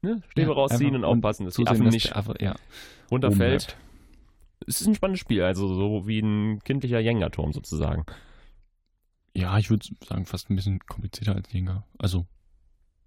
ne? 0.02 0.22
Stäbe 0.30 0.48
Ja, 0.50 0.54
rausziehen 0.54 0.96
und 0.96 1.04
aufpassen, 1.06 1.46
dass 1.46 1.56
die 1.56 1.64
zusehen, 1.64 1.76
Affen 1.76 1.86
dass 1.86 1.94
nicht 1.94 2.16
Affe, 2.16 2.36
ja, 2.40 2.56
runterfällt. 3.12 3.76
oben 3.78 3.88
Es 4.68 4.82
ist 4.82 4.88
ein 4.88 4.96
spannendes 4.96 5.22
Spiel, 5.22 5.44
also 5.44 5.74
so 5.74 6.08
wie 6.08 6.20
ein 6.20 6.60
kindlicher 6.64 7.00
Jenga-Turm 7.00 7.54
sozusagen. 7.54 8.06
Ja, 9.36 9.58
ich 9.60 9.70
würde 9.70 9.86
sagen, 10.04 10.26
fast 10.26 10.50
ein 10.50 10.56
bisschen 10.56 10.80
komplizierter 10.80 11.36
als 11.36 11.52
Jenga. 11.54 11.84
Also, 12.00 12.26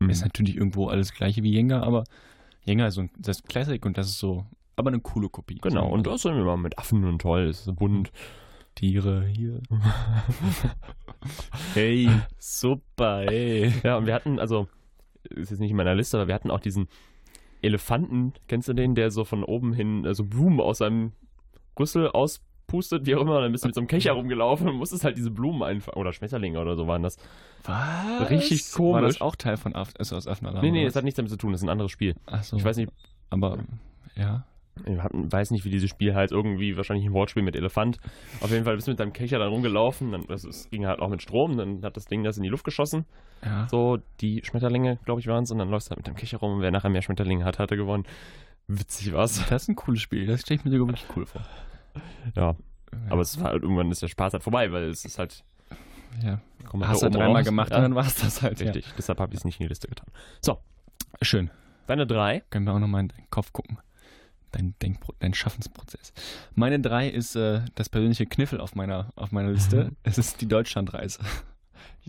Mhm. 0.01 0.11
ist 0.11 0.23
natürlich 0.23 0.57
irgendwo 0.57 0.89
alles 0.89 1.13
gleiche 1.13 1.43
wie 1.43 1.53
Jenga, 1.53 1.83
aber 1.83 2.05
Jenga 2.65 2.87
ist 2.87 2.95
so 2.95 3.03
ein, 3.03 3.11
das 3.19 3.39
ist 3.41 3.49
Classic 3.49 3.85
und 3.85 3.99
das 3.99 4.09
ist 4.09 4.19
so, 4.19 4.47
aber 4.81 4.91
eine 4.91 5.01
coole 5.01 5.29
Kopie. 5.29 5.59
Genau, 5.63 5.89
und 5.89 6.07
das 6.07 6.23
sind 6.23 6.37
immer 6.37 6.57
mit 6.57 6.79
Affen 6.79 7.05
und 7.05 7.21
toll, 7.21 7.43
es 7.43 7.67
ist 7.67 7.77
bunt. 7.77 8.11
Tiere 8.75 9.27
hier. 9.27 9.61
hey, 11.75 12.09
super, 12.39 13.31
ey. 13.31 13.73
Ja, 13.83 13.97
und 13.97 14.07
wir 14.07 14.15
hatten, 14.15 14.39
also, 14.39 14.69
ist 15.29 15.51
jetzt 15.51 15.61
nicht 15.61 15.71
in 15.71 15.77
meiner 15.77 15.95
Liste, 15.95 16.17
aber 16.17 16.29
wir 16.29 16.35
hatten 16.35 16.51
auch 16.51 16.61
diesen 16.61 16.89
Elefanten, 17.63 18.33
kennst 18.49 18.69
du 18.69 18.73
den, 18.73 18.95
der 18.95 19.11
so 19.11 19.25
von 19.25 19.45
oben 19.45 19.73
hin 19.73 20.05
äh, 20.05 20.15
so 20.15 20.25
Blumen 20.25 20.61
aus 20.61 20.79
seinem 20.79 21.13
Rüssel 21.79 22.09
auspustet, 22.09 23.07
wie 23.07 23.15
auch 23.17 23.21
immer, 23.21 23.41
dann 23.41 23.53
bist 23.53 23.65
du 23.65 23.69
mit 23.69 23.75
so 23.75 23.81
einem 23.81 23.89
Kecher 23.89 24.13
rumgelaufen 24.13 24.69
und 24.69 24.77
musstest 24.77 25.05
halt 25.05 25.19
diese 25.19 25.31
Blumen 25.31 25.63
einfangen. 25.63 26.01
Oder 26.01 26.13
Schmetterlinge 26.13 26.59
oder 26.59 26.77
so 26.77 26.87
waren 26.87 27.03
das. 27.03 27.17
Was? 27.65 28.31
Richtig 28.31 28.63
War 28.73 28.77
komisch. 28.77 29.15
das 29.15 29.21
auch 29.21 29.37
Teil 29.37 29.57
von 29.57 29.75
Af 29.75 29.93
SOS 30.01 30.27
Affenalarm? 30.27 30.65
nee, 30.65 30.71
nee, 30.71 30.85
das 30.85 30.97
hat 30.97 31.05
nichts 31.05 31.17
damit 31.17 31.31
zu 31.31 31.37
tun, 31.37 31.53
das 31.53 31.61
ist 31.61 31.67
ein 31.67 31.71
anderes 31.71 31.91
Spiel. 31.91 32.15
Ach 32.27 32.43
so. 32.43 32.57
Ich 32.57 32.65
weiß 32.65 32.79
nicht, 32.79 32.91
aber, 33.29 33.59
ja. 34.17 34.47
Ich 34.87 34.99
weiß 34.99 35.51
nicht, 35.51 35.65
wie 35.65 35.71
dieses 35.71 35.91
Spiel 35.91 36.15
halt 36.15 36.33
irgendwie, 36.33 36.77
wahrscheinlich 36.77 37.07
ein 37.07 37.13
Wortspiel 37.13 37.43
mit 37.43 37.57
Elefant. 37.57 37.99
Auf 38.41 38.51
jeden 38.51 38.65
Fall 38.65 38.75
bist 38.75 38.87
du 38.87 38.93
mit 38.93 39.01
deinem 39.01 39.13
Kecher 39.13 39.39
dann 39.39 39.49
rumgelaufen, 39.49 40.13
dann, 40.13 40.27
das, 40.27 40.45
es 40.45 40.71
ging 40.71 40.87
halt 40.87 41.01
auch 41.01 41.09
mit 41.09 41.23
Strom, 41.23 41.57
dann 41.57 41.83
hat 41.83 41.97
das 41.97 42.07
Ding 42.07 42.25
das 42.25 42.37
in 42.37 42.43
die 42.43 42.49
Luft 42.49 42.65
geschossen. 42.65 43.05
Ja. 43.45 43.69
So, 43.69 43.99
die 44.21 44.43
Schmetterlinge, 44.45 44.99
glaube 45.05 45.21
ich, 45.21 45.27
waren 45.27 45.45
es, 45.45 45.51
und 45.51 45.59
dann 45.59 45.71
läufst 45.71 45.89
du 45.89 45.91
halt 45.91 45.99
mit 45.99 46.07
deinem 46.07 46.17
Kecher 46.17 46.39
rum 46.39 46.55
und 46.55 46.63
wer 46.63 46.71
nachher 46.71 46.91
mehr 46.91 47.03
Schmetterlinge 47.03 47.45
hat, 47.45 47.59
hatte 47.59 47.77
gewonnen. 47.77 48.05
Witzig 48.69 49.13
was. 49.13 49.47
Das 49.49 49.63
ist 49.63 49.69
ein 49.69 49.77
cooles 49.77 50.01
Spiel. 50.01 50.27
Das 50.27 50.43
stelle 50.43 50.61
ich 50.61 50.65
mir 50.65 50.71
sogar 50.71 50.89
wirklich 50.89 51.07
cool 51.17 51.27
vor. 51.27 51.43
Ja, 52.37 52.55
aber 53.09 53.23
es 53.23 53.41
war 53.41 53.51
halt 53.51 53.63
irgendwann 53.63 53.91
ist 53.91 54.03
der 54.03 54.09
Spaß 54.09 54.35
halt 54.35 54.43
vorbei, 54.43 54.71
weil 54.73 54.85
es 54.85 55.05
ist 55.05 55.19
halt. 55.19 55.45
ja. 56.23 56.41
komm 56.67 56.87
hast 56.87 57.03
du 57.03 57.07
oben 57.07 57.17
dreimal 57.17 57.43
gemacht 57.43 57.71
ja, 57.71 57.79
und 57.79 57.83
dann 57.83 57.95
war 57.95 58.07
es 58.07 58.17
das 58.17 58.43
halt. 58.43 58.61
Richtig, 58.61 58.87
deshalb 58.97 59.19
habe 59.19 59.33
ich 59.33 59.41
es 59.41 59.45
nicht 59.45 59.61
in 59.61 59.65
die 59.65 59.69
Liste 59.69 59.89
getan. 59.89 60.09
Ja. 60.47 60.57
Schön. 61.23 61.51
Deine 61.87 62.07
drei. 62.07 62.43
Können 62.51 62.67
wir 62.67 62.75
auch 62.75 62.79
nochmal 62.79 63.03
in 63.03 63.09
deinen 63.09 63.31
Kopf 63.31 63.53
gucken. 63.53 63.79
Dein, 64.53 64.75
Denkpro 64.83 65.15
dein 65.21 65.35
Schaffensprozess. 65.35 66.13
Meine 66.55 66.81
drei 66.81 67.09
ist 67.09 67.37
äh, 67.37 67.63
das 67.77 67.89
persönliche 67.89 68.27
Kniffel 68.27 68.61
auf 68.61 68.75
meiner, 68.75 69.13
auf 69.15 69.31
meiner 69.31 69.53
Liste. 69.53 69.93
es 70.03 70.19
ist 70.19 70.41
die 70.41 70.49
Deutschlandreise. 70.49 71.21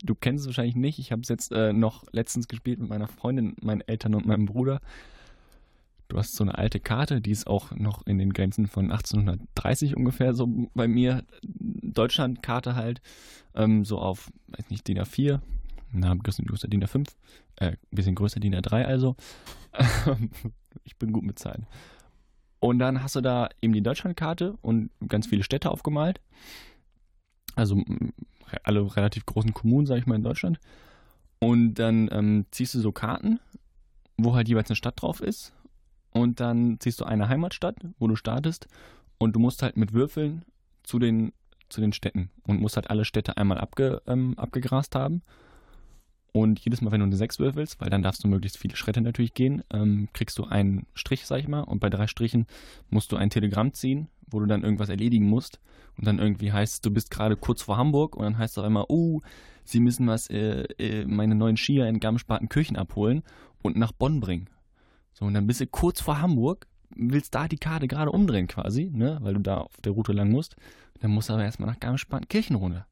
Du 0.04 0.16
kennst 0.16 0.44
es 0.44 0.48
wahrscheinlich 0.48 0.76
nicht. 0.76 1.00
Ich 1.00 1.12
habe 1.12 1.22
es 1.22 1.28
jetzt 1.28 1.52
äh, 1.52 1.74
noch 1.74 2.06
letztens 2.12 2.48
gespielt 2.48 2.80
mit 2.80 2.90
meiner 2.90 3.08
Freundin, 3.08 3.56
meinen 3.62 3.82
Eltern 3.82 4.16
und 4.16 4.26
meinem 4.26 4.46
Bruder. 4.46 4.80
Du 6.08 6.18
hast 6.18 6.36
so 6.36 6.44
eine 6.44 6.58
alte 6.58 6.82
Karte, 6.82 7.22
die 7.22 7.32
ist 7.32 7.48
auch 7.48 7.72
noch 7.72 8.06
in 8.06 8.18
den 8.18 8.34
Grenzen 8.34 8.68
von 8.68 8.92
1830 8.92 9.96
ungefähr 9.96 10.34
so 10.34 10.48
bei 10.74 10.88
mir. 10.88 11.24
Deutschlandkarte 11.42 12.76
halt, 12.76 13.02
ähm, 13.56 13.86
so 13.86 13.98
auf, 13.98 14.30
weiß 14.48 14.70
nicht, 14.70 14.88
DIN 14.88 15.00
A4. 15.00 15.40
Na, 15.94 16.12
ein 16.12 16.20
bisschen 16.20 16.46
größer 16.46 16.68
DIN 16.68 16.84
A5. 16.84 17.08
Äh, 17.58 17.68
ein 17.68 17.78
bisschen 17.92 18.16
größer 18.16 18.40
DIN 18.40 18.56
A3 18.56 18.84
also. 18.84 19.16
ich 20.84 20.98
bin 20.98 21.14
gut 21.14 21.24
mit 21.24 21.40
Zahlen. 21.40 21.66
Und 22.62 22.78
dann 22.78 23.02
hast 23.02 23.16
du 23.16 23.22
da 23.22 23.50
eben 23.60 23.74
die 23.74 23.82
Deutschlandkarte 23.82 24.56
und 24.62 24.92
ganz 25.08 25.26
viele 25.26 25.44
Städte 25.44 25.72
aufgemalt. 25.72 26.22
Also 27.56 27.84
alle 28.64 28.96
relativ 28.96 29.26
großen 29.26 29.54
Kommunen, 29.54 29.88
sag 29.88 29.98
ich 29.98 30.06
mal, 30.06 30.16
in 30.16 30.24
Deutschland. 30.24 30.60
Und 31.40 31.74
dann 31.74 32.08
ähm, 32.12 32.46
ziehst 32.52 32.76
du 32.76 32.80
so 32.80 32.92
Karten, 32.92 33.40
wo 34.16 34.36
halt 34.36 34.48
jeweils 34.48 34.70
eine 34.70 34.76
Stadt 34.76 35.02
drauf 35.02 35.22
ist. 35.22 35.54
Und 36.12 36.40
dann 36.40 36.80
ziehst 36.80 37.02
du 37.02 37.06
eine 37.06 37.30
Heimatstadt, 37.30 37.78
wo 37.98 38.08
du 38.08 38.16
startest. 38.16 38.68
Und 39.18 39.36
du 39.36 39.40
musst 39.40 39.64
halt 39.64 39.76
mit 39.76 39.94
Würfeln 39.94 40.46
zu 40.84 41.00
den, 41.00 41.34
zu 41.70 41.82
den 41.82 41.94
Städten. 41.94 42.30
Und 42.46 42.62
musst 42.62 42.76
halt 42.76 42.92
alle 42.92 43.06
Städte 43.06 43.38
einmal 43.38 43.58
abge, 43.58 44.04
ähm, 44.06 44.38
abgegrast 44.38 44.94
haben. 44.94 45.24
Und 46.34 46.60
jedes 46.60 46.82
Mal, 46.82 46.92
wenn 46.92 47.02
du 47.02 47.08
eine 47.08 47.16
6 47.18 47.40
würfelst, 47.40 47.82
weil 47.82 47.90
dann 47.90 48.04
darfst 48.04 48.24
du 48.24 48.28
möglichst 48.30 48.58
viele 48.58 48.78
Schritte 48.78 49.02
natürlich 49.02 49.34
gehen, 49.34 49.64
ähm, 49.72 50.08
kriegst 50.14 50.38
du 50.38 50.46
einen 50.46 50.86
Strich, 50.94 51.26
sag 51.26 51.40
ich 51.40 51.48
mal. 51.48 51.62
Und 51.62 51.80
bei 51.80 51.90
drei 51.90 52.08
Strichen 52.08 52.46
musst 52.90 53.12
du 53.12 53.18
ein 53.18 53.30
Telegramm 53.30 53.74
ziehen, 53.74 54.08
wo 54.30 54.40
du 54.40 54.46
dann 54.46 54.64
irgendwas 54.64 54.90
erledigen 54.90 55.28
musst. 55.28 55.60
Und 55.98 56.08
dann 56.08 56.20
irgendwie 56.20 56.54
heißt 56.54 56.86
du 56.86 56.92
bist 56.92 57.12
gerade 57.12 57.36
kurz 57.36 57.62
vor 57.62 57.78
Hamburg 57.78 58.16
und 58.16 58.24
dann 58.24 58.38
heißt 58.38 58.54
es 58.54 58.58
auf 58.58 58.66
einmal, 58.66 58.86
oh, 58.88 59.20
sie 59.66 59.82
müssen 59.82 60.08
was, 60.08 60.30
äh, 60.30 60.64
äh, 60.78 61.06
meine 61.06 61.36
neuen 61.36 61.58
Skier 61.58 61.88
in 61.88 62.00
Garmisch-Partenkirchen 62.00 62.78
abholen 62.78 63.24
und 63.62 63.76
nach 63.76 63.92
Bonn 63.92 64.22
bringen. 64.22 64.50
So, 65.14 65.26
und 65.26 65.34
dann 65.34 65.48
bist 65.48 65.60
du 65.60 65.68
kurz 65.68 66.00
vor 66.00 66.22
Hamburg, 66.22 66.66
willst 66.96 67.36
da 67.36 67.50
die 67.50 67.58
Karte 67.58 67.88
gerade 67.88 68.12
umdrehen 68.12 68.48
quasi, 68.48 68.90
ne, 68.94 69.18
weil 69.22 69.34
du 69.34 69.42
da 69.42 69.58
auf 69.58 69.76
der 69.84 69.92
Route 69.92 70.14
lang 70.14 70.32
musst. 70.32 70.56
Dann 71.02 71.12
musst 71.12 71.30
du 71.30 71.34
aber 71.34 71.44
erstmal 71.44 71.70
nach 71.70 71.80
Garmisch-Partenkirchen 71.80 72.56
runter. 72.56 72.86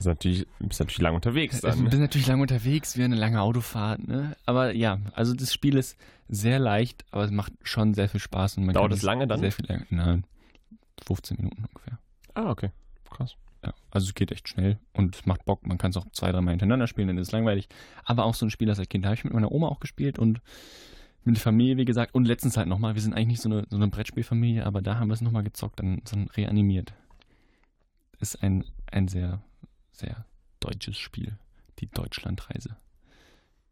Ist 0.00 0.06
natürlich, 0.06 0.46
bist 0.58 0.80
natürlich 0.80 1.00
lang 1.00 1.14
unterwegs 1.14 1.60
Du 1.60 1.66
dann. 1.66 1.84
bist 1.84 1.98
natürlich 1.98 2.26
lange 2.26 2.40
unterwegs, 2.40 2.96
wie 2.96 3.04
eine 3.04 3.16
lange 3.16 3.42
Autofahrt, 3.42 4.08
ne? 4.08 4.34
Aber 4.46 4.74
ja, 4.74 4.98
also 5.12 5.34
das 5.34 5.52
Spiel 5.52 5.76
ist 5.76 5.98
sehr 6.26 6.58
leicht, 6.58 7.04
aber 7.10 7.24
es 7.24 7.30
macht 7.30 7.52
schon 7.62 7.92
sehr 7.92 8.08
viel 8.08 8.18
Spaß. 8.18 8.56
Und 8.56 8.64
man 8.64 8.74
Dauert 8.74 8.92
es 8.92 9.02
lange 9.02 9.26
dann? 9.26 9.40
Sehr 9.40 9.52
viel 9.52 9.66
länger. 9.66 9.84
Nein, 9.90 10.24
15 11.04 11.36
Minuten 11.36 11.66
ungefähr. 11.66 11.98
Ah, 12.32 12.48
okay. 12.50 12.70
Krass. 13.10 13.36
Ja, 13.62 13.74
also 13.90 14.06
es 14.06 14.14
geht 14.14 14.32
echt 14.32 14.48
schnell 14.48 14.78
und 14.94 15.16
es 15.16 15.26
macht 15.26 15.44
Bock. 15.44 15.66
Man 15.66 15.76
kann 15.76 15.90
es 15.90 15.98
auch 15.98 16.06
zwei, 16.12 16.32
dreimal 16.32 16.52
hintereinander 16.52 16.86
spielen, 16.86 17.08
dann 17.08 17.18
ist 17.18 17.26
es 17.26 17.32
langweilig. 17.32 17.68
Aber 18.04 18.24
auch 18.24 18.34
so 18.34 18.46
ein 18.46 18.50
Spiel, 18.50 18.68
das 18.68 18.78
als 18.78 18.88
Kind 18.88 19.04
habe 19.04 19.16
ich 19.16 19.24
mit 19.24 19.34
meiner 19.34 19.52
Oma 19.52 19.68
auch 19.68 19.80
gespielt 19.80 20.18
und 20.18 20.40
mit 21.24 21.36
der 21.36 21.42
Familie, 21.42 21.76
wie 21.76 21.84
gesagt. 21.84 22.14
Und 22.14 22.24
letztens 22.24 22.56
halt 22.56 22.68
nochmal. 22.68 22.94
Wir 22.94 23.02
sind 23.02 23.12
eigentlich 23.12 23.26
nicht 23.26 23.42
so 23.42 23.50
eine, 23.50 23.66
so 23.68 23.76
eine 23.76 23.88
Brettspielfamilie, 23.88 24.64
aber 24.64 24.80
da 24.80 24.98
haben 24.98 25.08
wir 25.08 25.14
es 25.14 25.20
nochmal 25.20 25.42
gezockt, 25.42 25.80
dann, 25.80 26.00
dann 26.10 26.28
reanimiert. 26.28 26.94
Ist 28.18 28.42
ein, 28.42 28.64
ein 28.90 29.08
sehr, 29.08 29.42
sehr 29.92 30.26
deutsches 30.60 30.98
Spiel. 30.98 31.38
Die 31.78 31.86
Deutschlandreise. 31.86 32.76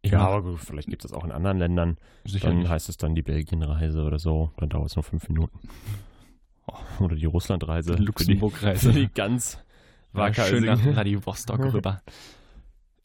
Ja, 0.05 0.21
aber 0.21 0.43
gut, 0.43 0.61
vielleicht 0.61 0.89
gibt 0.89 1.05
es 1.05 1.11
das 1.11 1.19
auch 1.19 1.25
in 1.25 1.33
anderen 1.33 1.59
Ländern. 1.59 1.99
Sicherlich. 2.25 2.63
Dann 2.63 2.69
heißt 2.71 2.89
es 2.89 2.97
dann 2.97 3.15
die 3.15 3.23
Belgienreise 3.23 4.03
oder 4.05 4.19
so. 4.19 4.53
Dann 4.57 4.69
dauert 4.69 4.91
es 4.91 4.97
nur 4.97 5.03
fünf 5.03 5.29
Minuten. 5.29 5.59
Oder 7.01 7.17
die 7.17 7.27
Russlandreise. 7.27 7.97
Die 7.97 8.05
Luxemburg-Reise. 8.05 8.93
Die, 8.93 9.07
die 9.07 9.13
ganz 9.13 9.59
War 10.13 10.33
schön 10.33 10.65
nach. 10.65 10.81
Vladivostok 10.81 11.59
rüber. 11.73 12.03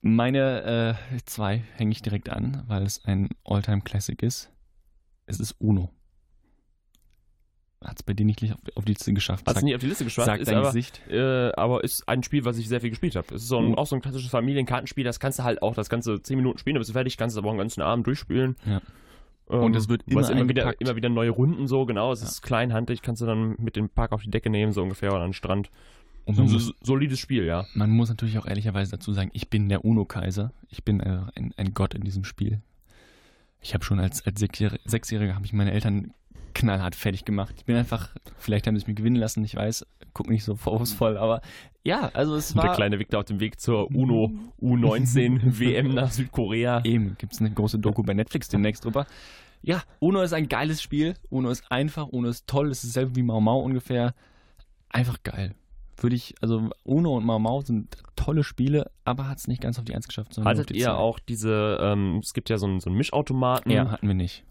Meine 0.02 0.98
äh, 1.14 1.18
zwei 1.26 1.64
hänge 1.76 1.92
ich 1.92 2.02
direkt 2.02 2.30
an, 2.30 2.64
weil 2.68 2.84
es 2.84 3.04
ein 3.06 3.30
Alltime-Classic 3.46 4.22
ist. 4.22 4.52
Es 5.26 5.40
ist 5.40 5.54
Uno. 5.60 5.90
Hat 7.84 7.98
es 7.98 8.04
bei 8.04 8.14
dir 8.14 8.26
nicht 8.26 8.42
auf, 8.76 8.86
die 8.86 8.92
Liste 8.94 9.14
geschafft? 9.14 9.46
Hat 9.48 9.58
es 9.58 9.64
nicht 9.64 9.76
auf 9.76 9.82
die 9.82 9.88
Liste 9.88 10.04
geschafft, 10.04 10.26
Sagt 10.28 10.42
ist 10.42 10.48
dein 10.48 10.58
aber, 10.58 10.68
Gesicht. 10.68 11.02
äh, 11.10 11.52
aber 11.54 11.84
ist 11.84 12.08
ein 12.08 12.24
Spiel, 12.24 12.46
was 12.46 12.58
ich 12.58 12.68
sehr 12.68 12.82
viel 12.82 12.90
gespielt 12.92 13.16
habe. 13.16 13.28
Es 13.36 13.44
ist 13.44 13.48
so 13.50 13.58
ein, 13.60 13.70
Mhm. 13.70 13.76
auch 13.76 13.86
so 13.88 13.96
ein 13.96 14.02
klassisches 14.02 14.32
Familienkartenspiel, 14.32 15.04
das 15.04 15.20
kannst 15.20 15.40
du 15.40 15.44
halt 15.44 15.62
auch 15.62 15.76
das 15.76 15.90
ganze 15.90 16.22
10 16.22 16.38
Minuten 16.38 16.58
spielen, 16.58 16.76
dann 16.76 16.82
bist 16.82 16.90
du 16.90 16.94
fertig, 16.94 17.18
kannst 17.18 17.36
es 17.36 17.38
aber 17.38 17.48
auch 17.48 17.52
einen 17.54 17.60
ganzen 17.60 17.82
Abend 17.82 18.08
durchspielen. 18.08 18.56
Ja. 18.66 18.82
Ähm, 19.50 19.60
Und 19.60 19.76
es 19.76 19.90
wird 19.90 20.04
immer 20.08 20.30
immer 20.30 20.48
wieder, 20.48 20.80
immer 20.80 20.96
wieder 20.96 21.10
neue 21.10 21.30
Runden 21.32 21.68
so, 21.68 21.86
genau. 21.86 22.12
Es 22.14 22.22
Ja. 22.22 22.28
ist 22.28 22.42
kleinhandig, 22.42 23.02
kannst 23.02 23.22
du 23.22 23.26
dann 23.26 23.56
mit 23.60 23.76
dem 23.76 23.90
Park 23.90 24.12
auf 24.14 24.22
die 24.24 24.32
Decke 24.32 24.50
nehmen, 24.50 24.72
so 24.72 24.82
ungefähr, 24.82 25.12
oder 25.12 25.22
an 25.22 25.30
den 25.30 25.34
Strand. 25.34 25.70
Und 26.26 26.36
So 26.36 26.44
ein 26.44 26.52
muss, 26.52 26.74
solides 26.82 27.20
Spiel, 27.20 27.44
ja. 27.44 27.66
man 27.74 27.90
muss 27.90 28.08
natürlich 28.08 28.38
auch 28.38 28.46
ehrlicherweise 28.46 28.92
dazu 28.92 29.12
sagen, 29.12 29.30
ich 29.34 29.50
bin 29.50 29.68
der 29.68 29.84
Uno-Kaiser. 29.84 30.54
Ich 30.70 30.86
bin 30.86 31.02
äh, 31.02 31.20
ein, 31.36 31.54
ein 31.58 31.74
Gott 31.74 31.94
in 31.94 32.02
diesem 32.06 32.24
Spiel. 32.24 32.62
Ich 33.60 33.74
habe 33.74 33.84
schon 33.84 34.00
als, 34.00 34.26
als 34.26 34.40
Sechsjähriger, 34.40 34.80
Sechsjähriger 34.86 35.36
habe 35.36 35.46
ich 35.46 35.52
meine 35.54 35.72
Eltern 35.74 36.14
knallhart 36.54 36.96
fertig 36.96 37.26
gemacht. 37.26 37.56
Ich 37.58 37.66
bin 37.66 37.76
einfach, 37.76 38.10
vielleicht 38.38 38.68
haben 38.68 38.78
sie 38.78 38.86
mich 38.86 38.96
gewinnen 38.96 39.16
lassen, 39.16 39.44
ich 39.44 39.56
weiß, 39.56 39.86
guck 40.14 40.30
nicht 40.30 40.44
so 40.44 40.56
vorwurfsvoll, 40.56 41.18
aber 41.18 41.42
ja, 41.84 42.10
also 42.14 42.36
es 42.36 42.52
Und 42.52 42.58
der 42.58 42.70
war... 42.70 42.76
kleine 42.76 43.00
Victor 43.00 43.20
auf 43.20 43.26
dem 43.26 43.40
Weg 43.40 43.60
zur 43.60 43.92
UNO 43.92 44.32
U19 44.62 45.42
WM 45.60 45.94
nach 45.94 46.12
Südkorea. 46.12 46.82
Eben, 46.84 47.18
gibt 47.18 47.34
es 47.34 47.40
eine 47.40 47.52
große 47.52 47.80
Doku 47.80 48.04
bei 48.04 48.14
Netflix 48.14 48.48
demnächst 48.48 48.86
drüber. 48.86 49.06
Ja, 49.62 49.82
Uno 50.00 50.22
ist 50.22 50.34
ein 50.34 50.50
geiles 50.50 50.82
Spiel. 50.82 51.16
Uno 51.30 51.50
ist 51.50 51.72
einfach, 51.72 52.08
Uno 52.08 52.28
ist 52.28 52.48
toll. 52.48 52.70
Es 52.70 52.84
ist 52.84 52.94
selber 52.94 53.16
wie 53.16 53.24
Mau 53.24 53.40
Mau 53.40 53.60
ungefähr. 53.60 54.14
Einfach 54.90 55.24
geil. 55.24 55.56
Würde 55.98 56.16
ich, 56.16 56.36
also 56.42 56.70
Uno 56.84 57.16
und 57.16 57.26
Mau 57.26 57.40
Mau 57.40 57.62
sind 57.62 57.98
tolle 58.18 58.44
Spiele, 58.44 58.92
aber 59.06 59.30
hat 59.30 59.38
es 59.38 59.48
nicht 59.48 59.62
ganz 59.62 59.80
auf 59.80 59.86
die 59.86 59.96
Eins 59.96 60.08
geschafft. 60.08 60.38
Hattet 60.38 60.72
ihr 60.72 60.98
auch 60.98 61.18
diese, 61.20 61.78
ähm, 61.82 62.20
es 62.22 62.34
gibt 62.34 62.50
ja 62.50 62.58
so 62.58 62.66
einen, 62.66 62.82
so 62.82 62.90
einen 62.90 62.98
Mischautomaten 62.98 63.72
Ja, 63.72 63.90
hatten 63.90 64.08
wir 64.08 64.16
nicht. 64.16 64.44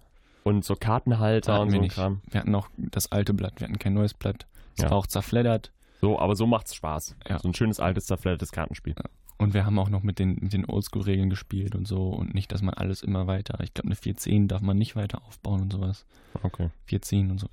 Und 0.45 0.65
so 0.65 0.75
Kartenhalter 0.77 1.61
und 1.61 1.69
wir 1.69 1.73
so 1.73 1.77
ein 1.77 1.83
nicht. 1.83 1.95
Kram. 1.95 2.21
Wir 2.31 2.41
hatten 2.41 2.55
auch 2.55 2.69
das 2.77 3.11
alte 3.13 3.35
Blatt, 3.35 3.61
wir 3.61 3.69
hatten 3.69 3.79
kein 3.79 3.95
neues 3.95 4.15
Blatt. 4.15 4.47
Es 4.77 4.83
Ja. 4.85 4.91
war 4.91 4.99
auch 4.99 5.07
zerfleddert. 5.07 5.73
So, 6.01 6.19
aber 6.19 6.35
so 6.35 6.47
macht's 6.47 6.75
Spaß. 6.75 7.17
Ja. 7.29 7.39
So 7.39 7.49
ein 7.49 7.55
schönes 7.55 7.79
altes 7.79 8.07
zerfleddertes 8.07 8.51
Kartenspiel. 8.53 8.95
Und 9.39 9.55
wir 9.55 9.65
haben 9.65 9.79
auch 9.79 9.89
noch 9.89 10.03
mit 10.03 10.19
den, 10.19 10.37
mit 10.41 10.53
den 10.53 10.65
Oldschool-Regeln 10.69 11.31
gespielt 11.31 11.75
und 11.75 11.87
so. 11.87 12.09
Und 12.11 12.35
nicht, 12.35 12.51
dass 12.53 12.63
man 12.63 12.75
alles 12.75 13.03
immer 13.03 13.27
weiter. 13.27 13.59
Ich 13.63 13.75
glaube, 13.75 13.89
eine 13.89 13.97
410 13.97 14.49
darf 14.49 14.63
man 14.63 14.79
nicht 14.79 14.95
weiter 14.97 15.23
aufbauen 15.27 15.63
und 15.63 15.73
sowas. 15.73 16.07
Okay. 16.43 16.71
410 16.87 17.31
und 17.33 17.39
so. 17.39 17.49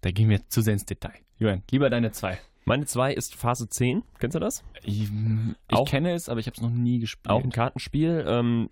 Da 0.00 0.10
gehen 0.10 0.28
wir 0.28 0.48
zu 0.48 0.60
sehr 0.60 0.72
ins 0.74 0.84
Detail. 0.86 1.14
Julian, 1.38 1.62
lieber 1.70 1.88
deine 1.90 2.10
zwei. 2.12 2.38
Meine 2.64 2.84
zwei 2.86 3.12
ist 3.14 3.34
Phase 3.34 3.68
10. 3.68 4.02
Kennst 4.18 4.34
du 4.34 4.40
das? 4.40 4.62
Ich, 4.82 5.04
ich 5.04 5.10
Auch- 5.68 5.88
kenne 5.88 6.12
es, 6.12 6.28
aber 6.28 6.40
ich 6.40 6.46
habe 6.46 6.56
es 6.56 6.60
noch 6.62 6.70
nie 6.70 6.98
gespielt. 6.98 7.30
Auch 7.30 7.42
ein 7.42 7.50
Kartenspiel. 7.50 8.24
Ähm, 8.28 8.68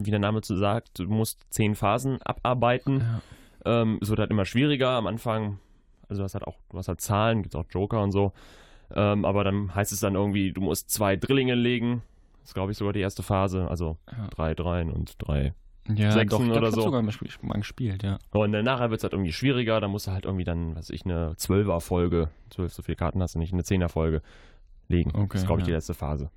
wie 0.00 0.10
der 0.10 0.18
Name 0.18 0.40
zu 0.40 0.56
sagt, 0.56 0.98
du 0.98 1.04
musst 1.08 1.44
zehn 1.50 1.74
Phasen 1.74 2.20
abarbeiten. 2.22 3.00
Ja. 3.64 3.82
Ähm, 3.82 3.98
es 4.00 4.08
wird 4.08 4.18
halt 4.18 4.30
immer 4.30 4.44
schwieriger 4.44 4.90
am 4.90 5.06
Anfang. 5.06 5.58
Also 6.08 6.20
du 6.20 6.24
hast 6.24 6.34
halt 6.34 6.46
auch, 6.46 6.56
du 6.70 6.78
hast 6.78 6.88
halt 6.88 7.00
Zahlen, 7.00 7.42
gibt 7.42 7.54
auch 7.54 7.66
Joker 7.70 8.02
und 8.02 8.10
so. 8.12 8.32
Ähm, 8.94 9.24
aber 9.24 9.44
dann 9.44 9.74
heißt 9.74 9.92
es 9.92 10.00
dann 10.00 10.14
irgendwie, 10.14 10.52
du 10.52 10.60
musst 10.60 10.90
zwei 10.90 11.16
Drillinge 11.16 11.54
legen. 11.54 12.02
Das 12.40 12.50
ist, 12.50 12.54
glaube 12.54 12.72
ich, 12.72 12.78
sogar 12.78 12.92
die 12.92 13.00
erste 13.00 13.22
Phase. 13.22 13.68
Also 13.68 13.96
Ja. 14.10 14.26
drei 14.28 14.54
Dreien 14.54 14.90
und 14.90 15.14
drei. 15.18 15.54
Ja, 15.94 16.10
Sechsen 16.12 16.48
doch, 16.50 16.56
oder 16.56 16.68
ich 16.68 16.74
so. 16.74 16.82
sogar 16.82 17.02
mal, 17.02 17.08
gespielt- 17.10 17.42
mal 17.42 17.58
gespielt, 17.58 18.02
ja. 18.02 18.18
Und 18.32 18.52
dann 18.52 18.64
nachher 18.64 18.90
wird 18.90 18.98
es 19.00 19.04
halt 19.04 19.12
irgendwie 19.12 19.32
schwieriger. 19.32 19.80
Da 19.80 19.88
musst 19.88 20.06
du 20.06 20.12
halt 20.12 20.24
irgendwie 20.24 20.44
dann, 20.44 20.76
was 20.76 20.90
ich, 20.90 21.04
eine 21.04 21.34
Zwölfer-Folge, 21.36 22.28
zwölf 22.50 22.72
so 22.72 22.82
viele 22.82 22.96
Karten 22.96 23.22
hast 23.22 23.34
du 23.34 23.38
nicht, 23.38 23.52
eine 23.52 23.64
Zehner-Folge 23.64 24.22
legen. 24.88 25.10
Okay, 25.14 25.28
das 25.32 25.40
ist, 25.42 25.46
glaube 25.46 25.60
ich, 25.60 25.66
ja. 25.66 25.72
die 25.72 25.74
letzte 25.76 25.94
Phase. 25.94 26.30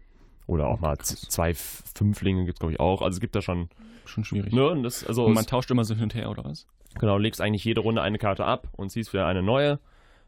Oder 0.48 0.68
auch 0.68 0.80
mal 0.80 0.98
zwei 0.98 1.54
Fünflinge 1.54 2.46
gibt 2.46 2.58
es, 2.58 2.60
glaube 2.60 2.74
ich, 2.74 2.80
auch. 2.80 3.02
Also 3.02 3.16
es 3.16 3.22
gibt 3.22 3.36
da 3.36 3.42
schon. 3.42 3.70
Schon 4.06 4.26
schwierig. 4.26 4.54
Ne, 4.54 4.68
und 4.68 4.84
das, 4.84 5.06
also 5.06 5.26
Und 5.26 5.34
man 5.34 5.46
tauscht 5.46 5.72
immer 5.72 5.86
so 5.86 5.94
hin 5.94 6.04
und 6.04 6.16
her, 6.16 6.30
oder 6.30 6.44
was? 6.44 6.68
genau, 7.00 7.18
legst 7.18 7.42
eigentlich 7.42 7.64
jede 7.64 7.82
Runde 7.82 8.02
eine 8.02 8.18
Karte 8.18 8.46
ab 8.46 8.68
und 8.74 8.90
ziehst 8.90 9.14
wieder 9.14 9.26
eine 9.26 9.42
neue. 9.42 9.80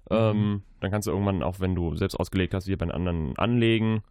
Mhm. 0.10 0.16
Ähm, 0.16 0.64
dann 0.80 0.92
kannst 0.92 1.08
du 1.08 1.12
irgendwann, 1.12 1.44
auch 1.44 1.60
wenn 1.60 1.76
du 1.76 1.96
selbst 1.96 2.16
ausgelegt 2.16 2.54
hast, 2.54 2.68
wieder 2.68 2.78
bei 2.78 2.86
den 2.86 2.92
anderen 2.92 3.38
anlegen, 3.38 4.02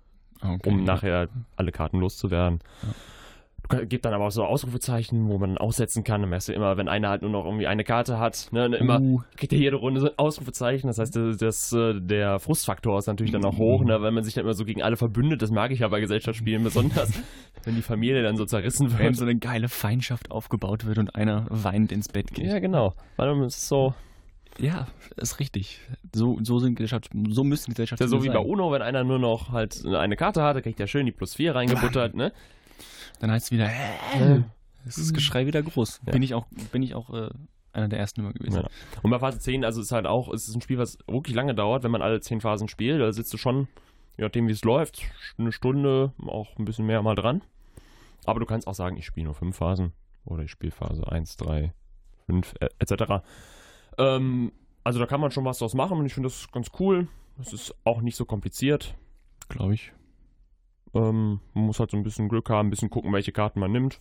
Okay, 0.41 0.69
um 0.69 0.85
nachher 0.85 1.29
alle 1.57 1.73
Karten 1.73 1.99
loszuwerden. 2.01 2.61
Ja. 2.83 2.89
Gibt 3.89 4.05
dann 4.05 4.12
aber 4.15 4.27
auch 4.27 4.31
so 4.31 4.45
Ausrufezeichen, 4.45 5.29
wo 5.29 5.39
man 5.39 5.57
aussetzen 5.59 6.05
kann. 6.05 6.21
Dann 6.21 6.31
merkst 6.31 6.49
du 6.49 6.53
immer, 6.53 6.77
wenn 6.77 6.89
einer 6.89 7.09
halt 7.09 7.23
nur 7.23 7.31
noch 7.31 7.45
irgendwie 7.45 7.67
eine 7.67 7.83
Karte 7.85 8.19
hat, 8.19 8.49
ne, 8.53 8.67
immer 8.77 9.01
Uh. 9.01 9.23
kriegt 9.37 9.53
er 9.53 9.59
jede 9.59 9.77
Runde 9.77 10.01
so 10.01 10.07
ein 10.09 10.19
Ausrufezeichen. 10.19 10.87
Das 10.89 10.99
heißt, 10.99 11.17
das, 11.17 11.37
das, 11.39 11.73
äh, 11.73 11.95
der 12.01 12.39
Frustfaktor 12.39 12.99
ist 12.99 13.07
natürlich 13.07 13.33
dann 13.33 13.45
auch 13.45 13.57
hoch, 13.59 13.83
ne, 13.85 14.01
weil 14.03 14.12
man 14.12 14.23
sich 14.23 14.35
dann 14.35 14.45
immer 14.45 14.55
so 14.55 14.65
gegen 14.65 14.83
alle 14.83 14.97
verbündet. 14.97 15.41
Das 15.43 15.51
mag 15.51 15.71
ich 15.71 15.81
ja 15.81 15.89
bei 15.89 16.01
Gesellschaftsspielen 16.01 16.62
besonders, 16.62 17.12
wenn 17.65 17.75
die 17.75 17.83
Familie 17.83 18.23
dann 18.23 18.37
so 18.37 18.45
zerrissen 18.45 18.93
Wenn 18.93 18.99
wird. 19.07 19.17
so 19.17 19.25
eine 19.25 19.37
geile 19.37 19.69
Feindschaft 19.69 20.31
aufgebaut 20.31 20.85
wird 20.87 20.99
und 20.99 21.15
einer 21.15 21.47
weinend 21.51 21.91
ins 21.93 22.09
Bett 22.09 22.33
geht. 22.33 22.47
Ja, 22.47 22.59
genau. 22.59 22.93
Weil 23.17 23.35
man 23.35 23.47
ist 23.47 23.67
so, 23.67 23.95
Ja, 24.59 24.87
ist 25.17 25.41
richtig. 25.41 25.81
So, 26.15 26.39
so 26.43 26.59
sind 26.59 26.75
Gesellschafts 26.77 27.09
so 27.31 27.43
müssen 27.45 27.73
ist 27.73 27.79
ja 27.79 27.85
Gesellschaften 27.85 28.09
so 28.09 28.23
wie 28.23 28.29
bei 28.29 28.35
sein. 28.35 28.47
UNO, 28.47 28.71
wenn 28.73 28.83
einer 28.83 29.05
nur 29.05 29.19
noch 29.19 29.51
halt 29.53 29.85
eine 29.87 30.17
Karte 30.17 30.43
hat, 30.43 30.57
dann 30.57 30.62
kriegt 30.62 30.79
er 30.81 30.87
schön 30.87 31.07
die 31.07 31.12
plus 31.12 31.35
4 31.35 31.55
reingebuttert, 31.55 32.15
ne? 32.15 32.33
Dann 33.21 33.31
heißt 33.31 33.47
es 33.47 33.51
wieder, 33.53 33.67
äh, 33.67 34.43
es 34.87 34.99
ist 34.99 35.09
das 35.09 35.15
Geschrei 35.15 35.47
wieder 35.47 35.62
groß. 35.62 36.01
Ja. 36.07 36.12
Bin 36.12 36.23
ich 36.23 36.35
auch, 36.35 36.47
bin 36.73 36.83
ich 36.83 36.95
auch 36.95 37.11
äh, 37.11 37.31
einer 37.73 37.89
der 37.89 37.99
ersten 37.99 38.21
immer 38.21 38.33
gewesen. 38.33 38.62
Ja. 38.62 38.69
Und 39.03 39.11
bei 39.11 39.19
Phase 39.19 39.39
10, 39.39 39.65
also 39.65 39.81
ist 39.81 39.93
halt 39.93 40.07
auch, 40.07 40.33
es 40.33 40.49
ist 40.49 40.55
ein 40.55 40.61
Spiel, 40.61 40.79
was 40.79 40.99
wirklich 41.07 41.35
lange 41.35 41.55
dauert, 41.55 41.83
wenn 41.83 41.91
man 41.91 42.03
alle 42.03 42.21
10 42.21 42.41
Phasen 42.41 42.69
spielt. 42.69 43.01
Da 43.01 43.12
sitzt 43.12 43.33
du 43.33 43.37
schon, 43.37 43.69
je 44.17 44.25
nachdem 44.25 44.49
wie 44.49 44.53
es 44.53 44.65
läuft, 44.65 45.03
eine 45.39 45.53
Stunde, 45.53 46.12
auch 46.27 46.57
ein 46.59 46.65
bisschen 46.65 46.87
mehr 46.87 47.03
mal 47.03 47.15
dran. 47.15 47.43
Aber 48.27 48.41
du 48.41 48.47
kannst 48.47 48.67
auch 48.67 48.75
sagen, 48.75 48.97
ich 48.97 49.07
spiele 49.07 49.27
nur 49.27 49.35
5 49.35 49.57
Phasen. 49.57 49.93
Oder 50.25 50.45
ich 50.45 50.51
spiele 50.51 50.73
Phase 50.73 51.07
1, 51.11 51.37
3, 51.37 51.73
5, 52.27 52.55
äh, 52.61 52.69
etc. 52.79 53.25
Ähm, 53.99 54.53
also 54.83 54.99
da 54.99 55.07
kann 55.07 55.21
man 55.21 55.31
schon 55.31 55.45
was 55.45 55.59
draus 55.59 55.75
machen 55.75 55.99
und 55.99 56.07
ich 56.07 56.15
finde 56.15 56.29
das 56.29 56.51
ganz 56.53 56.69
cool. 56.79 57.09
Es 57.41 57.53
ist 57.53 57.75
auch 57.85 58.01
nicht 58.01 58.17
so 58.17 58.25
kompliziert. 58.25 58.95
Glaube 59.49 59.75
ich. 59.75 59.93
Ähm, 60.95 61.40
man 61.55 61.64
muss 61.66 61.80
halt 61.80 61.90
so 61.90 61.97
ein 61.97 62.03
bisschen 62.03 62.28
Glück 62.28 62.49
haben, 62.51 62.68
ein 62.68 62.70
bisschen 62.70 62.90
gucken, 62.90 63.12
welche 63.12 63.32
Karten 63.32 63.61
man 63.61 63.72
nimmt. 63.72 64.01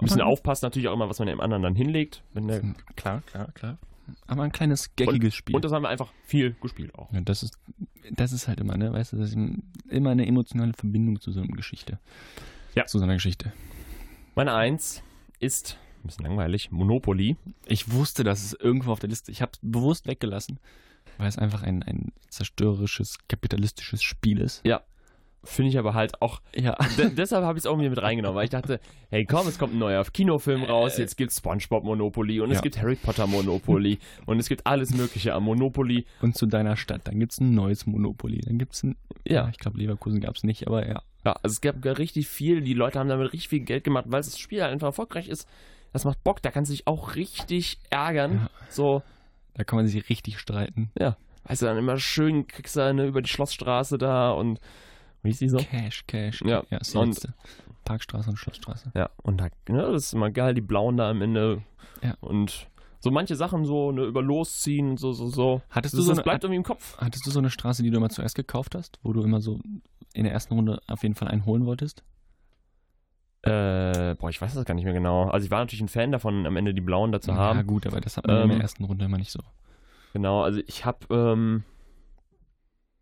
Ein 0.00 0.04
bisschen 0.06 0.20
Mhm. 0.20 0.26
aufpassen 0.28 0.64
natürlich 0.66 0.88
auch 0.88 0.94
immer, 0.94 1.08
was 1.08 1.18
man 1.18 1.28
dem 1.28 1.40
anderen 1.40 1.62
dann 1.62 1.74
hinlegt. 1.74 2.22
Der, 2.34 2.62
Klar, 2.96 3.22
klar, 3.22 3.50
klar. 3.52 3.78
Aber 4.26 4.42
ein 4.42 4.52
kleines 4.52 4.94
geckiges 4.96 5.34
Spiel. 5.34 5.54
und 5.54 5.64
das 5.64 5.72
haben 5.72 5.82
wir 5.82 5.90
einfach 5.90 6.10
viel 6.24 6.54
gespielt 6.62 6.94
auch. 6.94 7.12
ja, 7.12 7.20
das 7.20 7.42
ist, 7.42 7.58
das 8.10 8.32
ist 8.32 8.48
halt 8.48 8.58
immer, 8.60 8.76
ne, 8.78 8.90
weißt 8.92 9.12
du, 9.12 9.16
das 9.18 9.34
ist 9.34 9.38
immer 9.88 10.10
eine 10.10 10.26
emotionale 10.26 10.72
Verbindung 10.72 11.20
zu 11.20 11.30
so 11.32 11.40
einer 11.40 11.54
Geschichte. 11.54 11.98
Ja. 12.74 12.86
Zu 12.86 12.98
so 12.98 13.04
einer 13.04 13.14
Geschichte. 13.14 13.52
Meine 14.34 14.54
Eins 14.54 15.02
ist, 15.40 15.76
ein 16.02 16.06
bisschen 16.06 16.24
langweilig, 16.24 16.70
Monopoly. 16.70 17.36
Ich 17.66 17.90
wusste, 17.92 18.24
dass 18.24 18.42
es 18.44 18.54
irgendwo 18.54 18.92
auf 18.92 19.00
der 19.00 19.10
Liste, 19.10 19.30
ich 19.30 19.42
habe 19.42 19.52
es 19.52 19.58
bewusst 19.60 20.06
weggelassen, 20.06 20.58
weil 21.18 21.28
es 21.28 21.36
einfach 21.36 21.62
ein, 21.62 21.82
ein 21.82 22.12
zerstörerisches, 22.30 23.18
kapitalistisches 23.28 24.02
Spiel 24.02 24.40
ist. 24.40 24.62
Finde 25.44 25.70
ich 25.70 25.78
aber 25.78 25.94
halt 25.94 26.20
auch, 26.20 26.40
Ja. 26.54 26.76
de 26.98 27.10
deshalb 27.14 27.44
habe 27.44 27.56
ich 27.58 27.62
es 27.62 27.66
auch 27.66 27.76
mir 27.76 27.88
mit 27.90 28.02
reingenommen, 28.02 28.36
weil 28.36 28.44
ich 28.44 28.50
dachte, 28.50 28.80
hey 29.10 29.24
komm, 29.24 29.46
es 29.46 29.58
kommt 29.58 29.72
ein 29.74 29.78
neuer 29.78 30.04
Kinofilm 30.04 30.64
raus, 30.64 30.98
jetzt 30.98 31.16
gibt 31.16 31.30
es 31.30 31.38
Spongebob 31.38 31.84
Monopoly 31.84 32.40
und 32.40 32.50
es 32.50 32.56
Ja. 32.56 32.60
gibt 32.62 32.78
Harry 32.82 32.96
Potter 32.96 33.26
Monopoly 33.26 33.98
und 34.26 34.40
es 34.40 34.48
gibt 34.48 34.66
alles 34.66 34.92
mögliche 34.94 35.32
am 35.34 35.44
Monopoly. 35.44 36.04
Und 36.22 36.36
zu 36.36 36.46
deiner 36.46 36.76
Stadt, 36.76 37.02
dann 37.04 37.18
gibt 37.20 37.32
es 37.32 37.40
ein 37.40 37.54
neues 37.54 37.86
Monopoly. 37.86 38.40
Dann 38.40 38.58
gibt 38.58 38.74
es 38.74 38.82
ein, 38.82 38.96
Ja. 39.26 39.48
ich 39.48 39.58
glaube, 39.58 39.78
Leverkusen 39.78 40.20
gab 40.20 40.34
es 40.34 40.42
nicht, 40.44 40.66
aber 40.66 40.86
ja. 40.88 41.02
Ja, 41.24 41.32
also 41.42 41.52
es 41.54 41.60
gab 41.60 41.80
gar 41.82 41.98
richtig 41.98 42.28
viel, 42.28 42.60
die 42.60 42.74
Leute 42.74 42.98
haben 42.98 43.08
damit 43.08 43.32
richtig 43.32 43.48
viel 43.48 43.60
Geld 43.60 43.84
gemacht, 43.84 44.06
weil 44.08 44.20
das 44.20 44.38
Spiel 44.38 44.62
halt 44.62 44.72
einfach 44.72 44.88
erfolgreich 44.88 45.28
ist. 45.28 45.48
Das 45.92 46.04
macht 46.04 46.22
Bock, 46.24 46.42
da 46.42 46.50
kannst 46.50 46.70
du 46.70 46.74
dich 46.74 46.86
auch 46.86 47.14
richtig 47.16 47.78
ärgern. 47.90 48.32
Ja. 48.34 48.50
So, 48.70 49.02
Da 49.54 49.64
kann 49.64 49.76
man 49.78 49.86
sich 49.86 50.08
richtig 50.10 50.38
streiten. 50.38 50.90
also 51.44 51.64
dann 51.66 51.78
immer 51.78 51.96
schön 51.98 52.46
kriegst 52.46 52.76
du 52.76 52.80
eine 52.80 53.06
über 53.06 53.22
die 53.22 53.28
Schlossstraße 53.30 53.98
da 53.98 54.30
und 54.32 54.60
wie 55.22 55.30
ist 55.30 55.40
die 55.40 55.48
so? 55.48 55.58
Cash, 55.58 56.04
Cash. 56.06 56.42
Ja, 56.44 56.62
ja 56.70 56.78
ist 56.78 56.94
die 56.94 56.98
und- 56.98 57.08
letzte. 57.08 57.34
Parkstraße 57.84 58.28
und 58.30 58.36
Schlossstraße. 58.36 58.92
Ja, 58.94 59.08
und 59.22 59.40
da, 59.40 59.48
ne, 59.68 59.80
das 59.92 60.04
ist 60.06 60.12
immer 60.12 60.30
geil, 60.30 60.52
die 60.52 60.60
Blauen 60.60 60.98
da 60.98 61.08
am 61.10 61.22
Ende. 61.22 61.62
Ja. 62.02 62.14
Und 62.20 62.68
so 63.00 63.10
manche 63.10 63.34
Sachen 63.34 63.64
so, 63.64 63.92
ne, 63.92 64.02
über 64.04 64.20
losziehen 64.20 64.90
und 64.90 65.00
so, 65.00 65.12
so, 65.14 65.28
so. 65.28 65.62
Hattest 65.70 65.94
Das, 65.94 65.98
du 66.00 66.02
so 66.02 66.10
das 66.10 66.18
eine, 66.18 66.24
bleibt 66.24 66.44
irgendwie 66.44 66.58
im 66.58 66.64
Kopf. 66.64 66.98
hattest 66.98 67.24
du 67.26 67.30
so 67.30 67.38
eine 67.38 67.48
Straße, 67.48 67.82
die 67.82 67.90
du 67.90 67.96
immer 67.96 68.10
zuerst 68.10 68.34
gekauft 68.34 68.74
hast, 68.74 68.98
wo 69.02 69.12
du 69.14 69.22
immer 69.22 69.40
so 69.40 69.58
in 70.12 70.24
der 70.24 70.32
ersten 70.34 70.52
Runde 70.54 70.80
auf 70.86 71.02
jeden 71.02 71.14
Fall 71.14 71.28
einen 71.28 71.46
holen 71.46 71.64
wolltest? 71.64 72.02
Äh, 73.42 74.16
boah, 74.16 74.28
ich 74.30 74.40
weiß 74.42 74.52
das 74.54 74.64
gar 74.64 74.74
nicht 74.74 74.84
mehr 74.84 74.92
genau. 74.94 75.28
Also 75.30 75.44
ich 75.46 75.50
war 75.50 75.60
natürlich 75.60 75.80
ein 75.80 75.88
Fan 75.88 76.10
davon, 76.12 76.44
am 76.44 76.56
Ende 76.56 76.74
die 76.74 76.80
Blauen 76.80 77.12
da 77.12 77.20
zu 77.20 77.30
Ja, 77.30 77.36
haben. 77.36 77.66
gut, 77.66 77.86
aber 77.86 78.00
das 78.00 78.16
hat 78.16 78.26
man 78.26 78.36
in 78.36 78.42
Ähm, 78.42 78.48
der 78.50 78.60
ersten 78.60 78.84
Runde 78.84 79.04
immer 79.04 79.16
nicht 79.18 79.30
so. 79.30 79.40
Genau, 80.12 80.42
also 80.42 80.60
ich 80.66 80.84
habe, 80.84 81.06
ähm, 81.10 81.62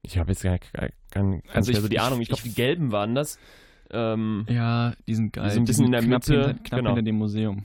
ich 0.06 0.18
habe 0.18 0.30
jetzt 0.32 0.42
gar, 0.42 0.58
gar, 0.72 0.88
gar 1.10 1.22
nicht 1.24 1.44
Also 1.54 1.72
ich- 1.72 1.78
so 1.78 1.88
die 1.88 1.98
Ahnung. 2.00 2.20
Ich 2.20 2.28
glaube, 2.28 2.42
ich- 2.44 2.50
die 2.50 2.54
Gelben 2.54 2.92
waren 2.92 3.14
das. 3.14 3.38
Ähm, 3.90 4.46
Ja, 4.48 4.94
die 5.06 5.14
sind 5.14 5.32
geil. 5.32 5.44
Die 5.44 5.50
sind 5.50 5.62
ein 5.62 5.64
bisschen 5.66 5.76
sind 5.84 5.86
in 5.86 5.92
der 5.92 6.00
knapp 6.02 6.28
Mitte, 6.28 6.46
Hinter, 6.46 6.62
knapp 6.64 6.78
genau. 6.80 6.90
hinter 6.90 7.02
dem 7.02 7.16
Museum, 7.16 7.64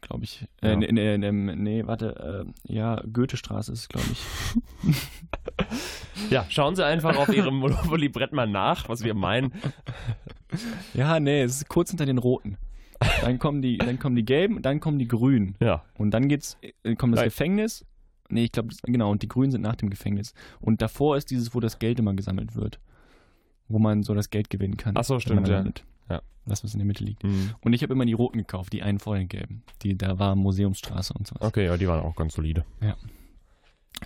glaube 0.00 0.24
ich. 0.24 0.44
Äh, 0.62 0.70
Ja. 0.70 0.76
nee, 0.76 0.90
nee, 0.92 1.18
nee, 1.18 1.54
nee, 1.54 1.86
warte. 1.86 2.46
Äh, 2.68 2.72
ja, 2.74 3.00
Goethestraße 3.12 3.72
ist, 3.72 3.88
glaube 3.88 4.06
ich. 4.10 4.20
ja, 6.30 6.44
schauen 6.48 6.74
Sie 6.76 6.84
einfach 6.84 7.16
auf 7.16 7.28
Ihrem 7.28 7.54
Monopoly-Brett 7.60 8.32
mal 8.32 8.46
nach, 8.48 8.88
was 8.88 9.04
wir 9.04 9.14
meinen. 9.14 9.52
Ja, 10.94 11.20
nee, 11.20 11.42
es 11.42 11.56
ist 11.58 11.68
kurz 11.68 11.90
hinter 11.90 12.06
den 12.06 12.18
roten. 12.18 12.56
Dann 13.22 13.38
kommen 13.38 13.62
die, 13.62 13.78
dann 13.78 14.00
kommen 14.00 14.16
die 14.16 14.24
gelben, 14.24 14.62
dann 14.62 14.80
kommen 14.80 14.98
die 14.98 15.06
grünen. 15.06 15.54
Ja, 15.60 15.84
Und 15.96 16.10
dann 16.10 16.26
geht's, 16.28 16.58
äh, 16.82 16.96
kommt 16.96 17.12
das 17.14 17.20
Nein. 17.20 17.28
Gefängnis. 17.28 17.84
Nee, 18.30 18.44
ich 18.44 18.52
glaube, 18.52 18.74
genau, 18.84 19.10
und 19.10 19.22
die 19.22 19.28
Grünen 19.28 19.50
sind 19.50 19.62
nach 19.62 19.76
dem 19.76 19.90
Gefängnis. 19.90 20.34
Und 20.60 20.82
davor 20.82 21.16
ist 21.16 21.30
dieses, 21.30 21.54
wo 21.54 21.60
das 21.60 21.78
Geld 21.78 21.98
immer 21.98 22.14
gesammelt 22.14 22.54
wird. 22.54 22.80
Wo 23.68 23.78
man 23.78 24.02
so 24.02 24.14
das 24.14 24.30
Geld 24.30 24.50
gewinnen 24.50 24.76
kann. 24.76 24.94
Ach 24.96 25.04
so, 25.04 25.14
wenn 25.14 25.20
stimmt, 25.20 25.48
ja. 25.48 25.56
landet. 25.56 25.84
Ja. 26.08 26.22
Das, 26.46 26.64
was 26.64 26.72
in 26.72 26.78
der 26.78 26.86
Mitte 26.86 27.04
liegt. 27.04 27.22
Mhm. 27.22 27.54
Und 27.60 27.72
ich 27.72 27.82
habe 27.82 27.92
immer 27.92 28.04
die 28.04 28.12
roten 28.12 28.38
gekauft, 28.38 28.72
die 28.72 28.82
einen 28.82 28.98
vor 28.98 29.16
den 29.16 29.28
gelben. 29.28 29.62
Die, 29.82 29.96
da 29.96 30.18
war 30.18 30.34
Museumsstraße 30.34 31.12
und 31.14 31.26
sowas. 31.26 31.42
Okay, 31.42 31.66
ja, 31.66 31.76
die 31.76 31.86
waren 31.86 32.00
auch 32.00 32.16
ganz 32.16 32.34
solide. 32.34 32.64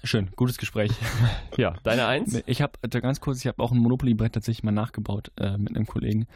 Schön, 0.03 0.31
gutes 0.37 0.59
Gespräch. 0.59 0.91
Ja, 1.57 1.77
deine 1.85 2.07
Eins? 2.07 2.43
Ich 2.47 2.61
habe, 2.61 2.72
ganz 2.89 3.20
kurz, 3.20 3.39
ich 3.39 3.47
habe 3.47 3.62
auch 3.62 3.70
ein 3.70 3.79
Monopoly-Brett 3.79 4.33
tatsächlich 4.33 4.64
mal 4.64 4.72
nachgebaut 4.72 5.31
äh, 5.37 5.57
mit 5.57 5.77
einem 5.77 5.87
Kollegen. 5.87 6.27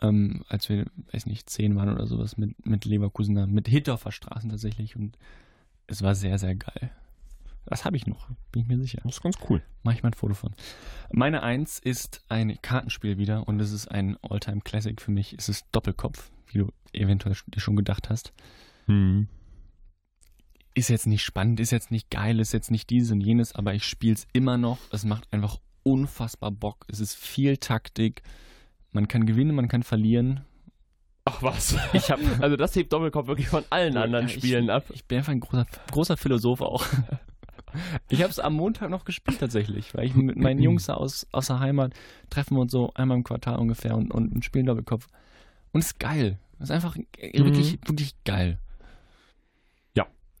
Ähm, 0.00 0.44
als 0.48 0.70
wir, 0.70 0.86
weiß 1.12 1.26
nicht, 1.26 1.50
zehn 1.50 1.76
waren 1.76 1.92
oder 1.92 2.06
sowas, 2.06 2.38
mit, 2.38 2.66
mit 2.66 2.86
Leverkusener, 2.86 3.46
mit 3.46 3.68
Hittorfer 3.68 4.12
Straßen 4.12 4.48
tatsächlich. 4.48 4.96
Und 4.96 5.18
es 5.86 6.02
war 6.02 6.14
sehr, 6.14 6.38
sehr 6.38 6.54
geil. 6.54 6.90
Das 7.66 7.84
habe 7.84 7.96
ich 7.96 8.06
noch, 8.06 8.28
bin 8.52 8.62
ich 8.62 8.68
mir 8.68 8.78
sicher. 8.78 9.00
Das 9.04 9.16
ist 9.16 9.22
ganz 9.22 9.36
cool. 9.50 9.60
Mach 9.82 9.92
ich 9.92 10.02
mal 10.02 10.10
ein 10.10 10.14
Foto 10.14 10.34
von. 10.34 10.54
Meine 11.12 11.42
Eins 11.42 11.78
ist 11.78 12.22
ein 12.28 12.56
Kartenspiel 12.62 13.18
wieder 13.18 13.46
und 13.48 13.60
es 13.60 13.72
ist 13.72 13.88
ein 13.88 14.16
All-Time-Classic 14.22 15.00
für 15.00 15.10
mich. 15.10 15.34
Es 15.36 15.48
ist 15.48 15.66
Doppelkopf, 15.72 16.30
wie 16.46 16.58
du 16.58 16.72
eventuell 16.92 17.34
dir 17.48 17.60
schon 17.60 17.74
gedacht 17.76 18.08
hast. 18.08 18.32
Mhm. 18.86 19.28
Ist 20.74 20.90
jetzt 20.90 21.06
nicht 21.06 21.22
spannend, 21.24 21.58
ist 21.58 21.72
jetzt 21.72 21.90
nicht 21.90 22.10
geil, 22.10 22.38
ist 22.38 22.52
jetzt 22.52 22.70
nicht 22.70 22.90
dieses 22.90 23.10
und 23.10 23.20
jenes, 23.20 23.54
aber 23.54 23.74
ich 23.74 23.84
spiele 23.84 24.14
es 24.14 24.26
immer 24.32 24.58
noch. 24.58 24.78
Es 24.92 25.04
macht 25.04 25.26
einfach 25.32 25.58
unfassbar 25.82 26.50
Bock. 26.52 26.84
Es 26.88 27.00
ist 27.00 27.14
viel 27.16 27.56
Taktik. 27.56 28.22
Man 28.92 29.08
kann 29.08 29.26
gewinnen, 29.26 29.54
man 29.54 29.68
kann 29.68 29.82
verlieren. 29.82 30.42
Ach 31.24 31.42
was. 31.42 31.76
Ich 31.94 32.10
habe 32.10 32.22
Also 32.40 32.56
das 32.56 32.76
hebt 32.76 32.92
Doppelkopf 32.92 33.26
wirklich 33.26 33.48
von 33.48 33.64
allen 33.70 33.96
anderen 33.96 34.28
Ja, 34.28 34.34
ich- 34.34 34.38
Spielen 34.40 34.70
ab. 34.70 34.84
Ich 34.92 35.04
bin 35.06 35.18
einfach 35.18 35.32
ein 35.32 35.40
großer, 35.40 35.66
großer 35.90 36.16
Philosoph 36.16 36.60
auch. 36.60 36.84
Ich 38.08 38.22
habe 38.22 38.30
es 38.30 38.38
am 38.38 38.54
Montag 38.54 38.90
noch 38.90 39.04
gespielt 39.04 39.40
tatsächlich, 39.40 39.94
weil 39.94 40.06
ich 40.06 40.14
mit 40.14 40.36
meinen 40.36 40.60
Jungs 40.62 40.88
aus, 40.90 41.26
aus 41.32 41.46
der 41.48 41.60
Heimat 41.60 41.92
treffen 42.30 42.56
wir 42.56 42.60
uns 42.62 42.72
so 42.72 42.92
einmal 42.94 43.16
im 43.16 43.24
Quartal 43.24 43.58
ungefähr 43.58 43.96
und, 43.96 44.10
und 44.12 44.44
spielen 44.44 44.66
Doppelkopf. 44.66 45.06
Und 45.72 45.80
es 45.80 45.88
ist 45.88 46.00
geil. 46.00 46.38
Es 46.58 46.64
ist 46.64 46.70
einfach 46.70 46.96
äh, 47.18 47.38
wirklich, 47.38 47.78
wirklich 47.86 48.14
geil. 48.24 48.58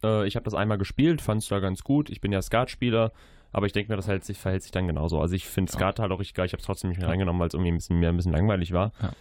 Äh, 0.04 0.26
ich 0.26 0.36
habe 0.36 0.44
das 0.44 0.52
einmal 0.54 0.76
gespielt, 0.78 1.22
fand 1.22 1.42
es 1.42 1.48
da 1.48 1.58
ganz 1.58 1.82
gut. 1.82 2.10
Ich 2.10 2.20
bin 2.20 2.30
ja 2.30 2.42
Skatspieler, 2.42 3.12
aber 3.50 3.64
ich 3.66 3.72
denke 3.72 3.90
mir, 3.90 3.96
das 3.96 4.06
hält 4.08 4.24
sich, 4.24 4.38
verhält 4.38 4.62
sich 4.62 4.70
dann 4.72 4.86
genauso. 4.86 5.20
Also 5.20 5.34
ich 5.34 5.46
finde 5.46 5.72
Ja. 5.72 5.78
Skat 5.78 5.98
halt 5.98 6.12
auch 6.12 6.20
richtig 6.20 6.34
geil. 6.34 6.46
Ich 6.46 6.52
habe 6.52 6.60
es 6.60 6.66
trotzdem 6.66 6.90
nicht 6.90 6.98
mehr 6.98 7.06
Ja. 7.06 7.10
reingenommen, 7.12 7.40
weil 7.40 7.48
es 7.48 7.54
irgendwie 7.54 7.72
ein 7.72 7.76
bisschen, 7.76 7.98
mir 7.98 8.10
ein 8.10 8.16
bisschen 8.16 8.32
langweilig 8.32 8.72
war. 8.72 8.92
Ja. 9.02 9.12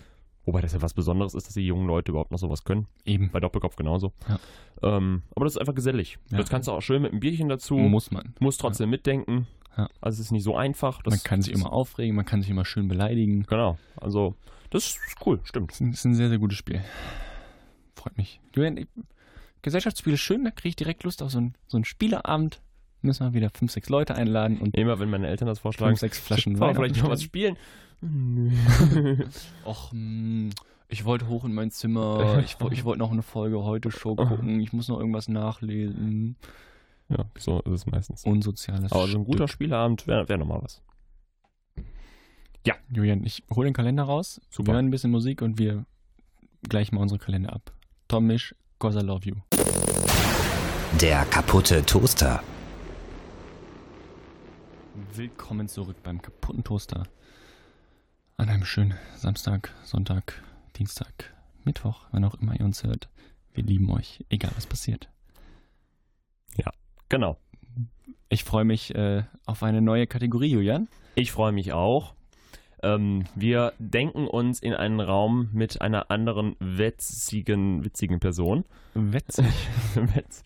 Wobei 0.46 0.62
das 0.62 0.74
ja 0.74 0.82
was 0.82 0.94
Besonderes 0.94 1.34
ist, 1.34 1.48
dass 1.48 1.56
die 1.56 1.66
jungen 1.66 1.88
Leute 1.88 2.12
überhaupt 2.12 2.32
noch 2.32 2.38
sowas 2.38 2.64
können. 2.64 2.88
Eben. 3.04 3.32
Bei 3.32 3.40
Doppelkopf 3.40 3.76
genauso. 3.76 4.14
Ja. 4.30 4.40
Ähm, 4.98 5.24
aber 5.36 5.46
das 5.46 5.56
ist 5.56 5.60
einfach 5.60 5.76
gesellig. 5.76 6.20
Ja. 6.30 6.38
Das 6.38 6.50
kannst 6.50 6.68
du 6.68 6.72
auch 6.72 6.82
schön 6.82 7.02
mit 7.02 7.12
einem 7.12 7.20
Bierchen 7.20 7.50
dazu. 7.50 7.76
Muss 7.76 8.12
man. 8.12 8.36
musst 8.40 8.62
trotzdem 8.62 8.90
mitdenken. 8.92 9.48
Ja. 9.78 9.90
Also 10.02 10.16
es 10.16 10.28
ist 10.28 10.32
nicht 10.32 10.44
so 10.44 10.56
einfach. 10.56 11.02
Das, 11.02 11.12
man 11.12 11.24
kann 11.24 11.42
sich 11.42 11.54
immer 11.54 11.74
aufregen, 11.74 12.16
man 12.16 12.26
kann 12.26 12.42
sich 12.42 12.50
immer 12.50 12.64
schön 12.66 12.88
beleidigen. 12.88 13.44
Genau. 13.44 13.78
Also 13.98 14.36
das 14.70 14.86
ist 14.86 15.18
cool, 15.26 15.40
stimmt. 15.44 15.72
Das 15.72 15.82
ist 15.82 16.06
ein, 16.06 16.16
sehr, 16.16 16.30
sehr 16.30 16.38
gutes 16.38 16.58
Spiel. 16.58 16.82
Freut 17.96 18.18
mich. 18.18 18.40
Gesellschaftsspiel 19.62 20.14
ist 20.14 20.22
schön, 20.22 20.44
da 20.44 20.52
kriege 20.52 20.70
ich 20.70 20.76
direkt 20.76 21.04
Lust 21.04 21.24
auf 21.24 21.32
so 21.32 21.40
einen, 21.40 21.56
so 21.68 21.78
einen 21.78 21.86
Spieleabend. 21.86 22.62
Müssen 23.02 23.26
wir 23.26 23.34
wieder 23.34 23.50
fünf, 23.50 23.72
sechs 23.72 23.90
Leute 23.90 24.16
einladen 24.16 24.60
und 24.60 24.76
Immer 24.76 25.00
wenn 25.00 25.10
meine 25.10 25.28
Eltern 25.28 25.48
das 25.48 25.60
vorschlagen, 25.60 25.92
fünf, 25.92 26.00
sechs 26.00 26.20
Flaschen 26.20 26.60
Wein. 26.60 26.76
vielleicht 26.76 27.02
noch 27.02 27.10
was 27.10 27.24
spielen. 27.24 27.58
Och, 29.66 29.92
hm, 29.92 30.52
ich 30.88 31.06
wollte 31.06 31.28
hoch 31.28 31.46
in 31.46 31.54
mein 31.54 31.72
Zimmer. 31.72 32.40
Ich, 32.44 32.58
ich 32.72 32.84
wollte 32.86 33.00
noch 33.00 33.12
eine 33.12 33.24
Folge 33.24 33.64
heute 33.64 33.92
Show 33.92 34.16
gucken. 34.16 34.60
Ich 34.60 34.74
muss 34.74 34.88
noch 34.88 35.00
irgendwas 35.00 35.28
nachlesen. 35.28 36.36
ja, 37.10 37.26
so 37.38 37.62
ist 37.62 37.72
es 37.72 37.86
meistens. 37.86 38.24
Unsoziales. 38.24 38.92
Aber 38.92 39.08
so 39.08 39.18
ein 39.18 39.26
guter. 39.26 39.48
Spieleabend 39.48 40.08
wäre 40.08 40.30
wär 40.30 40.38
nochmal 40.38 40.62
was. 40.62 40.82
Julian, 42.92 43.24
ich 43.26 43.44
hole 43.54 43.68
den 43.68 43.74
Kalender 43.74 44.04
raus. 44.04 44.40
Super. 44.50 44.68
Wir 44.68 44.74
hören 44.76 44.88
ein 44.88 44.92
bisschen 44.92 45.12
Musik 45.12 45.42
und 45.42 45.58
wir 45.58 45.86
gleich 46.64 46.92
mal 46.92 47.02
unsere 47.02 47.20
Kalender 47.20 47.54
ab. 47.54 47.74
Tomisch, 48.08 48.56
cause 48.80 49.00
I 49.00 49.02
love 49.02 49.28
you. 49.28 49.36
Der 51.02 51.26
kaputte 51.26 51.86
Toaster. 51.86 52.42
Willkommen 55.14 55.68
zurück 55.68 55.98
beim 56.04 56.22
kaputten 56.22 56.64
Toaster. 56.64 57.04
An 58.38 58.50
einem 58.50 58.66
schönen 58.66 58.96
Samstag, 59.16 59.74
Sonntag, 59.84 60.44
Dienstag, 60.76 61.34
Mittwoch, 61.64 62.08
wann 62.12 62.26
auch 62.26 62.36
immer 62.36 62.60
ihr 62.60 62.66
uns 62.66 62.84
hört. 62.84 63.10
Wir 63.54 63.64
lieben 63.64 63.90
euch, 63.92 64.26
egal 64.30 64.52
was 64.56 64.68
passiert. 64.68 65.10
Genau. 67.08 67.38
Ich 68.30 68.44
freue 68.44 68.66
mich 68.66 68.96
äh, 68.96 69.24
auf 69.46 69.62
eine 69.62 69.80
neue 69.80 70.08
Kategorie, 70.08 70.50
Julian. 70.50 70.88
Ich 71.14 71.32
freue 71.32 71.52
mich 71.52 71.72
auch. 71.72 72.16
Ähm, 72.82 73.26
wir 73.36 73.74
denken 73.78 74.28
uns 74.28 74.60
in 74.60 74.74
einen 74.74 75.00
Raum 75.00 75.50
mit 75.54 75.82
einer 75.82 76.10
anderen 76.10 76.56
witzigen, 76.60 77.86
witzigen 77.86 78.20
Person. 78.20 78.66
Witzig. 78.96 79.46
Witz- 79.96 80.42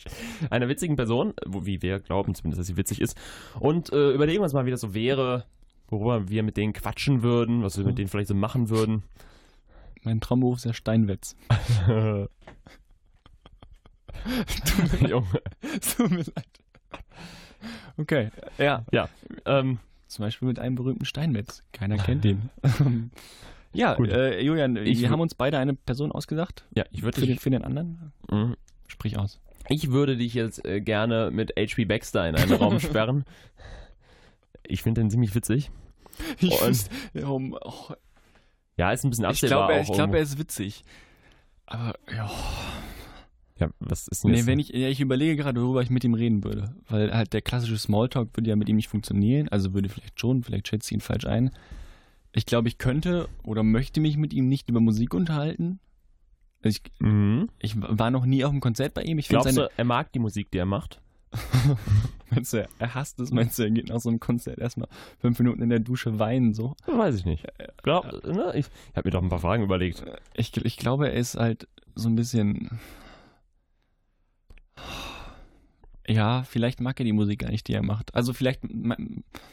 einer 0.50 0.68
witzigen 0.68 0.98
Person, 0.98 1.34
wie 1.48 1.82
wir 1.82 2.02
glauben 2.02 2.36
zumindest, 2.36 2.60
dass 2.60 2.68
sie 2.68 2.76
witzig 2.76 3.00
ist. 3.00 3.18
Und 3.62 3.94
äh, 3.94 4.12
überlegen 4.12 4.44
uns 4.44 4.52
mal, 4.52 4.66
wie 4.66 4.72
das 4.72 4.82
so 4.82 4.94
wäre, 4.94 5.46
worüber 5.92 6.30
wir 6.30 6.44
mit 6.44 6.58
denen 6.58 6.74
quatschen 6.74 7.22
würden, 7.24 7.64
was 7.64 7.78
wir 7.78 7.86
mit 7.86 7.98
denen 7.98 8.08
vielleicht 8.08 8.28
so 8.30 8.36
machen 8.36 8.70
würden. 8.70 9.04
mein 10.04 10.22
Traumberuf 10.22 10.58
ist 10.58 10.66
der 10.66 10.74
Steinwitz. 10.74 11.36
Junge. 15.08 15.42
Tut 15.96 16.12
mir 16.12 16.18
leid. 16.18 16.48
Okay, 17.98 18.30
ja. 18.58 18.86
Ähm, 19.46 19.80
Zum 20.08 20.24
Beispiel 20.24 20.48
mit 20.48 20.60
einem 20.60 20.76
berühmten 20.76 21.06
Steinmetz. 21.06 21.64
Keiner 21.74 21.98
kennt 21.98 22.26
ihn. 22.26 22.50
ja, 23.74 23.94
äh, 23.96 24.42
Julian, 24.44 24.78
Ich 24.78 25.02
wir 25.02 25.10
haben 25.10 25.20
uns 25.20 25.36
beide 25.36 25.58
eine 25.58 25.74
Person 25.76 26.12
ausgedacht. 26.12 26.66
ja, 26.76 26.86
ich 26.92 27.04
würde 27.04 27.20
Für 27.20 27.26
den, 27.26 27.34
dich, 27.34 27.42
für 27.42 27.50
den 27.50 27.64
anderen? 27.64 28.14
Mhm. 28.32 28.56
Sprich 28.88 29.18
aus. 29.18 29.40
ich 29.68 29.92
würde 29.92 30.18
dich 30.18 30.34
jetzt 30.34 30.66
äh, 30.66 30.80
gerne 30.82 31.30
mit 31.32 31.52
H.P. 31.58 31.86
Baxter 31.86 32.28
in 32.28 32.36
einen 32.36 32.54
Raum 32.54 32.80
sperren. 32.80 33.26
Ich 34.70 34.84
finde 34.84 35.02
den 35.02 35.10
ziemlich 35.10 35.36
witzig. 35.36 35.72
Ich, 36.40 36.62
Und- 36.62 37.24
um, 37.24 37.58
oh, 37.62 37.94
Ja, 38.78 38.92
ist 38.92 39.06
ein 39.06 39.10
bisschen 39.10 39.24
ich 39.26 39.30
absehbar. 39.30 39.60
glaube, 39.60 39.74
er, 39.74 39.82
ich 39.82 39.88
glaub, 39.88 40.00
irgendwo. 40.00 40.18
er 40.18 40.24
ist 40.24 40.38
witzig. 40.38 40.84
Aber 41.66 41.94
ja, 42.14 42.30
ja, 43.60 43.70
was 43.80 44.08
ist 44.08 44.24
denn 44.24 44.32
nee, 44.32 44.38
jetzt? 44.38 44.48
wenn 44.48 44.60
ich, 44.60 44.70
ja, 44.70 44.88
ich 44.88 45.02
überlege 45.02 45.36
gerade, 45.36 45.62
worüber 45.62 45.82
ich 45.82 45.90
mit 45.90 46.04
ihm 46.04 46.14
reden 46.14 46.44
würde. 46.44 46.74
Weil 46.88 47.14
halt 47.14 47.34
der 47.34 47.42
klassische 47.42 47.78
Smalltalk 47.78 48.36
würde 48.36 48.50
ja 48.50 48.56
mit 48.56 48.70
ihm 48.70 48.78
nicht 48.78 48.88
funktionieren. 48.88 49.50
Also 49.50 49.74
würde 49.74 49.90
vielleicht 49.90 50.20
schon, 50.20 50.44
vielleicht 50.44 50.68
schätze 50.68 50.88
ich 50.88 50.92
ihn 50.94 51.02
falsch 51.02 51.26
ein. 51.26 51.52
Ich 52.32 52.46
glaube, 52.46 52.68
ich 52.68 52.78
könnte 52.78 53.28
oder 53.44 53.64
möchte 53.64 54.00
mich 54.02 54.18
mit 54.18 54.34
ihm 54.34 54.48
nicht 54.48 54.70
über 54.70 54.80
Musik 54.80 55.14
unterhalten. 55.14 55.80
Also 56.64 56.80
ich, 56.84 56.92
mhm. 57.00 57.50
ich 57.60 57.76
war 57.82 58.12
noch 58.12 58.26
nie 58.26 58.44
auf 58.46 58.52
einem 58.52 58.62
Konzert 58.62 58.94
bei 58.94 59.04
ihm. 59.04 59.20
Ich 59.20 59.28
finde 59.28 59.42
Glaubst 59.44 59.56
seine, 59.56 59.68
du, 59.68 59.74
er 59.78 59.86
mag 59.86 60.12
die 60.14 60.20
Musik, 60.20 60.52
die 60.52 60.58
er 60.58 60.66
macht? 60.66 61.02
Meinst 62.32 62.54
du, 62.54 62.68
er 62.78 62.94
hasst 62.96 63.20
es? 63.20 63.32
Meinst 63.32 63.58
du, 63.58 63.64
er 63.64 63.72
geht 63.72 63.90
nach 63.90 64.00
so 64.00 64.10
einem 64.10 64.20
Konzert 64.20 64.60
erstmal 64.60 64.88
fünf 65.20 65.40
Minuten 65.40 65.62
in 65.62 65.70
der 65.70 65.80
Dusche 65.80 66.20
weinen 66.20 66.54
so? 66.54 66.76
Weiß 66.86 67.16
ich 67.16 67.26
nicht. 67.26 67.46
Glaub, 67.82 68.06
ne? 68.26 68.52
Ich, 68.56 68.68
habe 68.96 69.08
mir 69.08 69.12
doch 69.12 69.22
ein 69.24 69.30
paar 69.30 69.40
Fragen 69.40 69.64
überlegt. 69.64 70.04
Ich, 70.34 70.56
ich 70.58 70.78
glaube, 70.78 71.10
er 71.10 71.14
ist 71.14 71.36
halt 71.36 71.68
so 71.96 72.08
ein 72.08 72.16
bisschen. 72.16 72.80
Ja, 76.08 76.42
vielleicht 76.42 76.82
mag 76.82 77.00
er 77.00 77.04
die 77.04 77.14
Musik 77.14 77.40
gar 77.40 77.52
nicht, 77.52 77.68
die 77.68 77.74
er 77.74 77.84
macht. 77.84 78.16
Also 78.16 78.34
vielleicht 78.34 78.62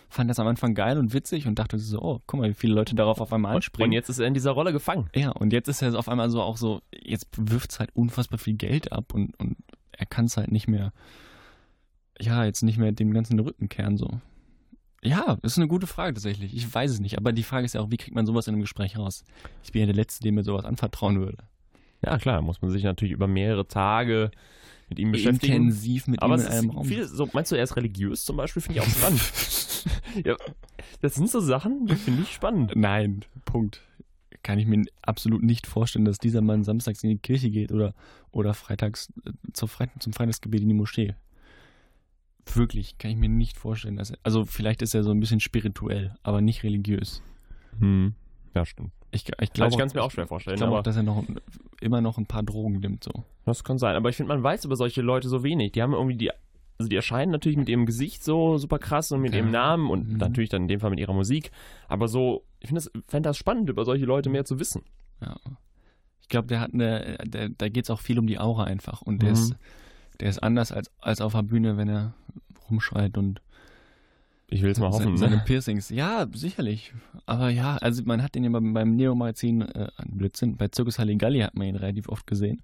fand 0.09 0.31
er 0.31 0.33
es 0.33 0.39
am 0.39 0.47
Anfang 0.47 0.75
geil 0.75 0.97
und 0.97 1.13
witzig 1.13 1.47
und 1.47 1.59
dachte 1.59 1.79
so, 1.79 2.01
oh, 2.01 2.21
guck 2.27 2.41
mal, 2.41 2.49
wie 2.49 2.55
viele 2.55 2.73
Leute 2.73 2.95
darauf 2.95 3.21
auf 3.21 3.31
einmal 3.31 3.51
Und 3.53 3.57
anspringen. 3.57 3.93
jetzt 3.93 4.09
ist 4.09 4.21
er 4.21 4.27
in 4.27 4.33
dieser 4.33 4.53
Rolle 4.53 4.73
gefangen. 4.73 5.11
ja, 5.15 5.33
und 5.33 5.53
jetzt 5.53 5.69
ist 5.69 5.83
er 5.83 5.95
auf 5.99 6.09
einmal 6.09 6.31
so 6.31 6.41
auch 6.41 6.57
so, 6.57 6.81
jetzt 6.99 7.29
wirft 7.37 7.73
es 7.73 7.79
halt 7.81 7.91
unfassbar 7.95 8.39
viel 8.39 8.55
Geld 8.55 8.91
ab 8.91 9.13
und, 9.13 9.39
und 9.39 9.59
er 9.93 10.07
kann 10.07 10.25
es 10.25 10.39
halt 10.39 10.51
nicht 10.51 10.67
mehr, 10.67 10.95
ja, 12.21 12.45
jetzt 12.45 12.63
nicht 12.63 12.79
mehr 12.79 12.93
dem 12.93 13.13
ganzen 13.13 13.39
Rücken 13.39 13.69
kehren 13.69 13.97
so. 13.97 14.21
Ja, 15.03 15.39
ist 15.43 15.59
eine 15.59 15.69
gute 15.69 15.87
Frage 15.87 16.15
tatsächlich. 16.15 16.55
Ich 16.55 16.73
weiß 16.73 16.91
es 16.91 17.01
nicht. 17.01 17.17
Aber 17.19 17.33
die 17.33 17.43
Frage 17.43 17.65
ist 17.65 17.75
ja 17.75 17.81
auch, 17.81 17.91
wie 17.91 17.97
kriegt 17.97 18.15
man 18.15 18.27
sowas 18.27 18.49
in 18.49 18.55
einem 18.55 18.63
Gespräch 18.63 18.99
raus? 18.99 19.25
Ich 19.63 19.73
bin 19.73 19.81
ja 19.81 19.87
der 19.87 19.95
Letzte, 19.95 20.23
dem 20.23 20.35
mir 20.35 20.43
sowas 20.43 20.65
anvertrauen 20.65 21.21
würde. 21.21 21.39
Ja, 22.03 22.19
klar, 22.19 22.43
muss 22.43 22.61
man 22.63 22.71
sich 22.71 22.83
natürlich 22.83 23.13
über 23.13 23.27
mehrere 23.27 23.69
Tage 23.69 24.31
mit 24.89 24.99
ihm 24.99 25.13
beschäftigen. 25.13 25.55
Intensiv 25.55 26.07
mit 26.07 26.23
Aber 26.23 26.37
ihm 26.37 26.41
in 26.41 26.47
einem 26.47 26.71
Raum. 26.71 26.85
viel, 26.85 27.07
so, 27.07 27.29
meinst 27.33 27.53
du, 27.53 27.57
er 27.57 27.65
ist 27.65 27.77
religiös 27.77 28.25
zum 28.25 28.37
Beispiel? 28.37 28.63
Finde 28.63 28.81
ich 28.81 28.87
auch 28.87 28.91
spannend. 28.91 29.21
ja, 30.25 30.37
das 31.01 31.15
sind 31.15 31.31
so 31.31 31.41
Sachen, 31.41 31.87
die 31.87 31.97
finde 31.97 32.23
ich 32.23 32.33
spannend. 32.33 32.73
Nein, 32.75 33.25
Punkt. 33.45 33.83
Kann 34.43 34.59
ich 34.59 34.67
mir 34.67 34.85
absolut 35.03 35.43
nicht 35.43 35.67
vorstellen, 35.67 36.05
dass 36.05 36.19
dieser 36.19 36.41
Mann 36.41 36.63
samstags 36.63 37.03
in 37.03 37.11
die 37.11 37.19
Kirche 37.19 37.51
geht 37.51 37.73
oder, 37.73 37.95
oder 38.31 38.55
freitags 38.55 39.13
äh, 39.25 39.33
zur 39.53 39.69
zum 39.99 40.13
Freitagsgebet 40.13 40.63
in 40.63 40.69
die 40.69 40.75
Moschee. 40.75 41.15
Wirklich, 42.55 42.97
kann 42.99 43.11
ich 43.11 43.17
mir 43.17 43.29
nicht 43.29 43.57
vorstellen. 43.57 43.97
Dass 43.97 44.11
er, 44.11 44.19
also 44.23 44.45
vielleicht 44.45 44.83
ist 44.83 44.95
er 44.95 45.03
so 45.03 45.11
ein 45.11 45.21
bisschen 45.21 45.41
spirituell, 45.41 46.15
aber 46.23 46.41
nicht 46.41 46.63
religiös. 46.63 47.23
Hm. 47.81 48.15
Ja, 48.55 48.65
stimmt. 48.65 48.93
Ich, 49.11 49.25
ich 49.29 49.39
Also 49.39 49.53
glaube, 49.53 49.71
ich 49.73 49.79
kann 49.79 49.89
es 49.89 49.95
mir 49.95 50.03
auch 50.03 50.11
schwer 50.11 50.27
vorstellen, 50.27 50.55
ich 50.57 50.61
glaube 50.61 50.83
dass 50.83 50.97
er 50.97 51.03
noch 51.03 51.25
immer 51.81 52.01
noch 52.01 52.19
ein 52.19 52.27
paar 52.27 52.43
Drogen 52.43 52.81
nimmt. 52.81 53.05
So. 53.05 53.25
das 53.45 53.65
kann 53.65 53.79
sein. 53.79 53.97
Aber 53.97 54.09
ich 54.11 54.17
finde, 54.17 54.29
man 54.29 54.43
weiß 54.43 54.65
über 54.65 54.77
solche 54.77 55.03
Leute 55.03 55.29
so 55.29 55.43
wenig. 55.43 55.73
Die 55.73 55.83
haben 55.83 55.93
irgendwie 55.93 56.17
die, 56.17 56.31
also 56.79 56.89
die 56.89 56.97
erscheinen 56.97 57.33
natürlich 57.33 57.59
mit 57.59 57.69
ihrem 57.69 57.87
Gesicht 57.87 58.23
so 58.25 58.59
super 58.59 58.79
krass 58.79 59.13
und 59.13 59.21
mit 59.21 59.33
Ja. 59.33 59.39
ihrem 59.39 59.51
Namen 59.51 59.91
und 59.91 60.13
Mhm. 60.13 60.17
natürlich 60.19 60.51
dann 60.51 60.63
in 60.63 60.69
dem 60.69 60.81
Fall 60.81 60.91
mit 60.91 61.01
ihrer 61.01 61.15
Musik. 61.15 61.51
Aber 61.89 62.09
so, 62.09 62.45
ich 62.61 62.69
finde 62.69 62.83
das, 62.83 62.91
fände 63.09 63.29
das 63.29 63.37
spannend, 63.37 63.69
über 63.69 63.85
solche 63.85 64.05
Leute 64.07 64.31
mehr 64.31 64.45
zu 64.45 64.59
wissen. 64.59 64.83
Ja. 65.21 65.37
Ich 66.23 66.29
glaube, 66.29 66.49
der 66.49 66.61
hat 66.61 66.75
eine, 66.75 67.19
der, 67.25 67.49
da 67.51 67.69
geht 67.69 67.85
es 67.85 67.91
auch 67.91 68.01
viel 68.01 68.19
um 68.19 68.27
die 68.27 68.39
Aura 68.39 68.65
einfach. 68.65 69.03
Und 69.03 69.23
der, 69.23 69.31
Mhm. 69.31 69.35
ist, 69.35 69.57
der 70.21 70.31
ist 70.31 70.43
anders 70.43 70.73
als, 70.73 70.91
als 71.01 71.21
auf 71.21 71.33
der 71.33 71.43
Bühne, 71.43 71.77
wenn 71.77 71.89
er 71.89 72.15
rumschreit 72.71 73.17
und 73.19 73.41
Ich 74.49 74.63
will 74.63 74.71
es 74.71 74.79
mal 74.79 74.91
hoffen. 74.91 75.17
seine 75.17 75.37
Ne? 75.37 75.43
Piercings. 75.45 75.89
Ja, 75.91 76.27
sicherlich. 76.33 76.93
Aber 77.27 77.49
ja, 77.51 77.77
also 77.79 78.03
man 78.05 78.23
hat 78.23 78.35
den 78.35 78.45
ja 78.45 78.51
beim, 78.51 78.73
beim 78.75 78.97
Neo-Magazin, 78.97 79.63
äh, 79.63 79.89
Blödsinn, 80.07 80.57
bei 80.57 80.69
Circus 80.75 80.99
Halligalli 80.99 81.41
hat 81.41 81.55
man 81.57 81.67
ihn 81.69 81.77
relativ 81.77 82.09
oft 82.09 82.27
gesehen. 82.27 82.63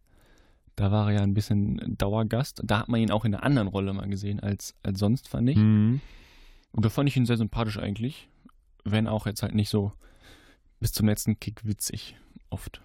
Da 0.77 0.91
war 0.91 1.09
er 1.11 1.17
ja 1.17 1.21
ein 1.23 1.35
bisschen 1.35 1.97
Dauergast. 1.99 2.63
Da 2.65 2.81
hat 2.81 2.89
man 2.89 3.01
ihn 3.01 3.11
auch 3.11 3.25
in 3.25 3.35
einer 3.35 3.45
anderen 3.45 3.69
Rolle 3.69 3.93
mal 3.93 4.09
gesehen 4.09 4.41
als, 4.41 4.75
als 4.83 4.99
sonst, 4.99 5.29
fand 5.29 5.51
ich. 5.51 5.57
Mhm. 5.59 6.01
Und 6.73 6.85
da 6.85 6.89
fand 6.89 7.09
ich 7.09 7.17
ihn 7.17 7.27
sehr 7.27 7.37
sympathisch 7.37 7.79
eigentlich. 7.79 8.29
Wenn 8.85 9.07
auch 9.07 9.27
jetzt 9.27 9.43
halt 9.43 9.55
nicht 9.55 9.69
so 9.69 9.93
bis 10.81 10.93
zum 10.93 11.07
letzten 11.07 11.39
Kick 11.39 11.67
witzig. 11.67 12.17
Oft. 12.49 12.81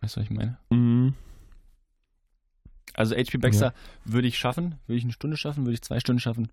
Weißt 0.00 0.16
du, 0.16 0.20
was 0.20 0.26
ich 0.26 0.30
meine? 0.30 0.58
Mhm. 0.70 1.14
Also 2.96 3.14
HP 3.14 3.38
Baxter 3.38 3.72
würde 4.04 4.26
ich 4.28 4.38
schaffen, 4.38 4.76
würde 4.86 4.98
ich 4.98 5.04
eine 5.04 5.12
Stunde 5.12 5.36
schaffen, 5.36 5.64
würde 5.64 5.74
ich 5.74 5.82
zwei 5.82 6.00
Stunden 6.00 6.20
schaffen, 6.20 6.48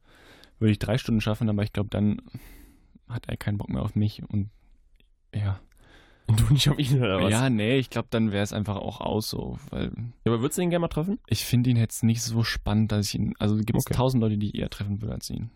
würde 0.60 0.72
ich 0.72 0.80
drei 0.80 0.98
Stunden 0.98 1.22
schaffen, 1.22 1.50
aber 1.50 1.64
ich 1.64 1.74
glaube, 1.74 1.90
dann 1.90 2.22
hat 3.10 3.28
er 3.28 3.38
keinen 3.38 3.58
Bock 3.58 3.70
mehr 3.70 3.82
auf 3.82 3.96
mich 3.96 4.22
und 4.30 4.50
ja. 5.34 5.60
Und 6.26 6.40
du 6.40 6.54
nicht 6.54 6.70
auf 6.70 6.80
ihn 6.80 7.00
oder 7.02 7.22
was? 7.22 7.32
Ja, 7.32 7.50
nee, 7.50 7.78
ich 7.78 7.90
glaube, 7.90 8.08
dann 8.12 8.32
wäre 8.32 8.44
es 8.44 8.54
einfach 8.54 8.78
auch 8.78 9.02
aus 9.02 9.30
so, 9.30 9.58
weil 9.72 9.86
Ja, 10.26 10.32
aber 10.32 10.42
würdest 10.42 10.58
du 10.58 10.62
ihn 10.62 10.70
gerne 10.70 10.82
mal 10.82 10.88
treffen? 10.88 11.20
ich 11.28 11.44
finde 11.44 11.70
ihn 11.70 11.76
jetzt 11.78 12.04
nicht 12.04 12.22
so 12.22 12.44
spannend, 12.44 12.92
dass 12.92 13.08
ich 13.08 13.16
ihn, 13.16 13.34
also 13.40 13.56
gibt 13.58 13.78
es 13.78 13.86
Okay. 13.86 13.94
tausend 13.94 14.22
Leute, 14.22 14.38
die 14.38 14.48
ich 14.48 14.56
eher 14.56 14.70
treffen 14.70 15.02
würde 15.02 15.16
als 15.16 15.30
ihn. 15.30 15.50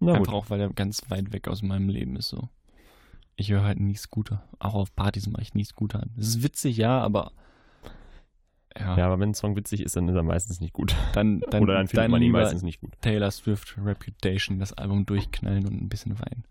Na 0.00 0.12
einfach 0.14 0.34
auch, 0.34 0.50
weil 0.50 0.60
er 0.60 0.68
ganz 0.70 1.02
weit 1.10 1.32
weg 1.32 1.48
aus 1.48 1.62
meinem 1.62 1.88
Leben 1.88 2.16
ist 2.16 2.28
so. 2.28 2.48
Ich 3.36 3.50
höre 3.50 3.64
halt 3.64 3.80
nie 3.80 3.96
Scooter. 3.96 4.42
Auch 4.58 4.74
auf 4.74 4.94
Partys 4.94 5.28
mache 5.28 5.42
ich 5.42 5.54
nie 5.54 5.64
Scooter 5.64 6.02
an. 6.02 6.10
Das 6.16 6.26
ist 6.28 6.42
witzig, 6.42 6.76
ja, 6.76 7.00
aber 7.00 7.32
ja, 8.78 8.96
Ja, 8.96 9.06
aber 9.06 9.18
wenn 9.20 9.30
ein 9.30 9.34
Song 9.34 9.56
witzig 9.56 9.82
ist, 9.82 9.96
dann 9.96 10.08
ist 10.08 10.14
er 10.14 10.22
meistens 10.22 10.60
nicht 10.60 10.72
gut. 10.72 10.94
dann, 11.12 11.40
dann, 11.50 11.62
Oder 11.62 11.74
dann 11.74 11.88
findet 11.88 12.10
man 12.10 12.22
ihn 12.22 12.32
meistens 12.32 12.62
nicht 12.62 12.80
gut. 12.80 12.92
Taylor 13.00 13.30
Swift 13.30 13.76
Reputation, 13.82 14.58
das 14.58 14.72
Album 14.72 15.06
durchknallen 15.06 15.66
und 15.66 15.80
ein 15.80 15.88
bisschen 15.88 16.18
weinen. 16.18 16.44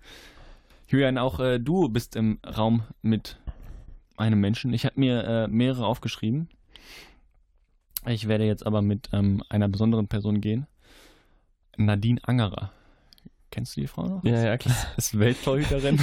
Julian, 0.88 1.18
auch 1.18 1.40
äh, 1.40 1.60
du 1.60 1.90
bist 1.90 2.16
im 2.16 2.40
Raum 2.46 2.84
mit 3.02 3.38
einem 4.18 4.40
Menschen. 4.40 4.74
Ich 4.74 4.86
habe 4.86 5.00
mir 5.00 5.24
äh, 5.24 5.48
mehrere 5.48 5.86
aufgeschrieben. 5.86 6.50
Ich 8.08 8.28
werde 8.28 8.46
jetzt 8.46 8.66
aber 8.66 8.82
mit 8.82 9.10
ähm, 9.14 9.44
einer 9.50 9.68
besonderen 9.68 10.08
Person 10.08 10.42
gehen. 10.42 10.68
Nadine 11.78 12.22
Angerer. 12.24 12.72
Kennst 13.56 13.78
du 13.78 13.82
die 13.82 13.88
Frau 13.88 14.06
noch? 14.06 14.22
Ja, 14.26 14.44
ja, 14.44 14.58
klar. 14.58 14.76
Ist 14.98 15.18
Welttorhüterin. 15.18 15.98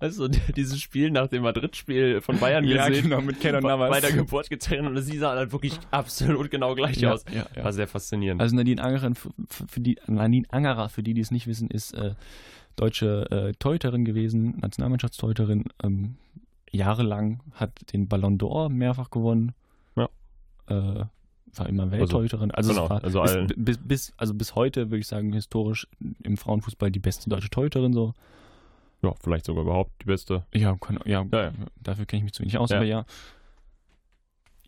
Also 0.00 0.26
dieses 0.26 0.80
Spiel 0.80 1.10
nach 1.10 1.26
dem 1.28 1.42
Madrid-Spiel 1.42 2.22
von 2.22 2.38
Bayern 2.38 2.64
Ja, 2.64 2.88
gesehen. 2.88 3.10
genau, 3.10 3.20
mit 3.20 3.40
Kenan 3.40 3.62
Navas. 3.62 3.90
Bei 3.90 4.00
der 4.00 4.12
Geburt 4.12 4.48
getrennt 4.48 4.88
und 4.88 4.96
sie 5.02 5.18
sah 5.18 5.36
halt 5.36 5.52
wirklich 5.52 5.78
absolut 5.90 6.50
genau 6.50 6.74
gleich 6.74 6.96
ja, 6.96 7.12
aus. 7.12 7.26
ja, 7.30 7.44
ja. 7.54 7.62
War 7.62 7.74
sehr 7.74 7.88
faszinierend. 7.88 8.40
Also 8.40 8.56
Nadine 8.56 8.82
Angerer, 8.82 9.14
für, 9.14 9.30
für 9.68 9.80
die, 9.80 9.98
Nadine 10.06 10.46
Angerer, 10.48 10.88
für 10.88 11.02
die, 11.02 11.12
die 11.12 11.20
es 11.20 11.30
nicht 11.30 11.46
wissen, 11.46 11.68
ist 11.68 11.92
äh, 11.92 12.14
deutsche 12.76 13.30
äh, 13.30 13.52
Torhüterin 13.58 14.06
gewesen, 14.06 14.56
Nationalmannschaftstorhüterin. 14.62 15.64
Ähm, 15.84 16.16
jahrelang 16.70 17.42
hat 17.52 17.92
den 17.92 18.08
Ballon 18.08 18.38
d'Or 18.38 18.70
mehrfach 18.70 19.10
gewonnen. 19.10 19.52
Ja. 19.94 20.08
Äh, 20.68 21.04
war 21.54 21.68
immer 21.68 21.90
Welttorhüterin. 21.90 22.50
Also, 22.50 22.70
genau, 22.72 22.90
war 22.90 23.02
also 23.02 23.22
bis, 23.22 23.30
allen- 23.32 23.52
bis, 23.56 23.78
bis, 23.78 24.12
also 24.16 24.34
bis 24.34 24.54
heute 24.54 24.90
würde 24.90 24.98
ich 25.00 25.06
sagen, 25.06 25.32
historisch 25.32 25.86
im 26.22 26.36
Frauenfußball 26.36 26.90
die 26.90 26.98
beste 27.00 27.28
deutsche 27.30 27.50
Torhüterin 27.50 27.92
so. 27.92 28.14
ja, 29.02 29.14
vielleicht 29.22 29.46
sogar 29.46 29.62
überhaupt 29.62 29.92
die 30.02 30.06
beste. 30.06 30.44
Ja, 30.54 30.76
kann, 30.80 30.98
ja, 31.04 31.24
Ja, 31.32 31.42
ja. 31.44 31.52
dafür 31.82 32.04
kenne 32.06 32.18
ich 32.18 32.24
mich 32.24 32.32
zu 32.34 32.42
wenig 32.42 32.58
aus, 32.58 32.70
Ja. 32.70 32.76
aber 32.76 32.86
ja. 32.86 33.04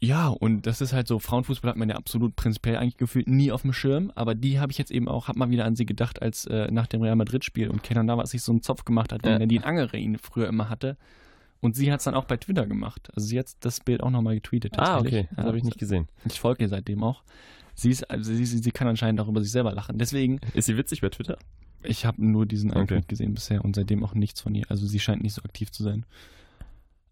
Ja, 0.02 0.28
und 0.28 0.66
das 0.66 0.80
ist 0.80 0.94
halt 0.94 1.06
so, 1.06 1.18
Frauenfußball 1.18 1.68
hat 1.72 1.76
man 1.76 1.90
ja 1.90 1.96
absolut 1.96 2.34
prinzipiell 2.34 2.76
eigentlich 2.76 2.96
gefühlt 2.96 3.28
nie 3.28 3.52
auf 3.52 3.62
dem 3.62 3.74
Schirm, 3.74 4.10
aber 4.14 4.34
die 4.34 4.58
habe 4.58 4.72
ich 4.72 4.78
jetzt 4.78 4.90
eben 4.90 5.08
auch, 5.08 5.28
hab 5.28 5.36
mal 5.36 5.50
wieder 5.50 5.66
an 5.66 5.76
sie 5.76 5.84
gedacht, 5.84 6.22
als 6.22 6.46
äh, 6.46 6.70
nach 6.70 6.86
dem 6.86 7.02
Real 7.02 7.16
Madrid-Spiel 7.16 7.68
und 7.68 7.82
Kenan 7.82 8.06
Navas 8.06 8.30
sich 8.30 8.42
so 8.42 8.50
einen 8.50 8.62
Zopf 8.62 8.86
gemacht 8.86 9.12
hat, 9.12 9.22
wenn 9.24 9.40
Ja. 9.42 9.46
die 9.46 9.58
einen 9.58 9.66
Angere 9.66 9.98
ihn 9.98 10.16
früher 10.16 10.48
immer 10.48 10.70
hatte. 10.70 10.96
Und 11.60 11.76
sie 11.76 11.92
hat 11.92 12.00
es 12.00 12.04
dann 12.04 12.14
auch 12.14 12.24
bei 12.24 12.36
Twitter 12.38 12.66
gemacht. 12.66 13.10
Also 13.14 13.26
sie 13.28 13.38
hat 13.38 13.48
das 13.60 13.80
Bild 13.80 14.02
auch 14.02 14.10
nochmal 14.10 14.34
getweetet. 14.36 14.78
Ah, 14.78 14.98
okay. 14.98 15.28
Das 15.36 15.44
habe 15.44 15.58
ich 15.58 15.64
nicht 15.64 15.78
gesehen. 15.78 16.08
Ich 16.24 16.40
folge 16.40 16.64
ihr 16.64 16.68
seitdem 16.68 17.02
auch. 17.04 17.22
Sie, 17.74 17.90
ist, 17.90 18.10
also 18.10 18.32
sie, 18.34 18.44
sie, 18.46 18.58
sie 18.58 18.70
kann 18.70 18.88
anscheinend 18.88 19.20
auch 19.20 19.28
über 19.28 19.42
sich 19.42 19.50
selber 19.52 19.72
lachen. 19.74 19.98
Deswegen, 19.98 20.40
Ist 20.54 20.66
sie 20.66 20.76
witzig 20.76 21.00
bei 21.02 21.08
Twitter? 21.10 21.38
ich 21.82 22.04
habe 22.04 22.22
nur 22.24 22.44
diesen 22.44 22.72
einen 22.72 22.82
Okay. 22.84 23.00
Gesehen 23.08 23.32
bisher 23.32 23.64
und 23.64 23.74
seitdem 23.76 24.04
auch 24.04 24.12
nichts 24.14 24.40
von 24.42 24.54
ihr. 24.54 24.64
Also 24.70 24.86
sie 24.86 24.98
scheint 25.00 25.22
nicht 25.22 25.32
so 25.34 25.42
aktiv 25.42 25.70
zu 25.70 25.82
sein. 25.82 26.04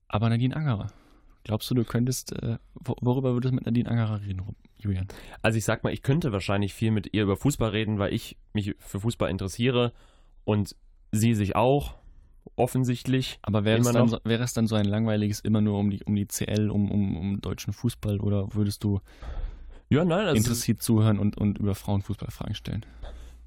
Aber 0.09 0.29
Nadine 0.29 0.55
Angerer. 0.57 0.89
Glaubst 1.45 1.71
du, 1.71 1.75
du 1.75 1.85
könntest, 1.85 2.33
äh, 2.33 2.59
wo- 2.75 2.97
worüber 3.01 3.33
würdest 3.33 3.53
du 3.53 3.55
mit 3.55 3.65
Nadine 3.67 3.89
Angerer 3.91 4.21
reden, 4.21 4.43
Julian? 4.79 5.09
Also 5.41 5.57
ich 5.57 5.65
sag 5.65 5.85
mal, 5.85 5.93
ich 5.93 6.03
könnte 6.03 6.33
wahrscheinlich 6.33 6.75
viel 6.75 6.91
mit 6.91 7.15
ihr 7.15 7.23
über 7.23 7.37
Fußball 7.37 7.71
reden, 7.71 7.99
weil 7.99 8.13
ich 8.13 8.37
mich 8.53 8.75
für 8.79 9.01
Fußball 9.01 9.31
interessiere 9.31 9.93
und 10.45 10.75
sie 11.13 11.35
sich 11.35 11.57
auch, 11.57 11.95
offensichtlich. 12.57 13.39
Aber 13.43 13.65
wäre 13.65 13.79
es, 13.79 13.85
dann 13.93 14.07
noch? 14.07 14.09
so, 14.09 14.19
wäre 14.25 14.43
es 14.43 14.53
dann 14.53 14.67
so 14.67 14.75
ein 14.77 14.85
langweiliges 14.87 15.41
immer 15.41 15.61
nur 15.61 15.79
um 15.79 15.91
die, 15.91 16.03
um 16.05 16.15
die 16.15 16.27
CL, 16.27 16.71
um, 16.71 16.91
um, 16.91 17.17
um 17.17 17.41
deutschen 17.41 17.73
Fußball 17.73 18.21
oder 18.21 18.55
würdest 18.55 18.85
du 18.85 19.01
Ja, 19.89 20.05
nein, 20.05 20.27
also, 20.27 20.37
interessiert 20.37 20.83
zuhören 20.83 21.19
und, 21.19 21.37
und 21.37 21.59
über 21.59 21.75
Frauenfußball 21.75 22.31
Fragen 22.31 22.55
stellen? 22.55 22.85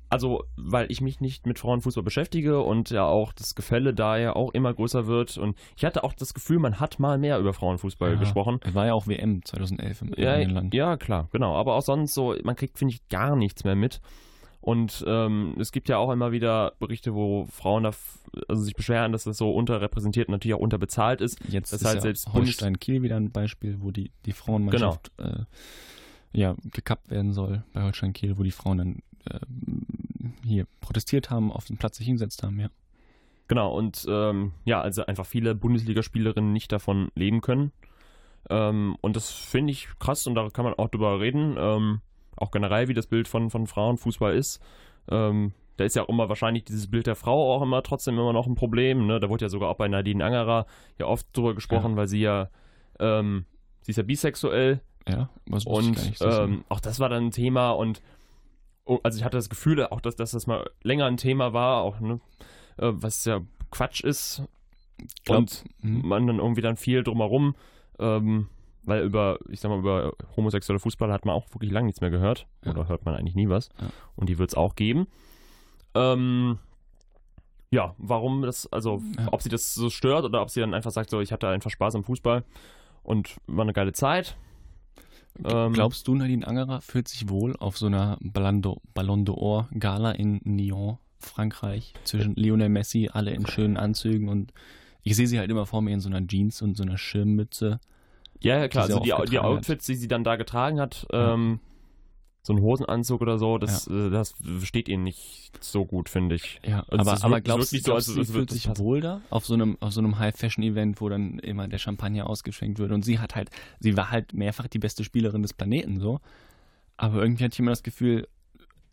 also 0.10 0.44
weil 0.58 0.92
ich 0.92 1.00
mich 1.00 1.22
nicht 1.22 1.46
mit 1.48 1.58
Frauenfußball 1.58 2.04
beschäftige 2.04 2.60
und 2.60 2.90
ja 2.90 3.06
auch 3.06 3.32
das 3.32 3.56
Gefälle 3.56 3.94
da 3.94 4.18
ja 4.18 4.36
auch 4.36 4.54
immer 4.54 4.74
größer 4.74 5.08
wird 5.08 5.38
und 5.38 5.58
ich 5.78 5.86
hatte 5.86 6.04
auch 6.04 6.12
das 6.14 6.34
Gefühl, 6.34 6.60
man 6.60 6.82
hat 6.82 7.00
mal 7.00 7.18
mehr 7.18 7.40
über 7.40 7.54
Frauenfußball 7.54 8.16
Ja. 8.16 8.20
gesprochen. 8.20 8.60
Es 8.62 8.74
war 8.74 8.88
ja 8.88 8.94
auch 8.94 9.08
WM 9.08 9.42
2011 9.46 10.02
im 10.02 10.14
Ja, 10.18 10.36
Land. 10.36 10.74
ja, 10.74 10.98
klar, 10.98 11.30
genau. 11.32 11.56
Aber 11.56 11.76
auch 11.76 11.82
sonst 11.82 12.14
so, 12.14 12.36
man 12.44 12.58
kriegt, 12.58 12.78
finde 12.78 12.94
ich, 12.94 13.08
gar 13.08 13.38
nichts 13.38 13.64
mehr 13.64 13.76
mit. 13.76 14.02
Und 14.62 15.04
ähm, 15.08 15.56
es 15.60 15.72
gibt 15.72 15.90
ja 15.90 15.98
auch 15.98 16.12
immer 16.12 16.32
wieder 16.32 16.74
Berichte, 16.80 17.16
wo 17.16 17.46
Frauen 17.52 17.84
da 17.84 17.92
also 18.48 18.62
sich 18.62 18.76
beschweren, 18.76 19.12
dass 19.12 19.24
das 19.24 19.38
so 19.38 19.52
unterrepräsentiert 19.52 20.28
und 20.28 20.34
natürlich 20.34 20.54
auch 20.54 20.60
unterbezahlt 20.60 21.20
ist. 21.20 21.40
Jetzt 21.50 21.74
Das 21.74 21.82
ist 21.82 21.88
heißt, 21.88 21.96
ja 21.96 22.02
selbst 22.02 22.32
Holstein 22.32 22.80
Kiel 22.80 23.02
wieder 23.02 23.18
ein 23.18 23.32
Beispiel, 23.32 23.78
wo 23.80 23.90
die, 23.90 24.12
die 24.26 24.34
Frauenmannschaft 24.34 25.12
äh, 25.18 25.46
ja, 26.32 26.56
gekappt 26.72 27.10
werden 27.10 27.34
soll 27.34 27.64
bei 27.74 27.82
Holstein 27.82 28.14
Kiel, 28.14 28.38
wo 28.38 28.44
die 28.44 28.52
Frauen 28.52 28.78
dann 28.78 29.02
äh, 29.26 29.40
hier 30.46 30.68
protestiert 30.80 31.32
haben, 31.32 31.52
auf 31.52 31.66
den 31.66 31.78
Platz 31.78 31.98
sich 31.98 32.06
hingesetzt 32.06 32.44
haben, 32.44 32.60
ja. 32.60 32.70
Genau, 33.48 33.76
und 33.76 34.06
ähm, 34.08 34.54
ja, 34.64 34.80
also 34.80 35.06
einfach 35.06 35.26
viele 35.26 35.56
Bundesligaspielerinnen 35.56 36.54
nicht 36.54 36.72
davon 36.72 37.10
leben 37.16 37.42
können. 37.42 37.74
Ähm, 38.50 38.96
und 39.02 39.16
das 39.16 39.30
finde 39.30 39.72
ich 39.72 39.90
krass 40.00 40.26
und 40.26 40.36
da 40.36 40.50
kann 40.50 40.64
man 40.64 40.74
auch 40.76 40.88
drüber 40.88 41.20
reden. 41.20 41.56
Ähm, 41.58 42.02
auch 42.42 42.52
generell, 42.52 42.88
wie 42.88 42.94
das 42.94 43.08
Bild 43.08 43.28
von, 43.28 43.50
von 43.50 43.68
Frauenfußball 43.68 44.36
ist. 44.36 44.62
Ähm, 45.10 45.54
da 45.78 45.86
ist 45.86 45.96
ja 45.96 46.04
auch 46.04 46.10
immer 46.10 46.30
wahrscheinlich 46.30 46.64
dieses 46.66 46.90
Bild 46.90 47.08
der 47.08 47.16
Frau 47.16 47.56
auch 47.56 47.62
immer 47.62 47.82
trotzdem 47.82 48.16
immer 48.16 48.34
noch 48.34 48.46
ein 48.46 48.56
Problem. 48.56 49.08
Ne? 49.08 49.20
Da 49.20 49.30
wurde 49.30 49.46
ja 49.46 49.50
sogar 49.50 49.70
auch 49.70 49.78
bei 49.78 49.88
Nadine 49.88 50.24
Angerer 50.24 50.66
ja 51.00 51.08
oft 51.08 51.26
drüber 51.34 51.56
gesprochen, 51.56 51.96
weil 51.96 52.08
sie 52.08 52.22
ja, 52.22 52.50
ähm, 53.00 53.46
sie 53.82 53.92
ist 53.92 53.98
ja 53.98 54.04
bisexuell 54.04 54.82
Ja, 55.08 55.30
was 55.48 55.66
und 55.66 55.98
ist- 55.98 56.22
ähm, 56.22 56.64
auch 56.70 56.80
das 56.80 57.00
war 57.00 57.10
dann 57.10 57.28
ein 57.28 57.32
Thema 57.32 57.72
und 57.72 58.02
oh, 58.86 59.00
also 59.04 59.18
ich 59.18 59.24
hatte 59.24 59.38
das 59.38 59.50
Gefühl, 59.50 59.86
auch 59.88 60.02
dass, 60.02 60.16
dass 60.16 60.32
das 60.32 60.46
mal 60.46 60.70
länger 60.84 61.06
ein 61.06 61.18
Thema 61.18 61.54
war, 61.54 61.82
auch 61.82 62.00
ne, 62.00 62.20
äh, 62.78 62.92
was 62.94 63.26
ja 63.26 63.42
Quatsch 63.72 64.04
ist 64.04 64.44
glaub, 65.24 65.40
und 65.40 65.64
hm. 65.82 66.08
man 66.08 66.28
dann 66.28 66.38
irgendwie 66.38 66.62
dann 66.62 66.78
viel 66.78 67.04
drumherum, 67.04 67.56
ähm, 67.98 68.50
weil 68.84 69.04
über, 69.04 69.38
ich 69.50 69.60
sag 69.60 69.70
mal, 69.70 69.80
über 69.80 70.14
homosexuelle 70.36 70.80
Fußball 70.80 71.12
hat 71.12 71.26
man 71.26 71.36
auch 71.36 71.46
wirklich 71.54 71.72
lange 71.72 71.86
nichts 71.88 72.02
mehr 72.02 72.10
gehört 72.10 72.48
Ja. 72.66 72.72
oder 72.72 72.88
hört 72.88 73.06
man 73.06 73.16
eigentlich 73.16 73.36
nie 73.36 73.50
was 73.50 73.70
Ja. 73.80 73.88
und 74.16 74.28
die 74.30 74.38
wird 74.38 74.50
es 74.52 74.56
auch 74.56 74.76
geben. 74.76 75.08
Ähm, 75.94 76.58
ja, 77.70 77.96
warum 77.98 78.42
das, 78.42 78.72
also 78.72 79.02
Ja. 79.18 79.28
ob 79.32 79.42
sie 79.42 79.50
das 79.50 79.74
so 79.74 79.90
stört 79.90 80.26
oder 80.26 80.42
ob 80.42 80.50
sie 80.50 80.60
dann 80.62 80.74
einfach 80.74 80.92
sagt, 80.92 81.10
so 81.10 81.22
ich 81.22 81.32
hatte 81.32 81.48
einfach 81.48 81.70
Spaß 81.72 81.96
am 81.96 82.04
Fußball 82.04 82.44
und 83.04 83.38
war 83.48 83.64
eine 83.64 83.74
geile 83.74 83.94
Zeit. 83.94 84.36
Ähm, 85.46 85.72
Glaubst 85.74 86.08
du, 86.08 86.16
Nadine 86.16 86.46
Angerer 86.46 86.82
fühlt 86.82 87.08
sich 87.08 87.30
wohl 87.30 87.56
auf 87.58 87.78
so 87.78 87.86
einer 87.86 88.18
Ballon 88.22 88.62
d'Or- 88.62 88.82
Ballon 88.94 89.26
d'Or 89.26 89.68
Gala 89.80 90.12
in 90.12 90.40
Lyon, 90.44 90.98
Frankreich, 91.20 91.94
zwischen 92.04 92.36
Lionel 92.36 92.68
Messi, 92.70 93.10
alle 93.12 93.32
in 93.32 93.46
schönen 93.48 93.78
Anzügen 93.78 94.28
und 94.28 94.52
ich 95.04 95.16
sehe 95.16 95.28
sie 95.28 95.40
halt 95.40 95.50
immer 95.50 95.66
vor 95.66 95.82
mir 95.82 95.94
in 95.94 96.00
so 96.02 96.10
einer 96.10 96.26
Jeans 96.28 96.62
und 96.62 96.76
so 96.76 96.84
einer 96.84 96.98
Schirmmütze. 96.98 97.80
Ja, 98.42 98.58
ja 98.60 98.68
klar. 98.68 98.86
Also 98.86 99.00
die, 99.00 99.14
die 99.30 99.38
hat. 99.38 99.46
Outfits, 99.46 99.86
die 99.86 99.96
sie 99.96 100.08
dann 100.08 100.24
da 100.24 100.36
getragen 100.36 100.80
hat, 100.80 101.08
Ja. 101.12 101.34
ähm, 101.34 101.60
so 102.44 102.54
ein 102.54 102.62
Hosenanzug 102.62 103.22
oder 103.22 103.38
so, 103.38 103.60
das, 103.60 103.86
äh, 103.86 104.10
das 104.10 104.34
steht 104.64 104.90
ihnen 104.90 105.04
nicht 105.04 105.52
so 105.64 105.86
gut, 105.86 106.10
finde 106.10 106.36
ich. 106.36 106.60
Ja, 106.66 106.84
Also 106.90 107.12
aber, 107.12 107.24
aber 107.24 107.42
glaubst, 107.42 107.72
wirklich 107.72 107.84
so, 107.84 107.92
glaubst 107.92 108.08
als- 108.10 108.16
du, 108.16 108.20
als 108.22 108.28
sie 108.30 108.34
fühlt 108.34 108.50
sich 108.50 108.64
passen. 108.66 108.84
wohl 108.84 109.00
da 109.02 109.22
auf 109.30 109.46
so 109.46 109.54
einem, 109.54 109.78
auf 109.80 109.94
so 109.94 110.00
einem 110.02 110.18
High-Fashion-Event, 110.18 111.00
wo 111.02 111.08
dann 111.10 111.38
immer 111.38 111.68
der 111.68 111.78
Champagner 111.78 112.28
ausgeschenkt 112.28 112.80
wird 112.80 112.92
und 112.92 113.04
sie 113.06 113.20
hat 113.20 113.36
halt, 113.36 113.52
sie 113.80 113.96
war 113.96 114.10
halt 114.10 114.34
mehrfach 114.34 114.68
die 114.68 114.80
beste 114.80 115.04
Spielerin 115.04 115.44
des 115.44 115.54
Planeten 115.54 116.00
so, 116.00 116.20
aber 116.98 117.22
irgendwie 117.22 117.44
hatte 117.44 117.54
ich 117.54 117.60
immer 117.60 117.72
das 117.72 117.84
Gefühl, 117.84 118.28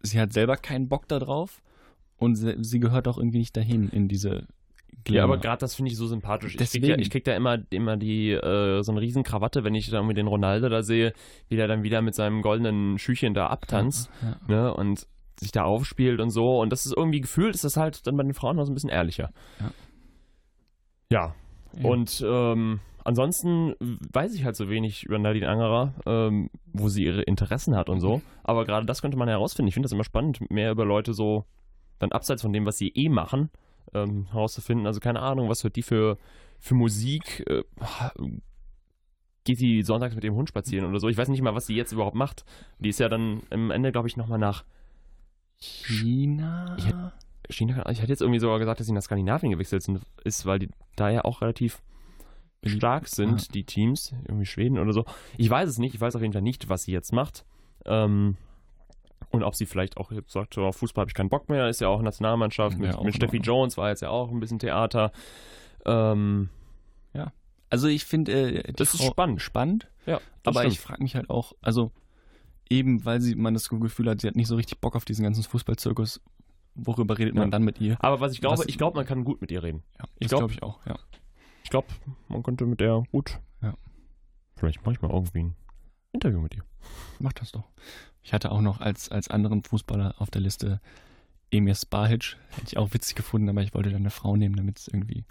sie 0.03 0.20
hat 0.20 0.34
selber 0.34 0.59
keinen 0.59 0.90
Bock 0.90 1.09
da 1.09 1.18
drauf 1.18 1.62
und 2.18 2.36
sie, 2.36 2.55
sie 2.62 2.80
gehört 2.80 3.09
auch 3.09 3.16
irgendwie 3.16 3.38
nicht 3.38 3.57
dahin 3.57 3.88
in 3.88 4.09
diese 4.09 4.46
Ja, 5.09 5.24
aber 5.24 5.34
Glamour. 5.34 5.39
gerade 5.39 5.61
das 5.61 5.74
finde 5.74 5.91
ich 5.91 5.97
so 5.97 6.07
sympathisch. 6.07 6.53
Ich 6.53 6.59
krieg, 6.59 6.66
Deswegen. 6.66 6.86
ja, 6.86 6.97
ich 6.99 7.11
krieg 7.11 7.24
da 7.24 7.34
immer, 7.34 7.59
immer 7.70 7.97
die, 7.97 8.30
äh, 8.32 8.82
so 8.82 8.93
eine 8.93 9.01
riesen 9.01 9.22
Krawatte, 9.22 9.64
wenn 9.64 9.74
ich 9.74 9.89
da 9.91 9.97
irgendwie 9.97 10.14
den 10.14 10.26
Ronaldo 10.26 10.68
da 10.68 10.82
sehe, 10.82 11.12
wie 11.49 11.57
der 11.57 11.66
dann 11.66 11.82
wieder 11.82 12.03
mit 12.03 12.14
seinem 12.14 12.43
goldenen 12.43 12.99
Schüchchen 12.99 13.32
da 13.32 13.47
abtanzt, 13.47 14.11
Ja, 14.22 14.39
ne, 14.49 14.74
und 14.74 15.07
sich 15.41 15.53
da 15.53 15.64
aufspielt 15.64 16.20
und 16.20 16.30
so. 16.30 16.59
Und 16.61 16.70
das 16.70 16.84
ist 16.84 16.95
irgendwie 16.97 17.20
gefühlt, 17.20 17.55
ist 17.55 17.64
das 17.64 17.76
halt 17.76 18.07
dann 18.07 18.16
bei 18.16 18.22
den 18.22 18.34
Frauen 18.34 18.57
noch 18.57 18.64
so 18.64 18.72
ein 18.72 18.74
bisschen 18.74 18.91
ehrlicher. 18.91 19.30
Ja. 19.61 19.70
Ja, 21.11 21.34
ja. 21.80 21.89
Und 21.89 22.22
ähm, 22.26 22.80
ansonsten 23.05 23.74
weiß 24.12 24.34
ich 24.34 24.45
halt 24.45 24.57
so 24.57 24.68
wenig 24.68 25.05
über 25.05 25.18
Nadine 25.18 25.49
Angerer, 25.49 25.95
ähm, 26.07 26.51
wo 26.72 26.89
sie 26.89 27.05
ihre 27.05 27.22
Interessen 27.22 27.76
hat 27.76 27.89
und 27.89 28.01
so. 28.01 28.20
Aber 28.45 28.64
gerade 28.64 28.84
das 28.84 29.01
könnte 29.01 29.16
man 29.16 29.28
herausfinden. 29.28 29.68
Ich 29.68 29.74
finde 29.74 29.86
das 29.86 29.93
immer 29.93 30.05
spannend, 30.05 30.51
mehr 30.51 30.70
über 30.70 30.84
Leute 30.84 31.14
so 31.14 31.45
dann 31.99 32.12
abseits 32.12 32.43
von 32.43 32.53
dem, 32.53 32.66
was 32.66 32.76
sie 32.76 32.89
eh 32.95 33.09
machen, 33.09 33.51
ähm, 33.95 34.26
herauszufinden. 34.32 34.86
Also 34.86 35.01
keine 35.01 35.20
Ahnung, 35.20 35.49
was 35.49 35.64
hört 35.64 35.76
die 35.76 35.82
für, 35.82 36.18
für 36.59 36.74
Musik? 36.74 37.45
Äh, 37.49 37.62
geht 39.45 39.61
die 39.61 39.82
sonntags 39.82 40.14
mit 40.14 40.24
dem 40.24 40.34
Hund 40.34 40.49
spazieren 40.49 40.86
oder 40.89 41.01
so? 41.01 41.09
Ich 41.09 41.16
weiß 41.16 41.28
nicht 41.28 41.43
mal, 41.43 41.55
was 41.55 41.66
sie 41.66 41.74
jetzt 41.74 41.93
überhaupt 41.93 42.16
macht. 42.16 42.45
Die 42.78 42.89
ist 42.91 43.01
ja 43.01 43.09
dann 43.09 43.43
am 43.51 43.70
Ende, 43.70 43.93
glaube 43.93 44.09
ich, 44.09 44.16
nochmal 44.16 44.39
nach 44.39 44.64
China? 45.59 46.76
Ich 46.78 46.86
China. 47.51 47.89
Ich 47.91 48.01
hatte 48.03 48.11
jetzt 48.12 48.20
irgendwie 48.20 48.41
sogar 48.41 48.59
gesagt, 48.59 48.78
dass 48.80 48.86
sie 48.86 48.93
nach 48.93 49.03
Skandinavien 49.03 49.51
gewechselt 49.53 49.82
sind, 49.82 50.03
ist, 50.24 50.45
weil 50.45 50.59
die 50.59 50.68
da 50.97 51.09
ja 51.09 51.24
auch 51.24 51.41
relativ 51.41 51.82
stark 52.64 53.09
sind, 53.09 53.41
Ja. 53.43 53.49
die 53.55 53.64
Teams, 53.64 54.12
irgendwie 54.26 54.45
Schweden 54.45 54.78
oder 54.78 54.93
so. 54.93 55.05
Ich 55.39 55.49
weiß 55.49 55.68
es 55.68 55.78
nicht, 55.78 55.95
ich 55.95 56.01
weiß 56.01 56.14
auf 56.16 56.22
jeden 56.22 56.32
Fall 56.34 56.43
nicht, 56.43 56.68
was 56.68 56.82
sie 56.82 56.93
jetzt 56.93 57.12
macht. 57.12 57.47
Ähm, 57.86 58.36
und 59.31 59.43
ob 59.43 59.55
sie 59.55 59.66
vielleicht 59.66 59.97
auch 59.97 60.11
jetzt 60.12 60.33
sagt, 60.33 60.55
so, 60.55 60.64
auf 60.64 60.76
Fußball 60.76 61.03
habe 61.03 61.11
ich 61.11 61.14
keinen 61.14 61.29
Bock 61.29 61.49
mehr, 61.49 61.68
ist 61.68 61.81
ja 61.81 61.89
auch 61.89 62.01
Nationalmannschaft. 62.03 62.76
Ja, 62.79 62.83
mit 62.87 62.95
auch 62.95 63.05
mit 63.05 63.14
in 63.14 63.20
Steffi. 63.20 63.39
Jones 63.39 63.76
war 63.76 63.89
jetzt 63.91 64.03
ja 64.03 64.11
auch 64.11 64.31
ein 64.31 64.41
bisschen 64.41 64.59
Theater. 64.59 65.12
Ähm, 65.85 66.49
Also 67.70 67.87
ich 67.87 68.07
finde, 68.07 68.33
äh, 68.62 68.72
Das 68.72 68.95
ist 68.95 69.03
Frau 69.03 69.11
spannend. 69.11 69.43
spannend, 69.43 69.89
ja, 70.07 70.22
aber 70.43 70.61
stimmt. 70.61 70.72
ich 70.72 70.81
frage 70.81 71.03
mich 71.03 71.14
halt 71.14 71.29
auch, 71.29 71.53
also 71.61 71.93
eben 72.70 73.05
weil 73.05 73.20
sie 73.20 73.35
man 73.35 73.53
das 73.53 73.68
Gefühl 73.68 74.09
hat, 74.09 74.22
sie 74.22 74.26
hat 74.26 74.37
nicht 74.37 74.47
so 74.49 74.57
richtig 74.57 74.81
Bock 74.81 74.97
auf 74.97 75.05
diesen 75.05 75.22
ganzen 75.22 75.43
Fußballzirkus, 75.43 76.22
worüber 76.74 77.18
redet 77.18 77.35
Ja. 77.35 77.43
man 77.43 77.51
dann 77.51 77.64
mit 77.64 77.79
ihr? 77.79 78.03
aber 78.03 78.20
was 78.20 78.33
ich 78.33 78.41
glaube, 78.41 78.61
was- 78.61 78.66
ich 78.68 78.79
glaube, 78.79 78.97
man 78.97 79.05
kann 79.05 79.22
gut 79.22 79.43
mit 79.43 79.51
ihr 79.51 79.62
reden. 79.62 79.83
Ja, 79.99 80.07
Ich 80.18 80.29
das 80.29 80.29
glaub- 80.31 80.39
glaube 80.49 80.53
ich 80.55 80.62
auch, 80.62 80.87
ja. 80.87 80.99
Ich 81.62 81.68
glaube, 81.68 81.89
man 82.29 82.43
könnte 82.43 82.64
mit 82.64 82.81
der 82.81 83.03
gut. 83.12 83.39
Ja. 83.61 83.74
Vielleicht 84.57 84.81
mache 84.87 84.93
ich 84.95 85.03
mal 85.03 85.11
irgendwie 85.11 85.41
ein 85.41 85.57
Interview 86.12 86.41
mit 86.41 86.55
ihr. 86.57 86.64
Mach 87.18 87.35
das 87.35 87.53
doch. 87.53 87.64
Ich 88.22 88.32
hatte 88.32 88.50
auch 88.52 88.60
noch 88.60 88.80
als, 88.80 89.10
als 89.10 89.28
anderen 89.28 89.62
Fußballer 89.62 90.14
auf 90.18 90.30
der 90.30 90.40
Liste 90.40 90.80
Emir 91.50 91.74
Spahic. 91.74 92.36
Hätte 92.50 92.66
ich 92.66 92.76
auch 92.76 92.92
witzig 92.92 93.14
gefunden, 93.14 93.48
aber 93.48 93.62
ich 93.62 93.74
wollte 93.74 93.90
dann 93.90 94.02
eine 94.02 94.10
Frau 94.10 94.36
nehmen, 94.36 94.56
damit 94.56 94.78
es 94.78 94.88
irgendwie. 94.88 95.24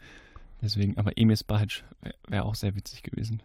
Deswegen, 0.61 0.97
aber 0.97 1.17
Emir 1.17 1.37
Spahic 1.37 1.83
wäre 2.01 2.15
wär 2.27 2.45
auch 2.45 2.55
sehr 2.55 2.75
witzig 2.75 3.03
gewesen. 3.03 3.43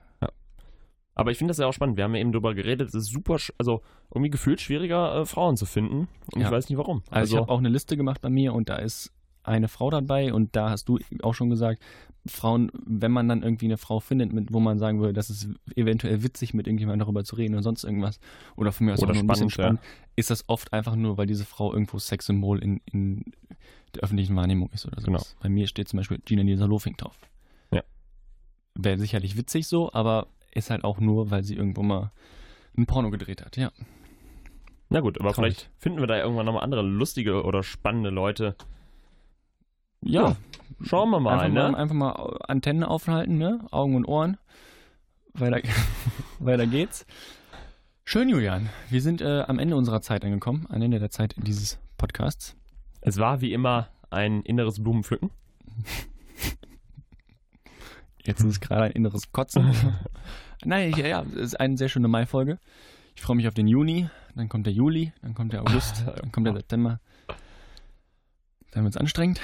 Aber 1.14 1.30
ich 1.30 1.38
finde 1.38 1.50
das 1.50 1.58
ja 1.58 1.66
auch 1.66 1.74
spannend. 1.74 1.96
Wir 1.98 2.04
haben 2.04 2.14
ja 2.14 2.20
eben 2.22 2.32
drüber 2.32 2.54
geredet, 2.54 2.88
es 2.88 2.94
ist 2.94 3.10
super, 3.10 3.36
also 3.58 3.82
irgendwie 4.10 4.30
gefühlt 4.30 4.60
schwieriger, 4.60 5.14
äh, 5.20 5.26
Frauen 5.26 5.56
zu 5.56 5.66
finden. 5.66 6.08
Und 6.32 6.40
Ja. 6.40 6.46
ich 6.46 6.50
weiß 6.52 6.68
nicht 6.70 6.78
warum. 6.78 7.02
Also, 7.10 7.36
ich 7.36 7.40
habe 7.42 7.52
auch 7.52 7.58
eine 7.58 7.68
Liste 7.68 7.96
gemacht 7.98 8.20
bei 8.22 8.30
mir 8.30 8.54
und 8.54 8.70
da 8.70 8.76
ist 8.76 9.12
eine 9.42 9.68
Frau 9.68 9.90
dabei 9.90 10.32
und 10.32 10.54
da 10.56 10.70
hast 10.70 10.88
du 10.88 10.98
auch 11.22 11.34
schon 11.34 11.50
gesagt, 11.50 11.82
Frauen, 12.26 12.70
wenn 12.86 13.10
man 13.10 13.28
dann 13.28 13.42
irgendwie 13.42 13.64
eine 13.64 13.78
Frau 13.78 13.98
findet, 13.98 14.32
mit, 14.32 14.52
wo 14.52 14.60
man 14.60 14.78
sagen 14.78 15.00
würde, 15.00 15.12
das 15.12 15.28
ist 15.28 15.48
eventuell 15.74 16.22
witzig, 16.22 16.54
mit 16.54 16.68
irgendjemandem 16.68 17.00
darüber 17.00 17.24
zu 17.24 17.34
reden 17.34 17.54
oder 17.54 17.64
sonst 17.64 17.82
irgendwas, 17.82 18.20
oder 18.56 18.70
von 18.70 18.86
mir 18.86 18.92
aus 18.92 19.02
Oder 19.02 19.10
auch 19.10 19.14
nur 19.14 19.24
ein 19.24 19.26
bisschen 19.26 19.50
spannend, 19.50 19.80
spannend, 19.80 20.12
ist 20.14 20.30
das 20.30 20.48
oft 20.48 20.72
einfach 20.72 20.94
nur, 20.94 21.18
weil 21.18 21.26
diese 21.26 21.44
Frau 21.44 21.72
irgendwo 21.72 21.98
Sexsymbol 21.98 22.62
in, 22.62 22.80
in 22.86 23.32
der 23.94 24.04
öffentlichen 24.04 24.36
Wahrnehmung 24.36 24.70
ist 24.72 24.86
oder 24.86 25.00
so. 25.00 25.06
Genau. 25.06 25.22
Bei 25.40 25.48
mir 25.48 25.66
steht 25.66 25.88
zum 25.88 25.96
Beispiel 25.96 26.20
Gina 26.24 26.42
Lisa 26.42 26.66
Lofing 26.66 26.96
drauf. 26.96 27.18
Ja. 27.72 27.82
Wäre 28.74 28.98
sicherlich 28.98 29.36
witzig 29.36 29.66
so, 29.66 29.92
aber 29.92 30.28
ist 30.54 30.70
halt 30.70 30.84
auch 30.84 31.00
nur, 31.00 31.30
weil 31.30 31.42
sie 31.42 31.56
irgendwo 31.56 31.82
mal 31.82 32.12
ein 32.76 32.86
Porno 32.86 33.10
gedreht 33.10 33.44
hat, 33.44 33.56
ja. 33.56 33.72
Na 34.88 35.00
gut, 35.00 35.18
aber 35.18 35.32
Traurig. 35.32 35.56
vielleicht 35.56 35.70
finden 35.78 36.00
wir 36.00 36.06
da 36.06 36.18
irgendwann 36.18 36.46
nochmal 36.46 36.62
andere 36.62 36.82
lustige 36.82 37.44
oder 37.44 37.62
spannende 37.62 38.10
Leute. 38.10 38.54
Ja, 40.02 40.36
Schauen 40.84 41.10
wir 41.10 41.20
mal, 41.20 41.38
einfach, 41.38 41.48
ne? 41.48 41.70
mal 41.70 41.74
einfach 41.76 41.94
mal 41.94 42.38
Antennen 42.48 42.82
aufhalten, 42.82 43.38
ne? 43.38 43.64
Augen 43.70 43.94
und 43.94 44.04
Ohren. 44.04 44.36
Weiter, 45.32 45.60
weiter 46.40 46.66
geht's. 46.66 47.06
Schön, 48.04 48.28
Julian. 48.28 48.68
Wir 48.90 49.00
sind 49.00 49.20
äh, 49.20 49.42
am 49.42 49.58
Ende 49.58 49.76
unserer 49.76 50.02
Zeit 50.02 50.24
angekommen, 50.24 50.66
am 50.70 50.82
Ende 50.82 50.98
der 50.98 51.10
Zeit 51.10 51.34
dieses 51.38 51.78
Podcasts. 51.98 52.56
Es 53.00 53.18
war 53.18 53.40
wie 53.40 53.52
immer 53.52 53.88
ein 54.10 54.42
inneres 54.42 54.82
Blumenpflücken. 54.82 55.30
Jetzt 58.24 58.40
ist 58.40 58.46
es 58.46 58.60
gerade 58.60 58.84
ein 58.84 58.92
inneres 58.92 59.30
Kotzen. 59.32 59.72
Nein, 60.64 60.92
ja, 60.96 61.06
ja, 61.06 61.22
es 61.22 61.52
ist 61.52 61.60
eine 61.60 61.76
sehr 61.76 61.88
schöne 61.88 62.08
Mai-Folge. 62.08 62.58
Ich 63.14 63.22
freue 63.22 63.36
mich 63.36 63.46
auf 63.48 63.54
den 63.54 63.68
Juni, 63.68 64.08
dann 64.34 64.48
kommt 64.48 64.66
der 64.66 64.72
Juli, 64.72 65.12
dann 65.22 65.34
kommt 65.34 65.52
der 65.52 65.62
August, 65.62 66.04
dann 66.06 66.32
kommt 66.32 66.46
der 66.46 66.54
September. 66.54 67.00
Dann 68.72 68.84
wird 68.84 68.94
es 68.94 69.00
anstrengend. 69.00 69.40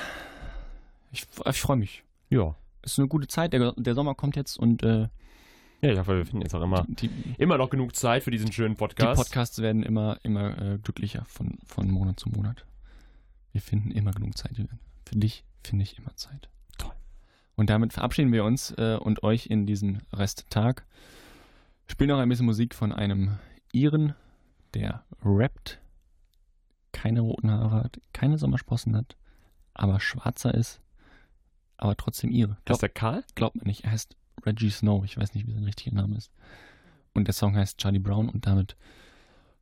Ich, 1.13 1.27
ich 1.47 1.61
freue 1.61 1.77
mich. 1.77 2.05
Ja. 2.31 2.55
Es 2.83 2.93
ist 2.93 2.99
eine 2.99 3.09
gute 3.09 3.27
Zeit, 3.27 3.53
der, 3.53 3.73
der 3.77 3.95
Sommer 3.95 4.15
kommt 4.15 4.37
jetzt 4.37 4.59
und 4.59 4.83
äh, 4.83 5.09
Ja, 5.81 5.93
ich 5.93 5.99
hoffe, 5.99 6.17
wir 6.17 6.27
finden 6.27 6.43
jetzt 6.43 6.55
auch 6.55 6.63
immer, 6.63 6.87
die, 6.89 7.11
immer 7.39 7.59
noch 7.59 7.71
genug 7.71 7.95
Zeit 7.95 8.23
für 8.23 8.31
diesen 8.31 8.53
schönen 8.53 8.75
die 8.75 8.79
Podcast. 8.79 9.23
Podcasts 9.23 9.59
werden 9.61 9.83
immer, 9.83 10.19
immer 10.23 10.59
äh, 10.61 10.79
glücklicher 10.79 11.25
von, 11.27 11.59
von 11.67 11.91
Monat 11.91 12.21
zu 12.21 12.29
Monat. 12.29 12.65
Wir 13.53 13.61
finden 13.61 13.91
immer 13.91 14.13
genug 14.13 14.37
Zeit. 14.37 14.53
Julian. 14.57 14.79
Für 15.07 15.17
dich 15.17 15.45
finde 15.65 15.83
ich 15.83 15.99
immer 15.99 16.15
Zeit. 16.17 16.49
Toll. 16.79 16.95
Und 17.57 17.71
damit 17.71 17.93
verabschieden 17.93 18.33
wir 18.33 18.45
uns 18.45 18.73
äh, 18.73 18.97
und 19.01 19.23
euch 19.23 19.47
in 19.47 19.67
diesen 19.67 20.03
Resttag. 20.13 20.87
Spielen 21.87 22.11
noch 22.11 22.19
ein 22.19 22.29
bisschen 22.29 22.47
Musik 22.47 22.75
von 22.75 22.93
einem 22.93 23.39
Iren, 23.73 24.15
der 24.75 25.05
rappt, 25.25 25.81
keine 26.93 27.21
roten 27.21 27.51
Haare 27.51 27.85
hat, 27.85 28.01
keine 28.13 28.39
Sommersprossen 28.39 28.97
hat, 28.97 29.17
aber 29.75 30.01
schwarzer 30.01 30.53
ist, 30.55 30.81
aber 31.79 31.97
trotzdem 31.97 32.31
Ire. 32.31 32.57
ist 32.59 32.65
Glaubt 32.67 32.83
der 32.83 32.89
Karl? 32.91 33.25
glaubt 33.35 33.57
man 33.57 33.67
nicht. 33.67 33.85
Er 33.85 33.93
heißt 33.93 34.17
Reggie 34.45 34.71
Snow. 34.71 35.05
Ich 35.05 35.17
weiß 35.17 35.35
nicht, 35.35 35.47
wie 35.47 35.53
sein 35.53 35.65
richtiger 35.65 35.95
Name 35.95 36.17
ist. 36.17 36.31
Und 37.15 37.27
der 37.27 37.35
Song 37.35 37.57
heißt 37.57 37.79
Charlie 37.79 37.99
Brown. 37.99 38.29
Und 38.29 38.47
damit 38.47 38.77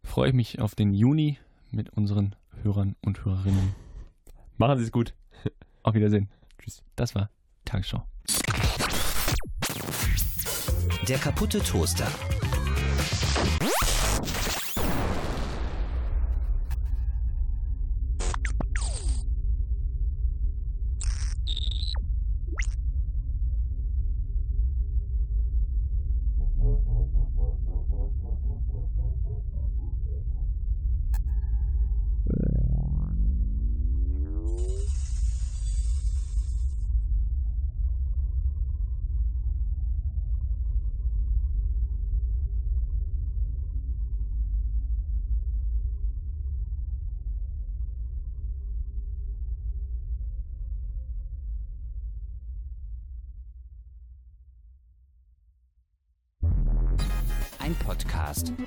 freue 0.03 0.29
ich 0.29 0.35
mich 0.35 0.61
auf 0.61 0.75
den 0.75 0.93
Juni 0.93 1.39
mit 1.71 1.91
unseren 1.91 2.35
Hörern 2.62 2.97
und 3.03 3.25
Hörerinnen. 3.25 3.75
Machen 4.57 4.79
Sie 4.79 4.85
es 4.85 4.93
gut. 4.93 5.14
Auf 5.83 5.95
Wiedersehen. 5.95 6.31
Tschüss. 6.59 6.83
Das 6.97 7.14
war 7.14 7.31
Tagesschau. 7.64 8.05
Der 11.07 11.19
kaputte 11.19 11.61
Toaster. 11.61 12.09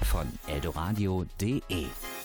Von 0.04 0.28
eldoradio.de 0.48 2.19